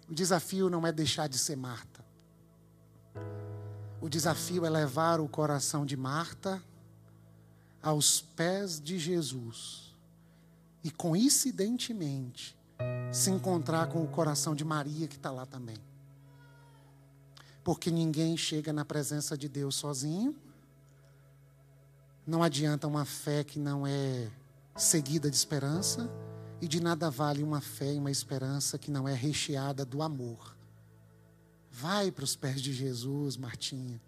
O 0.09 0.15
desafio 0.15 0.71
não 0.71 0.87
é 0.87 0.93
deixar 0.93 1.29
de 1.29 1.37
ser 1.37 1.57
Marta. 1.57 1.96
O 4.01 4.09
desafio 4.09 4.65
é 4.65 4.71
levar 4.71 5.21
o 5.21 5.29
coração 5.29 5.87
de 5.87 5.97
Marta 5.97 6.63
aos 7.83 8.21
pés 8.21 8.81
de 8.81 8.99
Jesus 8.99 9.95
e, 10.85 10.91
coincidentemente, 10.91 12.57
se 13.13 13.31
encontrar 13.31 13.89
com 13.89 14.03
o 14.03 14.09
coração 14.09 14.55
de 14.55 14.65
Maria 14.65 15.09
que 15.09 15.17
está 15.17 15.31
lá 15.31 15.47
também. 15.47 15.79
Porque 17.65 17.91
ninguém 17.91 18.37
chega 18.37 18.73
na 18.73 18.85
presença 18.85 19.37
de 19.37 19.49
Deus 19.49 19.75
sozinho. 19.77 20.37
Não 22.27 22.43
adianta 22.43 22.87
uma 22.87 23.05
fé 23.05 23.43
que 23.43 23.59
não 23.59 23.87
é 23.87 24.31
seguida 24.77 25.31
de 25.31 25.37
esperança, 25.37 26.11
e 26.61 26.69
de 26.69 26.81
nada 26.81 27.11
vale 27.11 27.43
uma 27.43 27.61
fé 27.61 27.95
e 27.95 27.99
uma 27.99 28.11
esperança 28.11 28.79
que 28.79 28.91
não 28.91 29.07
é 29.07 29.15
recheada 29.15 29.85
do 29.85 30.03
amor. 30.03 30.56
Vai 31.79 32.11
para 32.11 32.25
os 32.25 32.35
pés 32.35 32.63
de 32.63 32.73
Jesus, 32.73 33.37
Martinha. 33.37 34.01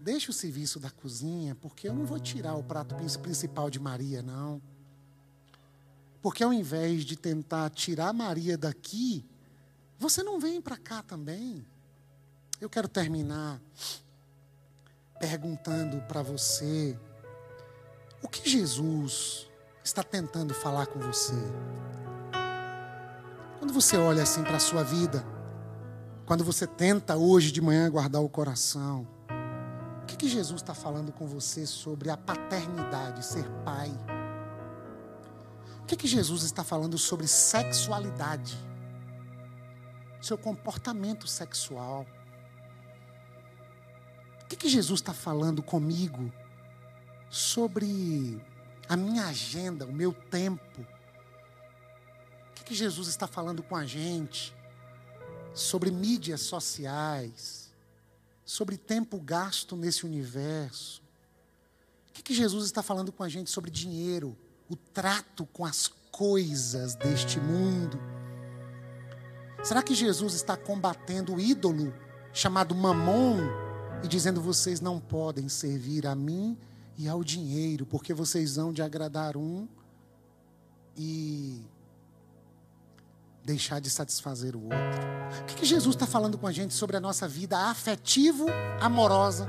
Deixa 0.00 0.32
o 0.32 0.34
serviço 0.34 0.80
da 0.80 0.90
cozinha, 0.90 1.54
porque 1.54 1.88
eu 1.88 1.94
não 1.94 2.04
vou 2.04 2.18
tirar 2.18 2.56
o 2.56 2.62
prato 2.64 2.96
principal 3.22 3.70
de 3.70 3.78
Maria, 3.78 4.20
não. 4.20 4.60
Porque 6.20 6.42
ao 6.42 6.52
invés 6.52 7.04
de 7.04 7.16
tentar 7.16 7.70
tirar 7.70 8.12
Maria 8.12 8.58
daqui, 8.58 9.24
você 9.96 10.24
não 10.24 10.40
vem 10.40 10.60
para 10.60 10.76
cá 10.76 11.04
também. 11.04 11.64
Eu 12.60 12.68
quero 12.68 12.88
terminar 12.88 13.60
perguntando 15.20 16.02
para 16.08 16.20
você 16.20 16.98
o 18.20 18.26
que 18.26 18.50
Jesus 18.50 19.48
está 19.84 20.02
tentando 20.02 20.52
falar 20.52 20.86
com 20.86 20.98
você. 20.98 21.32
Quando 23.60 23.72
você 23.72 23.96
olha 23.96 24.24
assim 24.24 24.42
para 24.42 24.56
a 24.56 24.60
sua 24.60 24.82
vida, 24.82 25.35
quando 26.26 26.42
você 26.42 26.66
tenta 26.66 27.16
hoje 27.16 27.52
de 27.52 27.60
manhã 27.60 27.88
guardar 27.88 28.20
o 28.20 28.28
coração, 28.28 29.06
o 30.02 30.06
que, 30.06 30.16
que 30.16 30.28
Jesus 30.28 30.60
está 30.60 30.74
falando 30.74 31.12
com 31.12 31.24
você 31.24 31.64
sobre 31.64 32.10
a 32.10 32.16
paternidade, 32.16 33.24
ser 33.24 33.48
pai? 33.64 33.92
O 35.82 35.86
que, 35.86 35.96
que 35.96 36.08
Jesus 36.08 36.42
está 36.42 36.64
falando 36.64 36.98
sobre 36.98 37.28
sexualidade? 37.28 38.58
Seu 40.20 40.36
comportamento 40.36 41.28
sexual. 41.28 42.04
O 44.42 44.46
que, 44.48 44.56
que 44.56 44.68
Jesus 44.68 45.00
está 45.00 45.14
falando 45.14 45.62
comigo 45.62 46.32
sobre 47.30 48.44
a 48.88 48.96
minha 48.96 49.26
agenda, 49.26 49.86
o 49.86 49.92
meu 49.92 50.12
tempo? 50.12 50.80
O 50.80 52.54
que, 52.56 52.64
que 52.64 52.74
Jesus 52.74 53.06
está 53.06 53.28
falando 53.28 53.62
com 53.62 53.76
a 53.76 53.86
gente 53.86 54.55
sobre 55.56 55.90
mídias 55.90 56.42
sociais, 56.42 57.72
sobre 58.44 58.76
tempo 58.76 59.18
gasto 59.18 59.74
nesse 59.74 60.04
universo. 60.04 61.02
O 62.10 62.12
que, 62.12 62.22
que 62.22 62.34
Jesus 62.34 62.66
está 62.66 62.82
falando 62.82 63.10
com 63.10 63.22
a 63.22 63.28
gente 63.28 63.50
sobre 63.50 63.70
dinheiro, 63.70 64.36
o 64.68 64.76
trato 64.76 65.46
com 65.46 65.64
as 65.64 65.88
coisas 66.12 66.94
deste 66.94 67.40
mundo? 67.40 67.98
Será 69.64 69.82
que 69.82 69.94
Jesus 69.94 70.34
está 70.34 70.58
combatendo 70.58 71.34
o 71.34 71.40
ídolo 71.40 71.94
chamado 72.34 72.74
Mamon 72.74 73.38
e 74.04 74.08
dizendo 74.08 74.42
vocês 74.42 74.78
não 74.78 75.00
podem 75.00 75.48
servir 75.48 76.06
a 76.06 76.14
mim 76.14 76.56
e 76.98 77.08
ao 77.08 77.24
dinheiro, 77.24 77.86
porque 77.86 78.12
vocês 78.12 78.56
vão 78.56 78.74
de 78.74 78.82
agradar 78.82 79.38
um 79.38 79.66
e 80.94 81.64
deixar 83.46 83.80
de 83.80 83.88
satisfazer 83.88 84.56
o 84.56 84.64
outro. 84.64 85.06
O 85.40 85.44
que, 85.44 85.54
que 85.54 85.64
Jesus 85.64 85.94
está 85.94 86.04
falando 86.06 86.36
com 86.36 86.48
a 86.48 86.52
gente 86.52 86.74
sobre 86.74 86.96
a 86.96 87.00
nossa 87.00 87.28
vida 87.28 87.56
afetivo-amorosa? 87.56 89.46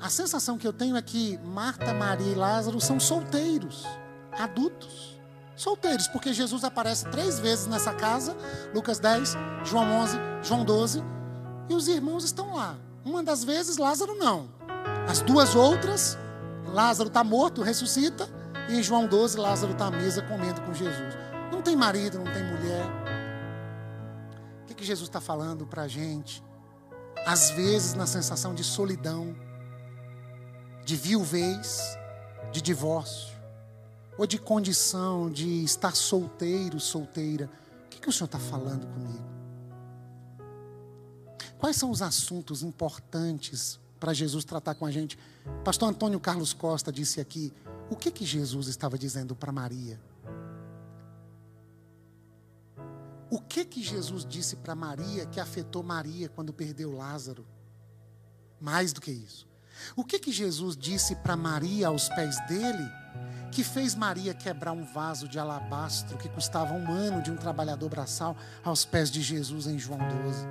A 0.00 0.08
sensação 0.08 0.56
que 0.56 0.66
eu 0.66 0.72
tenho 0.72 0.96
é 0.96 1.02
que 1.02 1.36
Marta, 1.38 1.92
Maria 1.92 2.30
e 2.30 2.34
Lázaro 2.34 2.80
são 2.80 3.00
solteiros, 3.00 3.84
adultos. 4.32 5.16
Solteiros, 5.56 6.06
porque 6.06 6.32
Jesus 6.32 6.62
aparece 6.62 7.06
três 7.06 7.40
vezes 7.40 7.66
nessa 7.66 7.92
casa, 7.92 8.36
Lucas 8.74 9.00
10, 9.00 9.34
João 9.64 9.90
11, 10.02 10.18
João 10.42 10.64
12, 10.64 11.02
e 11.68 11.74
os 11.74 11.88
irmãos 11.88 12.24
estão 12.24 12.54
lá. 12.54 12.76
Uma 13.04 13.22
das 13.22 13.42
vezes, 13.42 13.78
Lázaro 13.78 14.14
não. 14.16 14.48
As 15.08 15.22
duas 15.22 15.56
outras, 15.56 16.16
Lázaro 16.66 17.08
está 17.08 17.24
morto, 17.24 17.62
ressuscita, 17.62 18.28
e 18.68 18.76
em 18.76 18.82
João 18.82 19.06
12, 19.06 19.38
Lázaro 19.38 19.72
está 19.72 19.86
à 19.86 19.90
mesa 19.90 20.22
comendo 20.22 20.60
com 20.60 20.74
Jesus. 20.74 21.25
Tem 21.66 21.74
marido, 21.74 22.18
não 22.18 22.32
tem 22.32 22.44
mulher. 22.44 22.86
O 24.62 24.66
que, 24.66 24.74
que 24.74 24.84
Jesus 24.84 25.08
está 25.08 25.20
falando 25.20 25.66
para 25.66 25.82
a 25.82 25.88
gente? 25.88 26.40
Às 27.26 27.50
vezes, 27.50 27.92
na 27.92 28.06
sensação 28.06 28.54
de 28.54 28.62
solidão, 28.62 29.34
de 30.84 30.94
viuvez, 30.94 31.80
de 32.52 32.62
divórcio, 32.62 33.36
ou 34.16 34.28
de 34.28 34.38
condição 34.38 35.28
de 35.28 35.64
estar 35.64 35.96
solteiro, 35.96 36.78
solteira. 36.78 37.50
O 37.84 37.88
que, 37.88 38.00
que 38.00 38.08
o 38.08 38.12
Senhor 38.12 38.26
está 38.26 38.38
falando 38.38 38.86
comigo? 38.86 39.26
Quais 41.58 41.74
são 41.74 41.90
os 41.90 42.00
assuntos 42.00 42.62
importantes 42.62 43.80
para 43.98 44.14
Jesus 44.14 44.44
tratar 44.44 44.76
com 44.76 44.86
a 44.86 44.92
gente? 44.92 45.18
Pastor 45.64 45.88
Antônio 45.88 46.20
Carlos 46.20 46.52
Costa 46.52 46.92
disse 46.92 47.20
aqui: 47.20 47.52
o 47.90 47.96
que, 47.96 48.12
que 48.12 48.24
Jesus 48.24 48.68
estava 48.68 48.96
dizendo 48.96 49.34
para 49.34 49.50
Maria? 49.50 50.00
O 53.28 53.40
que 53.40 53.64
que 53.64 53.82
Jesus 53.82 54.24
disse 54.24 54.56
para 54.56 54.74
Maria 54.74 55.26
que 55.26 55.40
afetou 55.40 55.82
Maria 55.82 56.28
quando 56.28 56.52
perdeu 56.52 56.92
Lázaro? 56.92 57.46
Mais 58.60 58.92
do 58.92 59.00
que 59.00 59.10
isso. 59.10 59.46
O 59.94 60.04
que 60.04 60.18
que 60.18 60.32
Jesus 60.32 60.76
disse 60.76 61.14
para 61.16 61.36
Maria 61.36 61.88
aos 61.88 62.08
pés 62.08 62.38
dele? 62.46 62.88
Que 63.50 63.64
fez 63.64 63.94
Maria 63.94 64.32
quebrar 64.32 64.72
um 64.72 64.84
vaso 64.84 65.28
de 65.28 65.38
alabastro 65.38 66.16
que 66.18 66.28
custava 66.28 66.72
um 66.74 66.90
ano 66.90 67.22
de 67.22 67.30
um 67.30 67.36
trabalhador 67.36 67.88
braçal 67.88 68.36
aos 68.64 68.84
pés 68.84 69.10
de 69.10 69.20
Jesus 69.20 69.66
em 69.66 69.78
João 69.78 69.98
12. 69.98 70.46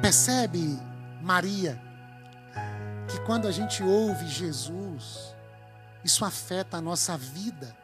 Percebe, 0.00 0.78
Maria, 1.20 1.80
que 3.08 3.20
quando 3.20 3.46
a 3.46 3.52
gente 3.52 3.82
ouve 3.82 4.26
Jesus, 4.28 5.34
isso 6.04 6.24
afeta 6.24 6.78
a 6.78 6.80
nossa 6.80 7.16
vida, 7.16 7.76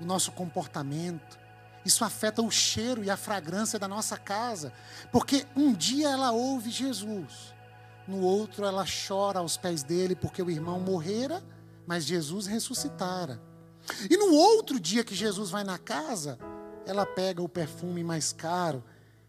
o 0.00 0.04
nosso 0.04 0.32
comportamento, 0.32 1.38
isso 1.84 2.04
afeta 2.04 2.42
o 2.42 2.50
cheiro 2.50 3.04
e 3.04 3.10
a 3.10 3.16
fragrância 3.16 3.78
da 3.78 3.86
nossa 3.86 4.16
casa, 4.16 4.72
porque 5.12 5.46
um 5.54 5.72
dia 5.72 6.08
ela 6.08 6.32
ouve 6.32 6.70
Jesus, 6.70 7.54
no 8.08 8.20
outro 8.20 8.64
ela 8.64 8.84
chora 8.84 9.38
aos 9.38 9.56
pés 9.56 9.82
dele 9.82 10.14
porque 10.14 10.42
o 10.42 10.50
irmão 10.50 10.80
morrera, 10.80 11.42
mas 11.86 12.04
Jesus 12.04 12.46
ressuscitara. 12.46 13.40
E 14.08 14.16
no 14.16 14.32
outro 14.32 14.80
dia 14.80 15.04
que 15.04 15.14
Jesus 15.14 15.50
vai 15.50 15.64
na 15.64 15.78
casa, 15.78 16.38
ela 16.86 17.04
pega 17.04 17.42
o 17.42 17.48
perfume 17.48 18.02
mais 18.02 18.32
caro 18.32 18.82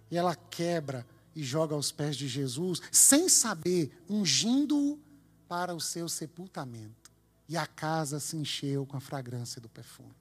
e 0.09 0.17
ela 0.17 0.35
quebra 0.35 1.05
e 1.35 1.43
joga 1.43 1.75
aos 1.75 1.91
pés 1.91 2.15
de 2.15 2.27
Jesus, 2.27 2.81
sem 2.91 3.27
saber, 3.27 3.91
ungindo-o 4.09 4.97
para 5.47 5.75
o 5.75 5.81
seu 5.81 6.07
sepultamento. 6.07 7.11
E 7.47 7.57
a 7.57 7.67
casa 7.67 8.19
se 8.19 8.37
encheu 8.37 8.85
com 8.85 8.95
a 8.95 9.01
fragrância 9.01 9.59
do 9.59 9.67
perfume. 9.67 10.15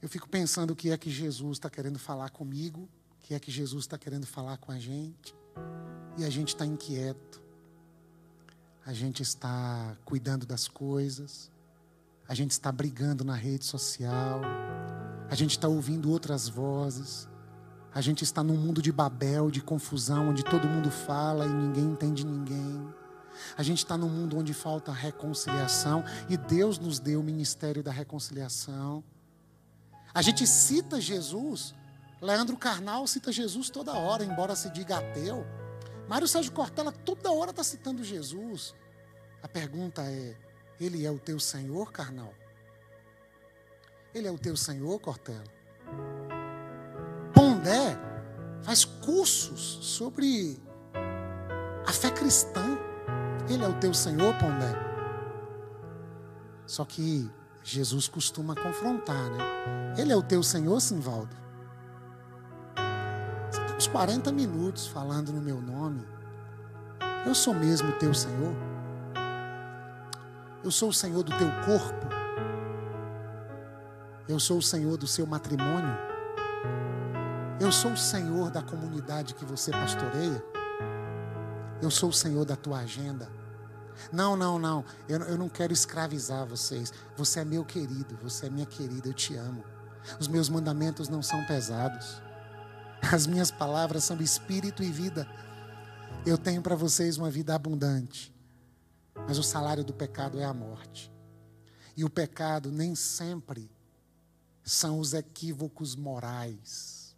Eu 0.00 0.08
fico 0.08 0.28
pensando 0.28 0.70
o 0.70 0.76
que 0.76 0.90
é 0.90 0.96
que 0.96 1.10
Jesus 1.10 1.56
está 1.58 1.68
querendo 1.68 1.98
falar 1.98 2.30
comigo, 2.30 2.82
o 2.82 2.88
que 3.20 3.34
é 3.34 3.40
que 3.40 3.50
Jesus 3.50 3.84
está 3.84 3.98
querendo 3.98 4.26
falar 4.26 4.56
com 4.58 4.70
a 4.70 4.78
gente. 4.78 5.34
E 6.16 6.24
a 6.24 6.30
gente 6.30 6.48
está 6.48 6.64
inquieto, 6.64 7.42
a 8.86 8.92
gente 8.92 9.22
está 9.22 9.96
cuidando 10.04 10.46
das 10.46 10.68
coisas, 10.68 11.50
a 12.28 12.34
gente 12.34 12.52
está 12.52 12.70
brigando 12.70 13.24
na 13.24 13.34
rede 13.34 13.64
social, 13.64 14.40
a 15.28 15.34
gente 15.34 15.52
está 15.52 15.66
ouvindo 15.66 16.10
outras 16.10 16.48
vozes, 16.48 17.28
a 17.92 18.00
gente 18.00 18.22
está 18.22 18.42
num 18.42 18.56
mundo 18.56 18.80
de 18.80 18.92
Babel, 18.92 19.50
de 19.50 19.60
confusão, 19.60 20.28
onde 20.28 20.44
todo 20.44 20.68
mundo 20.68 20.90
fala 20.90 21.44
e 21.44 21.48
ninguém 21.48 21.84
entende 21.84 22.24
ninguém. 22.24 22.94
A 23.56 23.62
gente 23.64 23.78
está 23.78 23.96
num 23.96 24.08
mundo 24.08 24.38
onde 24.38 24.54
falta 24.54 24.92
reconciliação. 24.92 26.04
E 26.28 26.36
Deus 26.36 26.78
nos 26.78 26.98
deu 26.98 27.20
o 27.20 27.22
ministério 27.22 27.82
da 27.82 27.90
reconciliação. 27.90 29.02
A 30.18 30.22
gente 30.22 30.44
cita 30.48 31.00
Jesus, 31.00 31.72
Leandro 32.20 32.56
Carnal 32.56 33.06
cita 33.06 33.30
Jesus 33.30 33.70
toda 33.70 33.92
hora, 33.92 34.24
embora 34.24 34.56
se 34.56 34.68
diga 34.68 34.98
ateu. 34.98 35.46
Mário 36.08 36.26
Sérgio 36.26 36.50
Cortella 36.50 36.90
toda 36.90 37.30
hora 37.30 37.52
está 37.52 37.62
citando 37.62 38.02
Jesus. 38.02 38.74
A 39.40 39.46
pergunta 39.46 40.02
é: 40.02 40.36
Ele 40.80 41.06
é 41.06 41.10
o 41.12 41.20
teu 41.20 41.38
Senhor, 41.38 41.92
carnal? 41.92 42.34
Ele 44.12 44.26
é 44.26 44.30
o 44.32 44.36
teu 44.36 44.56
Senhor, 44.56 44.98
Cortella? 44.98 45.44
Pondé 47.32 47.96
faz 48.64 48.84
cursos 48.84 49.78
sobre 49.86 50.60
a 51.86 51.92
fé 51.92 52.10
cristã. 52.10 52.76
Ele 53.48 53.62
é 53.62 53.68
o 53.68 53.78
teu 53.78 53.94
Senhor, 53.94 54.34
Pondé? 54.34 54.74
Só 56.66 56.84
que 56.84 57.30
Jesus 57.70 58.08
costuma 58.08 58.54
confrontar, 58.54 59.30
né? 59.30 59.94
Ele 59.98 60.10
é 60.10 60.16
o 60.16 60.22
teu 60.22 60.42
Senhor, 60.42 60.80
Simvaldo? 60.80 61.36
uns 63.76 63.86
40 63.86 64.32
minutos 64.32 64.88
falando 64.88 65.32
no 65.32 65.40
meu 65.40 65.60
nome. 65.60 66.04
Eu 67.24 67.34
sou 67.34 67.54
mesmo 67.54 67.92
teu 67.92 68.12
Senhor? 68.12 68.52
Eu 70.64 70.70
sou 70.70 70.88
o 70.88 70.92
Senhor 70.92 71.22
do 71.22 71.30
teu 71.36 71.48
corpo? 71.64 72.08
Eu 74.26 74.40
sou 74.40 74.58
o 74.58 74.62
Senhor 74.62 74.96
do 74.96 75.06
seu 75.06 75.26
matrimônio? 75.26 75.96
Eu 77.60 77.70
sou 77.70 77.92
o 77.92 77.96
Senhor 77.96 78.50
da 78.50 78.62
comunidade 78.62 79.34
que 79.34 79.44
você 79.44 79.70
pastoreia? 79.70 80.42
Eu 81.80 81.90
sou 81.90 82.08
o 82.08 82.12
Senhor 82.12 82.44
da 82.44 82.56
tua 82.56 82.78
agenda? 82.78 83.37
Não, 84.12 84.36
não, 84.36 84.58
não. 84.58 84.84
Eu, 85.08 85.20
eu 85.20 85.38
não 85.38 85.48
quero 85.48 85.72
escravizar 85.72 86.46
vocês. 86.46 86.92
Você 87.16 87.40
é 87.40 87.44
meu 87.44 87.64
querido, 87.64 88.16
você 88.22 88.46
é 88.46 88.50
minha 88.50 88.66
querida, 88.66 89.08
eu 89.08 89.14
te 89.14 89.34
amo. 89.34 89.64
Os 90.18 90.28
meus 90.28 90.48
mandamentos 90.48 91.08
não 91.08 91.22
são 91.22 91.44
pesados. 91.44 92.20
As 93.12 93.26
minhas 93.26 93.50
palavras 93.50 94.04
são 94.04 94.20
espírito 94.20 94.82
e 94.82 94.90
vida. 94.90 95.28
Eu 96.26 96.36
tenho 96.36 96.62
para 96.62 96.74
vocês 96.74 97.16
uma 97.16 97.30
vida 97.30 97.54
abundante. 97.54 98.34
Mas 99.26 99.38
o 99.38 99.42
salário 99.42 99.84
do 99.84 99.92
pecado 99.92 100.38
é 100.38 100.44
a 100.44 100.54
morte. 100.54 101.12
E 101.96 102.04
o 102.04 102.10
pecado 102.10 102.70
nem 102.70 102.94
sempre 102.94 103.70
são 104.62 104.98
os 104.98 105.14
equívocos 105.14 105.96
morais. 105.96 107.16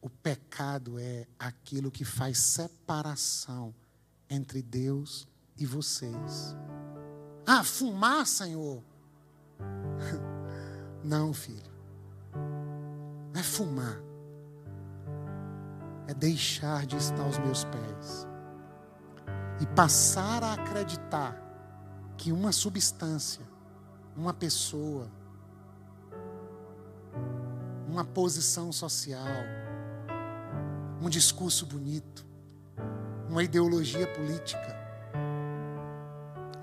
O 0.00 0.10
pecado 0.10 0.98
é 0.98 1.26
aquilo 1.38 1.90
que 1.90 2.04
faz 2.04 2.38
separação 2.38 3.74
entre 4.28 4.60
Deus 4.62 5.26
e 5.26 5.33
vocês. 5.62 6.56
Ah, 7.46 7.62
fumar, 7.62 8.26
Senhor? 8.26 8.82
Não, 11.04 11.32
filho. 11.32 11.72
Não 13.32 13.40
é 13.40 13.42
fumar 13.42 14.04
é 16.06 16.14
deixar 16.14 16.86
de 16.86 16.96
estar 16.96 17.22
aos 17.22 17.38
meus 17.38 17.64
pés 17.64 18.26
e 19.60 19.66
passar 19.66 20.42
a 20.42 20.54
acreditar 20.54 21.40
que 22.16 22.32
uma 22.32 22.52
substância, 22.52 23.42
uma 24.16 24.34
pessoa, 24.34 25.08
uma 27.88 28.04
posição 28.04 28.72
social, 28.72 29.26
um 31.00 31.08
discurso 31.08 31.66
bonito, 31.66 32.26
uma 33.28 33.42
ideologia 33.42 34.06
política, 34.06 34.73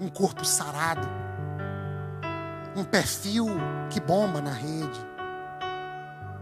um 0.02 0.10
corpo 0.10 0.44
sarado, 0.44 1.08
um 2.76 2.84
perfil 2.84 3.48
que 3.90 4.02
bomba 4.02 4.42
na 4.42 4.52
rede, 4.52 5.00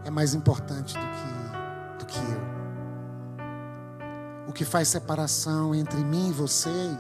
é 0.04 0.10
mais 0.10 0.34
importante 0.34 0.94
do 0.94 1.00
que, 1.00 2.00
do 2.00 2.06
que 2.06 2.18
eu 2.18 2.60
o 4.50 4.52
que 4.52 4.66
faz 4.66 4.88
separação 4.88 5.76
entre 5.76 6.04
mim 6.04 6.30
e 6.30 6.34
vocês 6.34 6.98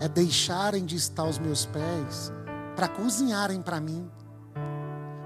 é 0.00 0.08
deixarem 0.08 0.84
de 0.84 0.96
estar 0.96 1.22
aos 1.22 1.38
meus 1.38 1.64
pés 1.64 2.32
para 2.74 2.88
cozinharem 2.88 3.62
para 3.62 3.80
mim. 3.80 4.10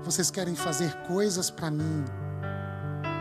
Vocês 0.03 0.31
querem 0.31 0.55
fazer 0.55 0.95
coisas 1.07 1.51
para 1.51 1.71
mim 1.71 2.05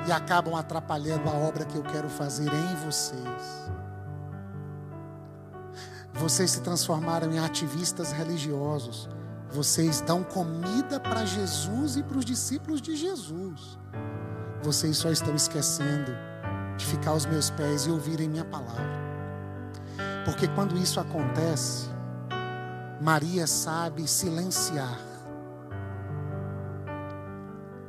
e 0.05 0.11
acabam 0.11 0.53
atrapalhando 0.53 1.29
a 1.29 1.33
obra 1.33 1.63
que 1.63 1.77
eu 1.77 1.83
quero 1.83 2.09
fazer 2.09 2.51
em 2.53 2.75
vocês. 2.85 3.71
Vocês 6.21 6.51
se 6.51 6.61
transformaram 6.61 7.31
em 7.31 7.39
ativistas 7.39 8.11
religiosos. 8.11 9.09
Vocês 9.49 10.01
dão 10.01 10.23
comida 10.23 10.99
para 10.99 11.25
Jesus 11.25 11.97
e 11.97 12.03
para 12.03 12.19
os 12.19 12.23
discípulos 12.23 12.79
de 12.79 12.95
Jesus. 12.95 13.79
Vocês 14.61 14.97
só 14.97 15.09
estão 15.09 15.35
esquecendo 15.35 16.11
de 16.77 16.85
ficar 16.85 17.09
aos 17.09 17.25
meus 17.25 17.49
pés 17.49 17.87
e 17.87 17.89
ouvirem 17.89 18.29
minha 18.29 18.45
palavra. 18.45 19.01
Porque 20.23 20.47
quando 20.49 20.77
isso 20.77 20.99
acontece, 20.99 21.89
Maria 23.01 23.47
sabe 23.47 24.07
silenciar. 24.07 24.99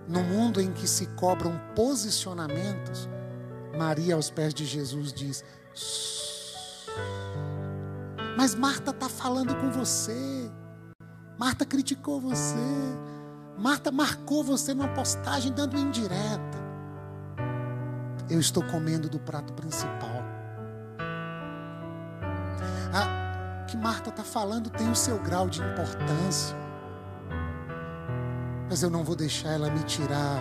No 0.08 0.22
mundo 0.22 0.58
em 0.58 0.72
que 0.72 0.88
se 0.88 1.04
cobram 1.16 1.60
posicionamentos, 1.76 3.10
Maria 3.78 4.14
aos 4.14 4.30
pés 4.30 4.54
de 4.54 4.64
Jesus 4.64 5.12
diz: 5.12 5.44
Mas 8.36 8.54
Marta 8.54 8.90
está 8.90 9.08
falando 9.08 9.54
com 9.56 9.70
você. 9.70 10.50
Marta 11.38 11.64
criticou 11.64 12.20
você. 12.20 12.56
Marta 13.58 13.90
marcou 13.90 14.42
você 14.42 14.74
numa 14.74 14.88
postagem 14.88 15.52
dando 15.52 15.78
indireta 15.78 16.62
eu 18.32 18.40
estou 18.40 18.62
comendo 18.64 19.08
do 19.08 19.18
prato 19.18 19.52
principal. 19.52 20.24
Ah, 22.94 23.62
o 23.62 23.66
que 23.66 23.76
Marta 23.76 24.08
está 24.08 24.24
falando 24.24 24.70
tem 24.70 24.90
o 24.90 24.96
seu 24.96 25.18
grau 25.18 25.48
de 25.48 25.60
importância. 25.60 26.56
Mas 28.68 28.82
eu 28.82 28.88
não 28.88 29.04
vou 29.04 29.14
deixar 29.14 29.50
ela 29.50 29.70
me 29.70 29.82
tirar 29.84 30.40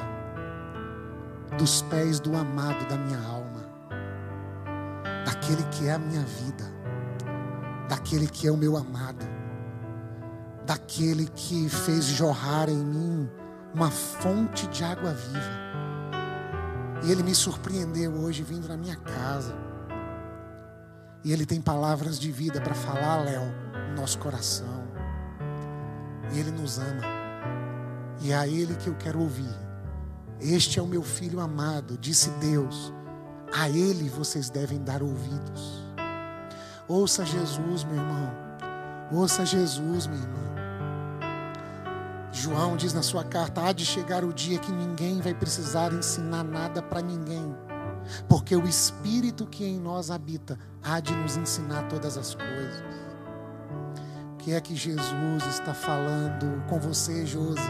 dos 1.57 1.81
pés 1.83 2.19
do 2.19 2.35
amado 2.35 2.87
da 2.87 2.97
minha 2.97 3.19
alma, 3.19 3.61
daquele 5.25 5.63
que 5.65 5.87
é 5.87 5.93
a 5.93 5.99
minha 5.99 6.21
vida, 6.21 6.70
daquele 7.91 8.25
que 8.25 8.47
é 8.47 8.51
o 8.51 8.55
meu 8.55 8.77
amado, 8.77 9.25
daquele 10.65 11.27
que 11.27 11.67
fez 11.67 12.05
jorrar 12.05 12.69
em 12.69 12.77
mim 12.77 13.29
uma 13.73 13.91
fonte 13.91 14.65
de 14.67 14.81
água 14.81 15.13
viva. 15.13 15.61
E 17.03 17.11
ele 17.11 17.21
me 17.21 17.35
surpreendeu 17.35 18.13
hoje 18.13 18.43
vindo 18.43 18.69
na 18.69 18.77
minha 18.77 18.95
casa. 18.95 19.53
E 21.21 21.33
Ele 21.33 21.45
tem 21.45 21.61
palavras 21.61 22.17
de 22.17 22.31
vida 22.31 22.61
para 22.61 22.73
falar, 22.73 23.17
Léo, 23.17 23.43
no 23.89 24.01
nosso 24.01 24.17
coração. 24.19 24.87
E 26.33 26.39
Ele 26.39 26.49
nos 26.49 26.79
ama. 26.79 27.03
E 28.21 28.31
é 28.31 28.37
a 28.37 28.47
Ele 28.47 28.73
que 28.75 28.87
eu 28.87 28.95
quero 28.95 29.19
ouvir. 29.19 29.53
Este 30.39 30.79
é 30.79 30.81
o 30.81 30.87
meu 30.87 31.03
filho 31.03 31.41
amado, 31.41 31.97
disse 31.97 32.29
Deus. 32.39 32.93
A 33.53 33.69
Ele 33.69 34.09
vocês 34.09 34.49
devem 34.49 34.81
dar 34.81 35.03
ouvidos. 35.03 35.90
Ouça 36.91 37.25
Jesus, 37.25 37.85
meu 37.85 37.95
irmão. 37.95 38.33
Ouça 39.13 39.45
Jesus, 39.45 40.07
minha 40.07 40.21
irmã. 40.21 40.41
João 42.33 42.75
diz 42.75 42.91
na 42.91 43.01
sua 43.01 43.23
carta: 43.23 43.65
há 43.65 43.71
de 43.71 43.85
chegar 43.85 44.25
o 44.25 44.33
dia 44.33 44.59
que 44.59 44.73
ninguém 44.73 45.21
vai 45.21 45.33
precisar 45.33 45.93
ensinar 45.93 46.43
nada 46.43 46.81
para 46.81 47.01
ninguém, 47.01 47.55
porque 48.27 48.53
o 48.57 48.67
Espírito 48.67 49.47
que 49.47 49.63
em 49.63 49.79
nós 49.79 50.11
habita 50.11 50.59
há 50.83 50.99
de 50.99 51.15
nos 51.15 51.37
ensinar 51.37 51.87
todas 51.87 52.17
as 52.17 52.35
coisas. 52.35 52.83
O 54.33 54.37
que 54.39 54.51
é 54.51 54.59
que 54.59 54.75
Jesus 54.75 55.45
está 55.45 55.73
falando 55.73 56.61
com 56.67 56.77
você, 56.77 57.25
Josi? 57.25 57.61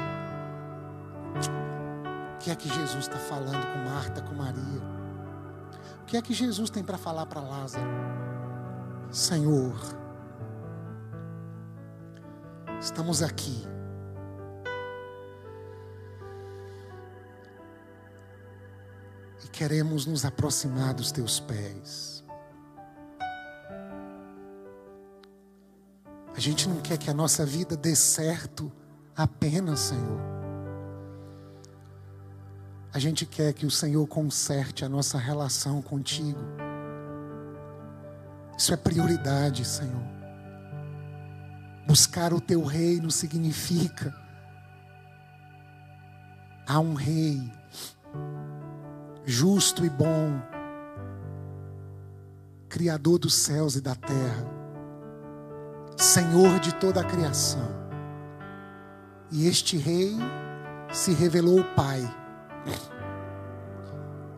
O 2.34 2.38
que 2.40 2.50
é 2.50 2.56
que 2.56 2.70
Jesus 2.70 3.06
está 3.06 3.20
falando 3.20 3.68
com 3.72 3.88
Marta, 3.88 4.20
com 4.24 4.34
Maria? 4.34 4.82
O 6.02 6.06
que 6.08 6.18
é 6.18 6.22
que 6.24 6.34
Jesus 6.34 6.72
tem 6.72 6.84
para 6.84 6.98
falar 6.98 7.28
para 7.28 7.40
Lázaro? 7.40 8.21
Senhor, 9.12 9.76
estamos 12.80 13.22
aqui 13.22 13.72
queremos 19.62 20.08
nos 20.08 20.26
aproximar 20.26 20.92
dos 20.92 21.12
teus 21.12 21.40
pés. 21.40 22.24
A 26.36 26.40
gente 26.40 26.68
não 26.68 26.82
quer 26.82 26.98
que 26.98 27.12
a 27.12 27.14
nossa 27.14 27.46
vida 27.46 27.78
dê 27.78 27.96
certo 27.96 28.72
apenas, 29.16 29.82
Senhor. 29.82 30.20
A 32.92 32.98
gente 32.98 33.24
quer 33.24 33.54
que 33.54 33.68
o 33.68 33.70
Senhor 33.70 34.08
conserte 34.08 34.84
a 34.84 34.90
nossa 34.90 35.20
relação 35.20 35.80
contigo. 35.80 36.40
Isso 38.58 38.74
é 38.74 38.78
prioridade, 38.78 39.66
Senhor. 39.66 40.04
Buscar 41.88 42.34
o 42.34 42.40
teu 42.40 42.64
reino 42.64 43.10
significa 43.10 44.14
há 46.68 46.80
um 46.80 46.94
rei 46.94 47.52
justo 49.26 49.86
e 49.86 49.90
bom, 49.90 50.42
Criador 52.70 53.20
dos 53.20 53.34
céus 53.34 53.76
e 53.76 53.82
da 53.82 53.96
terra, 53.96 54.46
Senhor 55.98 56.60
de 56.60 56.74
toda 56.76 57.02
a 57.02 57.04
criação. 57.04 57.70
E 59.30 59.48
este 59.48 59.78
Rei 59.78 60.18
se 60.92 61.14
revelou 61.14 61.64
Pai. 61.76 62.02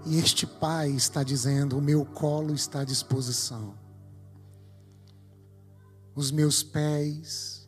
E 0.06 0.20
este 0.20 0.46
Pai 0.46 0.90
está 0.90 1.24
dizendo: 1.24 1.78
O 1.78 1.82
meu 1.82 2.06
colo 2.06 2.54
está 2.54 2.82
à 2.82 2.84
disposição, 2.84 3.74
os 6.16 6.32
meus 6.32 6.64
pés 6.64 7.68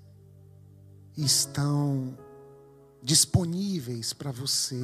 estão 1.17 2.17
disponíveis 3.01 4.13
para 4.13 4.31
você 4.31 4.83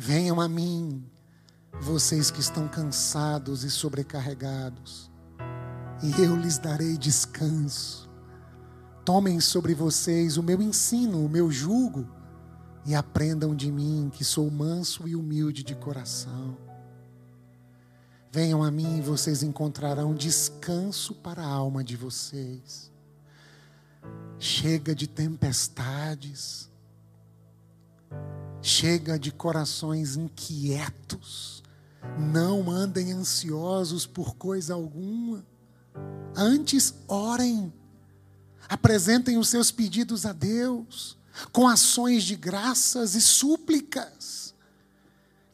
Venham 0.00 0.40
a 0.40 0.46
mim, 0.46 1.04
vocês 1.80 2.30
que 2.30 2.38
estão 2.38 2.68
cansados 2.68 3.64
e 3.64 3.70
sobrecarregados, 3.70 5.10
e 6.00 6.22
eu 6.22 6.36
lhes 6.36 6.56
darei 6.56 6.96
descanso. 6.96 8.08
Tomem 9.04 9.40
sobre 9.40 9.74
vocês 9.74 10.36
o 10.36 10.42
meu 10.42 10.62
ensino, 10.62 11.26
o 11.26 11.28
meu 11.28 11.50
jugo, 11.50 12.06
e 12.86 12.94
aprendam 12.94 13.56
de 13.56 13.72
mim, 13.72 14.08
que 14.14 14.24
sou 14.24 14.48
manso 14.48 15.08
e 15.08 15.16
humilde 15.16 15.64
de 15.64 15.74
coração. 15.74 16.56
Venham 18.38 18.62
a 18.62 18.70
mim 18.70 18.98
e 18.98 19.00
vocês 19.00 19.42
encontrarão 19.42 20.14
descanso 20.14 21.12
para 21.12 21.42
a 21.42 21.48
alma 21.48 21.82
de 21.82 21.96
vocês. 21.96 22.88
Chega 24.38 24.94
de 24.94 25.08
tempestades 25.08 26.70
Chega 28.62 29.18
de 29.18 29.32
corações 29.32 30.14
inquietos. 30.14 31.64
Não 32.16 32.70
andem 32.70 33.10
ansiosos 33.10 34.06
por 34.06 34.36
coisa 34.36 34.72
alguma. 34.72 35.44
Antes, 36.36 36.94
orem. 37.08 37.72
Apresentem 38.68 39.36
os 39.36 39.48
seus 39.48 39.72
pedidos 39.72 40.24
a 40.24 40.32
Deus 40.32 41.18
com 41.50 41.66
ações 41.66 42.22
de 42.22 42.36
graças 42.36 43.16
e 43.16 43.20
súplicas. 43.20 44.47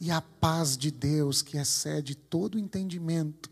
E 0.00 0.10
a 0.10 0.20
paz 0.20 0.76
de 0.76 0.90
Deus, 0.90 1.42
que 1.42 1.56
excede 1.56 2.14
todo 2.14 2.58
entendimento, 2.58 3.50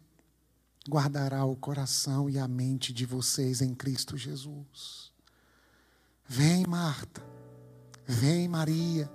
guardará 0.89 1.45
o 1.45 1.57
coração 1.57 2.29
e 2.29 2.39
a 2.39 2.49
mente 2.49 2.93
de 2.93 3.07
vocês 3.07 3.61
em 3.61 3.75
Cristo 3.75 4.17
Jesus. 4.17 5.13
Vem, 6.27 6.67
Marta. 6.67 7.23
Vem, 8.07 8.49
Maria. 8.49 9.11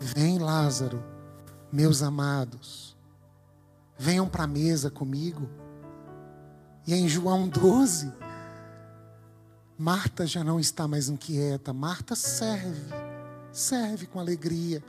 Vem, 0.00 0.38
Lázaro, 0.38 1.02
meus 1.72 2.02
amados, 2.02 2.96
venham 3.98 4.28
para 4.28 4.44
a 4.44 4.46
mesa 4.46 4.90
comigo. 4.90 5.48
E 6.86 6.94
em 6.94 7.08
João 7.08 7.48
12, 7.48 8.12
Marta 9.78 10.26
já 10.26 10.44
não 10.44 10.60
está 10.60 10.86
mais 10.86 11.08
inquieta, 11.08 11.72
Marta 11.72 12.14
serve, 12.14 12.92
serve 13.52 14.06
com 14.06 14.20
alegria, 14.20 14.82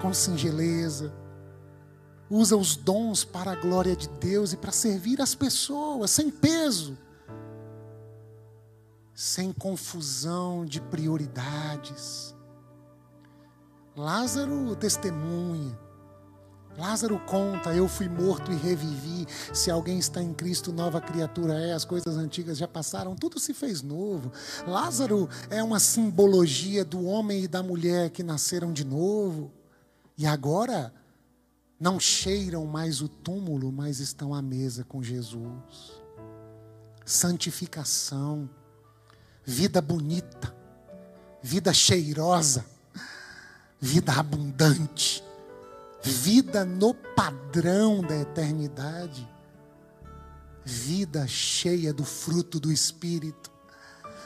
com 0.00 0.12
singeleza, 0.12 1.12
usa 2.30 2.56
os 2.56 2.76
dons 2.76 3.24
para 3.24 3.52
a 3.52 3.56
glória 3.56 3.94
de 3.94 4.08
Deus 4.08 4.52
e 4.52 4.56
para 4.56 4.72
servir 4.72 5.20
as 5.20 5.34
pessoas, 5.34 6.10
sem 6.10 6.30
peso, 6.30 6.96
sem 9.14 9.52
confusão 9.52 10.64
de 10.64 10.80
prioridades 10.80 12.34
Lázaro 13.94 14.74
testemunha. 14.74 15.78
Lázaro 16.78 17.20
conta, 17.26 17.74
eu 17.74 17.86
fui 17.86 18.08
morto 18.08 18.50
e 18.50 18.56
revivi. 18.56 19.26
Se 19.52 19.70
alguém 19.70 19.98
está 19.98 20.22
em 20.22 20.32
Cristo, 20.32 20.72
nova 20.72 20.98
criatura 20.98 21.52
é, 21.60 21.74
as 21.74 21.84
coisas 21.84 22.16
antigas 22.16 22.56
já 22.56 22.66
passaram, 22.66 23.14
tudo 23.14 23.38
se 23.38 23.52
fez 23.52 23.82
novo. 23.82 24.32
Lázaro 24.66 25.28
é 25.50 25.62
uma 25.62 25.78
simbologia 25.78 26.86
do 26.86 27.04
homem 27.04 27.44
e 27.44 27.48
da 27.48 27.62
mulher 27.62 28.08
que 28.08 28.22
nasceram 28.22 28.72
de 28.72 28.84
novo. 28.84 29.52
E 30.22 30.26
agora 30.26 30.94
não 31.78 31.98
cheiram 31.98 32.64
mais 32.64 33.00
o 33.00 33.08
túmulo, 33.08 33.72
mas 33.72 33.98
estão 33.98 34.32
à 34.32 34.40
mesa 34.40 34.84
com 34.84 35.02
Jesus. 35.02 36.00
Santificação, 37.04 38.48
vida 39.44 39.82
bonita, 39.82 40.54
vida 41.42 41.74
cheirosa 41.74 42.72
vida 43.82 44.12
abundante, 44.12 45.24
vida 46.00 46.64
no 46.64 46.94
padrão 46.94 48.00
da 48.00 48.16
eternidade, 48.16 49.28
vida 50.64 51.26
cheia 51.26 51.92
do 51.92 52.04
fruto 52.04 52.60
do 52.60 52.70
Espírito, 52.70 53.50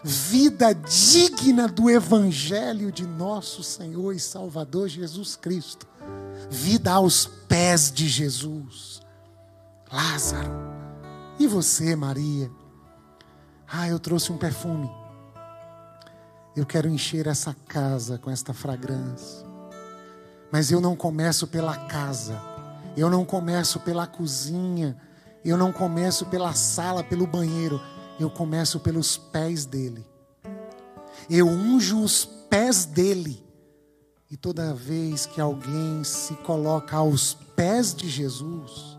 vida 0.07 0.72
digna 0.72 1.66
do 1.66 1.90
Evangelho 1.90 2.92
de 2.92 3.04
nosso 3.04 3.64
Senhor 3.64 4.12
e 4.14 4.20
Salvador 4.20 4.88
Jesus 4.88 5.34
Cristo, 5.34 5.84
vida 6.48 6.92
aos 6.92 7.26
pés 7.26 7.90
de 7.90 8.07
Jesus. 8.07 9.00
Lázaro, 9.92 10.52
e 11.40 11.48
você, 11.48 11.96
Maria? 11.96 12.48
Ah, 13.66 13.88
eu 13.88 13.98
trouxe 13.98 14.30
um 14.30 14.38
perfume. 14.38 14.88
Eu 16.54 16.64
quero 16.64 16.88
encher 16.88 17.26
essa 17.26 17.57
casa 17.66 18.16
com 18.16 18.30
esta 18.30 18.54
fragrância. 18.54 19.44
Mas 20.52 20.70
eu 20.70 20.80
não 20.80 20.94
começo 20.94 21.48
pela 21.48 21.76
casa, 21.86 22.40
eu 22.96 23.11
não 23.11 23.24
começo 23.24 23.80
pela 23.80 24.07
cozinha, 24.07 24.96
eu 25.44 25.57
não 25.57 25.72
começo 25.72 26.26
pela 26.26 26.54
sala, 26.54 27.02
pelo 27.02 27.26
banheiro, 27.26 27.80
eu 28.19 28.31
começo 28.31 28.81
pelos 28.81 29.17
pés 29.17 29.67
dele. 29.67 30.05
Eu 31.29 31.47
unjo 31.49 32.03
os 32.03 32.25
pés 32.25 32.85
dele. 32.85 33.45
E 34.31 34.37
toda 34.37 34.75
vez 34.75 35.27
que 35.27 35.41
alguém 35.41 36.03
se 36.03 36.35
coloca 36.37 36.97
aos 36.97 37.35
pés 37.55 37.95
de 37.95 38.09
Jesus, 38.09 38.99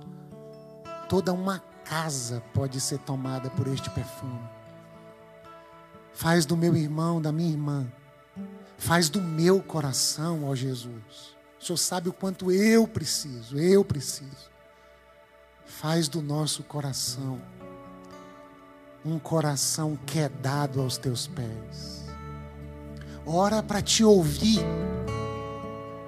toda 1.09 1.34
uma 1.34 1.59
casa 1.84 2.41
pode 2.53 2.80
ser 2.80 2.99
tomada 2.99 3.49
por 3.49 3.68
este 3.68 3.89
perfume. 3.89 4.39
Faz 6.13 6.45
do 6.45 6.55
meu 6.55 6.76
irmão, 6.76 7.22
da 7.22 7.32
minha 7.32 7.49
irmã, 7.49 7.91
faz 8.78 9.09
do 9.09 9.22
meu 9.22 9.61
coração, 9.61 10.45
ó 10.45 10.55
Jesus. 10.55 11.36
O 11.59 11.65
Senhor 11.65 11.78
sabe 11.78 12.09
o 12.09 12.13
quanto 12.13 12.51
eu 12.51 12.88
preciso, 12.88 13.59
eu 13.59 13.84
preciso. 13.84 14.49
Faz 15.65 16.07
do 16.07 16.22
nosso 16.22 16.63
coração 16.63 17.41
um 19.07 19.19
coração 19.19 19.97
quedado 20.05 20.81
aos 20.81 20.97
teus 20.97 21.27
pés. 21.27 22.05
Ora 23.25 23.63
para 23.63 23.81
te 23.81 24.03
ouvir 24.03 24.63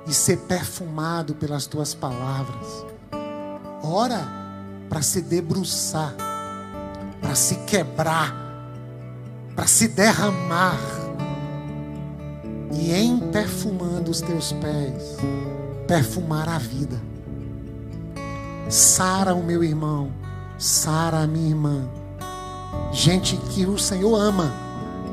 e 0.07 0.13
ser 0.13 0.37
perfumado 0.39 1.35
pelas 1.35 1.65
tuas 1.65 1.93
palavras. 1.93 2.85
Ora 3.83 4.27
para 4.89 5.01
se 5.01 5.21
debruçar, 5.21 6.15
para 7.21 7.35
se 7.35 7.55
quebrar, 7.65 8.35
para 9.55 9.67
se 9.67 9.87
derramar. 9.87 10.79
E 12.71 12.91
em 12.91 13.19
perfumando 13.31 14.09
os 14.09 14.21
teus 14.21 14.51
pés, 14.53 15.17
perfumar 15.87 16.47
a 16.47 16.57
vida. 16.57 16.99
Sara 18.69 19.33
o 19.33 19.43
meu 19.43 19.63
irmão, 19.63 20.11
Sara 20.57 21.19
a 21.19 21.27
minha 21.27 21.49
irmã. 21.49 21.98
Gente 22.91 23.37
que 23.37 23.65
o 23.65 23.77
Senhor 23.77 24.15
ama, 24.15 24.51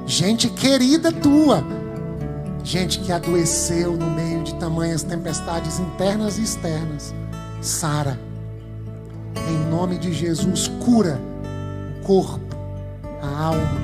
gente 0.06 0.48
querida 0.48 1.12
tua, 1.12 1.62
gente 2.64 3.00
que 3.00 3.12
adoeceu 3.12 3.96
no 3.96 4.10
meio 4.10 4.42
de 4.42 4.54
tamanhas 4.54 5.02
tempestades 5.02 5.78
internas 5.78 6.38
e 6.38 6.42
externas. 6.42 7.14
Sara, 7.60 8.18
em 9.48 9.70
nome 9.70 9.98
de 9.98 10.12
Jesus, 10.12 10.68
cura 10.84 11.20
o 11.98 12.04
corpo, 12.04 12.56
a 13.22 13.44
alma, 13.44 13.80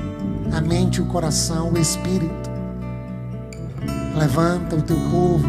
a 0.55 0.61
mente, 0.61 1.01
o 1.01 1.05
coração, 1.05 1.71
o 1.71 1.77
espírito. 1.77 2.51
Levanta 4.15 4.75
o 4.75 4.81
teu 4.81 4.97
povo, 5.11 5.47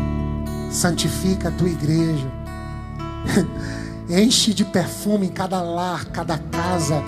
santifica 0.71 1.49
a 1.49 1.53
tua 1.53 1.69
igreja. 1.69 2.31
Enche 4.09 4.53
de 4.53 4.65
perfume 4.65 5.29
cada 5.29 5.63
lar, 5.63 6.05
cada 6.07 6.37
casa 6.39 7.03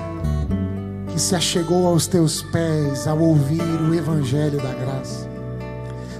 que 1.17 1.23
se 1.23 1.35
achegou 1.35 1.87
aos 1.87 2.07
teus 2.07 2.43
pés 2.43 3.07
ao 3.07 3.19
ouvir 3.19 3.62
o 3.62 3.95
Evangelho 3.95 4.59
da 4.59 4.75
graça. 4.75 5.27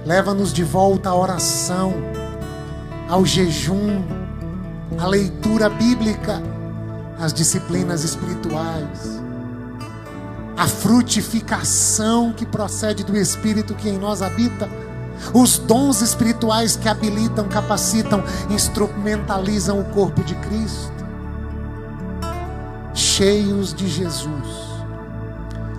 Leva-nos 0.03 0.51
de 0.51 0.63
volta 0.63 1.09
à 1.09 1.15
oração, 1.15 1.93
ao 3.07 3.23
jejum, 3.23 4.03
à 4.97 5.05
leitura 5.05 5.69
bíblica, 5.69 6.41
às 7.19 7.31
disciplinas 7.31 8.03
espirituais, 8.03 9.21
à 10.57 10.67
frutificação 10.67 12.33
que 12.33 12.43
procede 12.43 13.03
do 13.03 13.15
Espírito 13.15 13.75
que 13.75 13.89
em 13.89 13.99
nós 13.99 14.23
habita 14.23 14.67
os 15.31 15.59
dons 15.59 16.01
espirituais 16.01 16.75
que 16.75 16.89
habilitam, 16.89 17.47
capacitam, 17.47 18.23
instrumentalizam 18.49 19.79
o 19.79 19.85
corpo 19.93 20.23
de 20.23 20.33
Cristo. 20.33 21.05
Cheios 22.95 23.75
de 23.75 23.87
Jesus, 23.87 24.66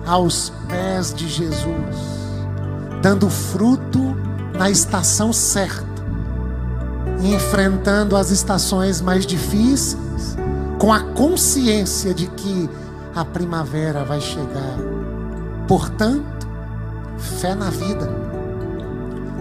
aos 0.09 0.51
pés 0.67 1.13
de 1.13 1.27
Jesus, 1.27 1.67
dando 3.01 3.29
fruto 3.29 4.15
na 4.57 4.69
estação 4.69 5.31
certa, 5.31 5.85
enfrentando 7.21 8.15
as 8.15 8.31
estações 8.31 9.01
mais 9.01 9.25
difíceis, 9.25 10.35
com 10.79 10.91
a 10.91 10.99
consciência 10.99 12.13
de 12.13 12.27
que 12.27 12.69
a 13.15 13.23
primavera 13.23 14.03
vai 14.03 14.19
chegar. 14.21 14.77
Portanto, 15.67 16.47
fé 17.17 17.53
na 17.53 17.69
vida 17.69 18.29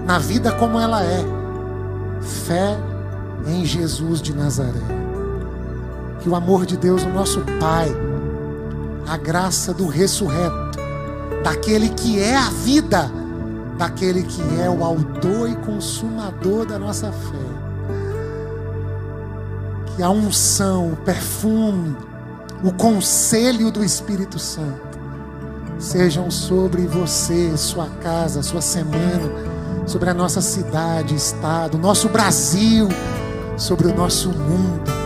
na 0.09 0.19
vida 0.19 0.51
como 0.53 0.81
ela 0.81 1.05
é. 1.05 1.23
Fé 2.23 2.79
em 3.47 3.63
Jesus 3.63 4.23
de 4.23 4.35
Nazaré. 4.35 4.81
Que 6.21 6.31
o 6.31 6.35
amor 6.35 6.65
de 6.65 6.79
Deus, 6.79 7.03
o 7.03 7.11
nosso 7.11 7.43
Pai, 7.61 7.95
a 9.09 9.17
graça 9.17 9.73
do 9.73 9.87
ressurreto, 9.87 10.79
daquele 11.43 11.89
que 11.89 12.21
é 12.21 12.37
a 12.37 12.51
vida, 12.51 13.11
daquele 13.79 14.23
que 14.23 14.43
é 14.61 14.69
o 14.69 14.85
autor 14.85 15.49
e 15.49 15.57
consumador 15.57 16.67
da 16.67 16.79
nossa 16.79 17.11
fé. 17.11 17.49
Que 19.97 20.03
a 20.03 20.11
unção, 20.11 20.93
o 20.93 20.97
perfume, 20.97 21.97
o 22.63 22.73
conselho 22.73 23.71
do 23.71 23.83
Espírito 23.83 24.39
Santo 24.39 24.99
sejam 25.79 26.31
sobre 26.31 26.87
você, 26.87 27.57
sua 27.57 27.87
casa, 28.03 28.43
sua 28.43 28.61
semana 28.61 29.59
sobre 29.87 30.11
a 30.11 30.15
nossa 30.15 30.43
cidade, 30.43 31.15
estado, 31.15 31.79
nosso 31.79 32.11
Brasil, 32.11 32.89
sobre 33.57 33.89
o 33.89 33.95
nosso 33.95 34.29
mundo 34.29 34.98